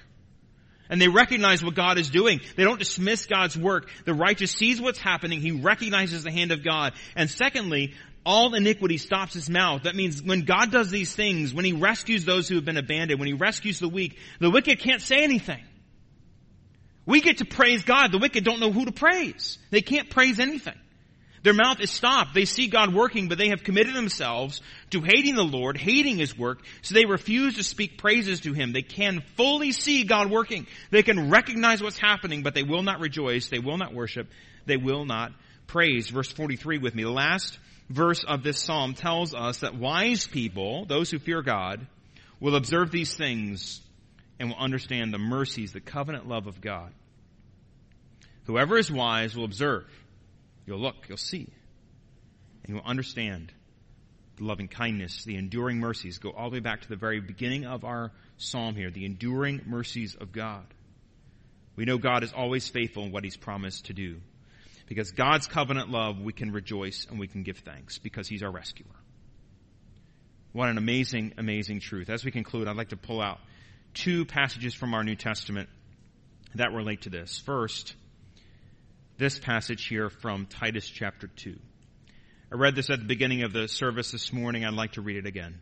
And 0.90 1.02
they 1.02 1.08
recognize 1.08 1.64
what 1.64 1.74
God 1.74 1.98
is 1.98 2.10
doing. 2.10 2.42
They 2.56 2.64
don't 2.64 2.78
dismiss 2.78 3.26
God's 3.26 3.58
work. 3.58 3.90
The 4.06 4.14
righteous 4.14 4.52
sees 4.52 4.80
what's 4.80 5.00
happening. 5.00 5.42
He 5.42 5.52
recognizes 5.52 6.24
the 6.24 6.32
hand 6.32 6.52
of 6.52 6.64
God. 6.64 6.94
And 7.16 7.30
secondly, 7.30 7.96
all 8.26 8.54
iniquity 8.54 8.98
stops 8.98 9.34
his 9.34 9.50
mouth. 9.50 9.84
That 9.84 9.96
means 9.96 10.22
when 10.22 10.42
God 10.42 10.72
does 10.72 10.92
these 10.92 11.16
things, 11.16 11.54
when 11.54 11.66
he 11.66 11.74
rescues 11.74 12.26
those 12.26 12.48
who 12.48 12.56
have 12.56 12.66
been 12.66 12.78
abandoned, 12.78 13.20
when 13.20 13.28
he 13.28 13.34
rescues 13.34 13.80
the 13.80 13.90
weak, 13.90 14.20
the 14.40 14.52
wicked 14.52 14.80
can't 14.80 15.02
say 15.02 15.24
anything. 15.24 15.64
We 17.06 17.22
get 17.22 17.38
to 17.38 17.46
praise 17.46 17.84
God. 17.84 18.12
The 18.12 18.18
wicked 18.18 18.44
don't 18.44 18.60
know 18.60 18.72
who 18.72 18.86
to 18.86 18.92
praise. 18.92 19.58
They 19.70 19.82
can't 19.82 20.10
praise 20.10 20.40
anything. 20.40 20.78
Their 21.46 21.54
mouth 21.54 21.80
is 21.80 21.92
stopped. 21.92 22.34
They 22.34 22.46
see 22.46 22.66
God 22.66 22.92
working, 22.92 23.28
but 23.28 23.38
they 23.38 23.50
have 23.50 23.64
committed 23.64 23.94
themselves 23.94 24.64
to 24.90 25.02
hating 25.02 25.36
the 25.36 25.44
Lord, 25.44 25.78
hating 25.78 26.18
His 26.18 26.36
work, 26.36 26.64
so 26.82 26.96
they 26.96 27.06
refuse 27.06 27.58
to 27.58 27.64
speak 27.64 28.00
praises 28.00 28.40
to 28.42 28.54
Him. 28.54 28.74
They 28.74 28.82
can 28.82 29.22
fully 29.38 29.72
see 29.72 30.06
God 30.06 30.32
working. 30.32 30.66
They 30.90 31.04
can 31.04 31.30
recognize 31.30 31.84
what's 31.84 32.00
happening, 32.00 32.42
but 32.42 32.56
they 32.56 32.64
will 32.64 32.82
not 32.82 33.00
rejoice. 33.00 33.50
They 33.50 33.60
will 33.60 33.78
not 33.78 33.94
worship. 33.94 34.28
They 34.66 34.78
will 34.78 35.06
not 35.06 35.34
praise. 35.68 36.10
Verse 36.10 36.32
43 36.32 36.80
with 36.80 36.96
me. 36.96 37.04
The 37.04 37.12
last 37.12 37.60
verse 37.92 38.24
of 38.24 38.42
this 38.42 38.60
psalm 38.60 38.96
tells 38.96 39.36
us 39.36 39.60
that 39.60 39.76
wise 39.76 40.26
people, 40.26 40.86
those 40.86 41.12
who 41.12 41.20
fear 41.20 41.44
God, 41.44 41.86
will 42.40 42.56
observe 42.56 42.90
these 42.90 43.14
things 43.14 43.82
and 44.40 44.50
will 44.50 44.58
understand 44.58 45.14
the 45.14 45.20
mercies, 45.20 45.74
the 45.74 45.80
covenant 45.80 46.28
love 46.28 46.48
of 46.48 46.60
God. 46.60 46.92
Whoever 48.46 48.80
is 48.80 48.92
wise 48.92 49.36
will 49.36 49.46
observe 49.46 49.86
You'll 50.66 50.80
look, 50.80 50.96
you'll 51.08 51.18
see, 51.18 51.48
and 52.64 52.76
you'll 52.76 52.86
understand 52.86 53.54
the 54.38 54.44
loving 54.44 54.68
kindness, 54.68 55.24
the 55.24 55.36
enduring 55.36 55.78
mercies. 55.78 56.18
Go 56.18 56.32
all 56.32 56.50
the 56.50 56.56
way 56.56 56.60
back 56.60 56.82
to 56.82 56.90
the 56.90 56.96
very 56.96 57.20
beginning 57.20 57.66
of 57.66 57.84
our 57.84 58.12
psalm 58.38 58.76
here, 58.76 58.90
the 58.90 59.06
enduring 59.06 59.62
mercies 59.66 60.16
of 60.16 60.32
God. 60.32 60.66
We 61.76 61.86
know 61.86 61.98
God 61.98 62.24
is 62.24 62.34
always 62.34 62.68
faithful 62.68 63.04
in 63.04 63.12
what 63.12 63.24
He's 63.24 63.38
promised 63.38 63.86
to 63.86 63.94
do. 63.94 64.18
Because 64.88 65.12
God's 65.12 65.48
covenant 65.48 65.90
love, 65.90 66.20
we 66.20 66.32
can 66.32 66.52
rejoice 66.52 67.08
and 67.10 67.20
we 67.20 67.28
can 67.28 67.44
give 67.44 67.58
thanks 67.60 67.98
because 67.98 68.28
He's 68.28 68.44
our 68.44 68.52
rescuer. 68.52 68.86
What 70.54 70.70
an 70.70 70.78
amazing, 70.78 71.34
amazing 71.38 71.82
truth. 71.82 72.10
As 72.10 72.24
we 72.24 72.32
conclude, 72.32 72.68
I'd 72.68 72.78
like 72.78 72.90
to 72.90 72.98
pull 72.98 73.22
out 73.22 73.40
two 73.94 74.26
passages 74.26 74.74
from 74.74 74.94
our 74.94 75.04
New 75.04 75.16
Testament 75.16 75.70
that 76.56 76.72
relate 76.72 77.02
to 77.02 77.10
this. 77.10 77.40
First, 77.40 77.96
this 79.18 79.40
passage 79.40 79.88
here 79.88 80.10
from 80.10 80.46
Titus 80.46 80.88
chapter 80.88 81.28
2. 81.28 81.56
I 82.52 82.56
read 82.56 82.76
this 82.76 82.90
at 82.90 83.00
the 83.00 83.06
beginning 83.06 83.44
of 83.44 83.54
the 83.54 83.68
service 83.68 84.12
this 84.12 84.34
morning. 84.34 84.66
I'd 84.66 84.74
like 84.74 84.94
to 84.94 85.02
read 85.02 85.18
it 85.18 85.26
again. 85.26 85.60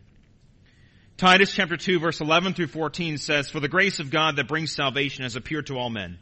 Titus 1.16 1.52
chapter 1.52 1.76
2 1.76 2.00
verse 2.00 2.20
11 2.20 2.54
through 2.54 2.66
14 2.66 3.18
says, 3.18 3.48
For 3.48 3.60
the 3.60 3.68
grace 3.68 4.00
of 4.00 4.10
God 4.10 4.36
that 4.36 4.48
brings 4.48 4.74
salvation 4.74 5.22
has 5.22 5.36
appeared 5.36 5.68
to 5.68 5.78
all 5.78 5.88
men, 5.88 6.18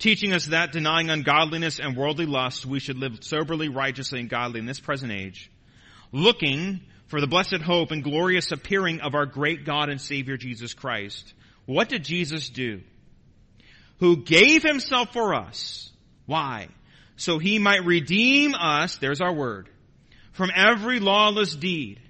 teaching 0.00 0.32
us 0.32 0.46
that 0.46 0.72
denying 0.72 1.08
ungodliness 1.08 1.78
and 1.78 1.96
worldly 1.96 2.26
lust, 2.26 2.66
we 2.66 2.80
should 2.80 2.98
live 2.98 3.22
soberly, 3.22 3.68
righteously, 3.68 4.18
and 4.18 4.28
godly 4.28 4.58
in 4.58 4.66
this 4.66 4.80
present 4.80 5.12
age, 5.12 5.52
looking 6.10 6.80
for 7.06 7.20
the 7.20 7.28
blessed 7.28 7.62
hope 7.62 7.92
and 7.92 8.02
glorious 8.02 8.50
appearing 8.50 9.00
of 9.00 9.14
our 9.14 9.26
great 9.26 9.64
God 9.64 9.88
and 9.88 10.00
Savior 10.00 10.36
Jesus 10.36 10.74
Christ. 10.74 11.32
What 11.66 11.88
did 11.88 12.02
Jesus 12.02 12.48
do? 12.48 12.80
Who 14.00 14.16
gave 14.16 14.64
himself 14.64 15.12
for 15.12 15.34
us 15.34 15.89
why? 16.30 16.68
So 17.16 17.40
he 17.40 17.58
might 17.58 17.84
redeem 17.84 18.54
us, 18.54 18.98
there's 18.98 19.20
our 19.20 19.32
word, 19.32 19.68
from 20.30 20.52
every 20.54 21.00
lawless 21.00 21.56
deed 21.56 22.00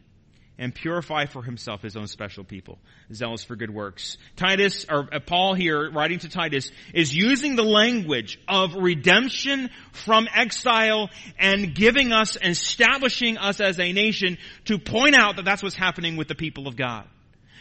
and 0.59 0.75
purify 0.75 1.25
for 1.25 1.43
himself 1.43 1.81
his 1.81 1.97
own 1.97 2.07
special 2.07 2.45
people, 2.45 2.79
zealous 3.15 3.45
for 3.45 3.57
good 3.57 3.71
works. 3.71 4.19
Titus, 4.37 4.85
or 4.91 5.09
uh, 5.11 5.21
Paul 5.21 5.55
here, 5.55 5.91
writing 5.91 6.19
to 6.19 6.29
Titus, 6.29 6.71
is 6.93 7.17
using 7.17 7.57
the 7.57 7.65
language 7.65 8.39
of 8.47 8.75
redemption 8.75 9.71
from 9.93 10.29
exile 10.35 11.09
and 11.39 11.75
giving 11.75 12.13
us, 12.13 12.37
establishing 12.37 13.39
us 13.39 13.59
as 13.59 13.81
a 13.81 13.91
nation 13.95 14.37
to 14.67 14.79
point 14.79 15.15
out 15.15 15.37
that 15.37 15.47
that's 15.47 15.63
what's 15.63 15.75
happening 15.75 16.19
with 16.19 16.29
the 16.29 16.35
people 16.35 16.69
of 16.69 16.77
God. 16.77 17.09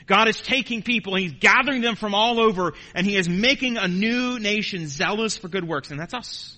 God 0.09 0.27
is 0.27 0.41
taking 0.41 0.81
people, 0.81 1.15
He's 1.15 1.33
gathering 1.33 1.81
them 1.81 1.95
from 1.95 2.15
all 2.15 2.39
over, 2.39 2.73
and 2.95 3.05
He 3.05 3.15
is 3.15 3.29
making 3.29 3.77
a 3.77 3.87
new 3.87 4.39
nation 4.39 4.87
zealous 4.87 5.37
for 5.37 5.47
good 5.47 5.65
works, 5.65 5.91
and 5.91 5.99
that's 5.99 6.15
us. 6.15 6.57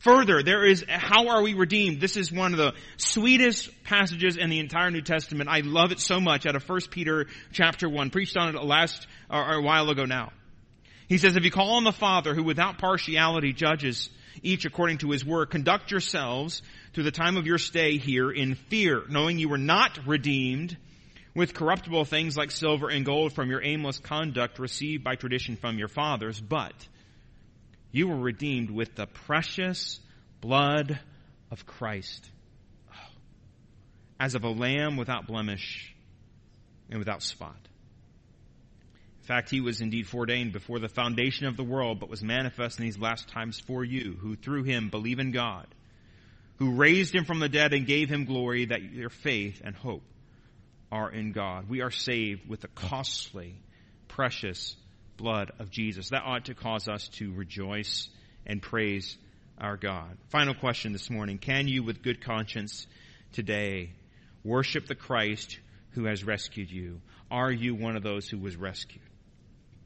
Further, 0.00 0.42
there 0.42 0.64
is, 0.64 0.84
how 0.88 1.28
are 1.28 1.42
we 1.42 1.54
redeemed? 1.54 2.00
This 2.00 2.16
is 2.16 2.32
one 2.32 2.52
of 2.52 2.58
the 2.58 2.72
sweetest 2.96 3.70
passages 3.84 4.36
in 4.36 4.50
the 4.50 4.58
entire 4.58 4.90
New 4.90 5.02
Testament. 5.02 5.48
I 5.48 5.60
love 5.60 5.92
it 5.92 6.00
so 6.00 6.18
much 6.20 6.44
out 6.46 6.56
of 6.56 6.68
1 6.68 6.80
Peter 6.90 7.26
chapter 7.52 7.88
1. 7.88 8.10
Preached 8.10 8.36
on 8.36 8.56
it 8.56 8.64
last, 8.64 9.06
or 9.30 9.54
a 9.54 9.62
while 9.62 9.88
ago 9.90 10.06
now. 10.06 10.32
He 11.06 11.18
says, 11.18 11.36
if 11.36 11.44
you 11.44 11.50
call 11.50 11.76
on 11.76 11.84
the 11.84 11.92
Father 11.92 12.34
who 12.34 12.42
without 12.42 12.78
partiality 12.78 13.52
judges 13.52 14.10
each 14.42 14.64
according 14.64 14.98
to 14.98 15.10
his 15.10 15.24
work, 15.24 15.50
conduct 15.50 15.90
yourselves 15.90 16.62
through 16.94 17.04
the 17.04 17.10
time 17.10 17.36
of 17.36 17.46
your 17.46 17.58
stay 17.58 17.98
here 17.98 18.30
in 18.30 18.54
fear, 18.54 19.02
knowing 19.08 19.38
you 19.38 19.50
were 19.50 19.58
not 19.58 20.06
redeemed 20.06 20.76
with 21.34 21.54
corruptible 21.54 22.04
things 22.04 22.36
like 22.36 22.50
silver 22.50 22.88
and 22.88 23.04
gold 23.04 23.32
from 23.32 23.50
your 23.50 23.62
aimless 23.62 23.98
conduct 23.98 24.58
received 24.58 25.04
by 25.04 25.14
tradition 25.14 25.56
from 25.56 25.78
your 25.78 25.88
fathers, 25.88 26.40
but 26.40 26.74
you 27.92 28.08
were 28.08 28.18
redeemed 28.18 28.70
with 28.70 28.94
the 28.94 29.06
precious 29.06 30.00
blood 30.40 30.98
of 31.50 31.66
Christ, 31.66 32.28
as 34.18 34.34
of 34.34 34.44
a 34.44 34.50
lamb 34.50 34.96
without 34.96 35.26
blemish 35.26 35.94
and 36.88 36.98
without 36.98 37.22
spot. 37.22 37.56
In 39.20 39.26
fact, 39.26 39.50
he 39.50 39.60
was 39.60 39.80
indeed 39.80 40.08
foreordained 40.08 40.52
before 40.52 40.80
the 40.80 40.88
foundation 40.88 41.46
of 41.46 41.56
the 41.56 41.62
world, 41.62 42.00
but 42.00 42.08
was 42.08 42.22
manifest 42.22 42.78
in 42.78 42.84
these 42.84 42.98
last 42.98 43.28
times 43.28 43.60
for 43.60 43.84
you, 43.84 44.16
who 44.20 44.34
through 44.34 44.64
him 44.64 44.88
believe 44.88 45.20
in 45.20 45.30
God, 45.30 45.66
who 46.56 46.72
raised 46.72 47.14
him 47.14 47.24
from 47.24 47.38
the 47.38 47.48
dead 47.48 47.72
and 47.72 47.86
gave 47.86 48.08
him 48.08 48.24
glory, 48.24 48.64
that 48.66 48.82
your 48.82 49.08
faith 49.08 49.62
and 49.64 49.76
hope 49.76 50.02
are 50.90 51.10
in 51.10 51.32
God. 51.32 51.68
We 51.68 51.82
are 51.82 51.90
saved 51.90 52.48
with 52.48 52.60
the 52.60 52.68
costly, 52.68 53.54
precious 54.08 54.76
blood 55.16 55.52
of 55.58 55.70
Jesus. 55.70 56.10
That 56.10 56.22
ought 56.24 56.46
to 56.46 56.54
cause 56.54 56.88
us 56.88 57.08
to 57.14 57.32
rejoice 57.32 58.08
and 58.46 58.60
praise 58.60 59.16
our 59.58 59.76
God. 59.76 60.16
Final 60.30 60.54
question 60.54 60.92
this 60.92 61.10
morning. 61.10 61.38
Can 61.38 61.68
you 61.68 61.82
with 61.82 62.02
good 62.02 62.22
conscience 62.22 62.86
today 63.32 63.92
worship 64.42 64.86
the 64.86 64.94
Christ 64.94 65.58
who 65.90 66.04
has 66.04 66.24
rescued 66.24 66.70
you? 66.70 67.00
Are 67.30 67.52
you 67.52 67.74
one 67.74 67.96
of 67.96 68.02
those 68.02 68.28
who 68.28 68.38
was 68.38 68.56
rescued? 68.56 69.04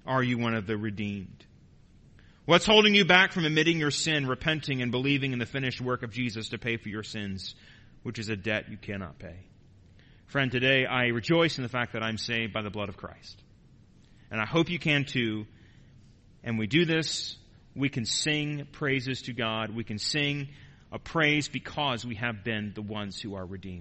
Are 0.06 0.22
you 0.22 0.38
one 0.38 0.54
of 0.54 0.66
the 0.66 0.76
redeemed? 0.76 1.44
What's 2.46 2.66
holding 2.66 2.94
you 2.94 3.06
back 3.06 3.32
from 3.32 3.46
admitting 3.46 3.78
your 3.78 3.90
sin, 3.90 4.26
repenting, 4.26 4.82
and 4.82 4.90
believing 4.90 5.32
in 5.32 5.38
the 5.38 5.46
finished 5.46 5.80
work 5.80 6.02
of 6.02 6.12
Jesus 6.12 6.50
to 6.50 6.58
pay 6.58 6.76
for 6.76 6.90
your 6.90 7.02
sins, 7.02 7.54
which 8.02 8.18
is 8.18 8.28
a 8.28 8.36
debt 8.36 8.66
you 8.70 8.76
cannot 8.76 9.18
pay? 9.18 9.46
Friend, 10.26 10.50
today 10.50 10.86
I 10.86 11.06
rejoice 11.06 11.58
in 11.58 11.62
the 11.62 11.68
fact 11.68 11.92
that 11.92 12.02
I'm 12.02 12.18
saved 12.18 12.52
by 12.52 12.62
the 12.62 12.70
blood 12.70 12.88
of 12.88 12.96
Christ. 12.96 13.40
And 14.30 14.40
I 14.40 14.46
hope 14.46 14.68
you 14.68 14.78
can 14.78 15.04
too. 15.04 15.46
And 16.42 16.58
we 16.58 16.66
do 16.66 16.84
this, 16.84 17.36
we 17.76 17.88
can 17.88 18.04
sing 18.04 18.66
praises 18.72 19.22
to 19.22 19.32
God. 19.32 19.70
We 19.70 19.84
can 19.84 19.98
sing 19.98 20.48
a 20.92 20.98
praise 20.98 21.48
because 21.48 22.04
we 22.04 22.14
have 22.16 22.44
been 22.44 22.72
the 22.74 22.82
ones 22.82 23.20
who 23.20 23.34
are 23.34 23.44
redeemed. 23.44 23.72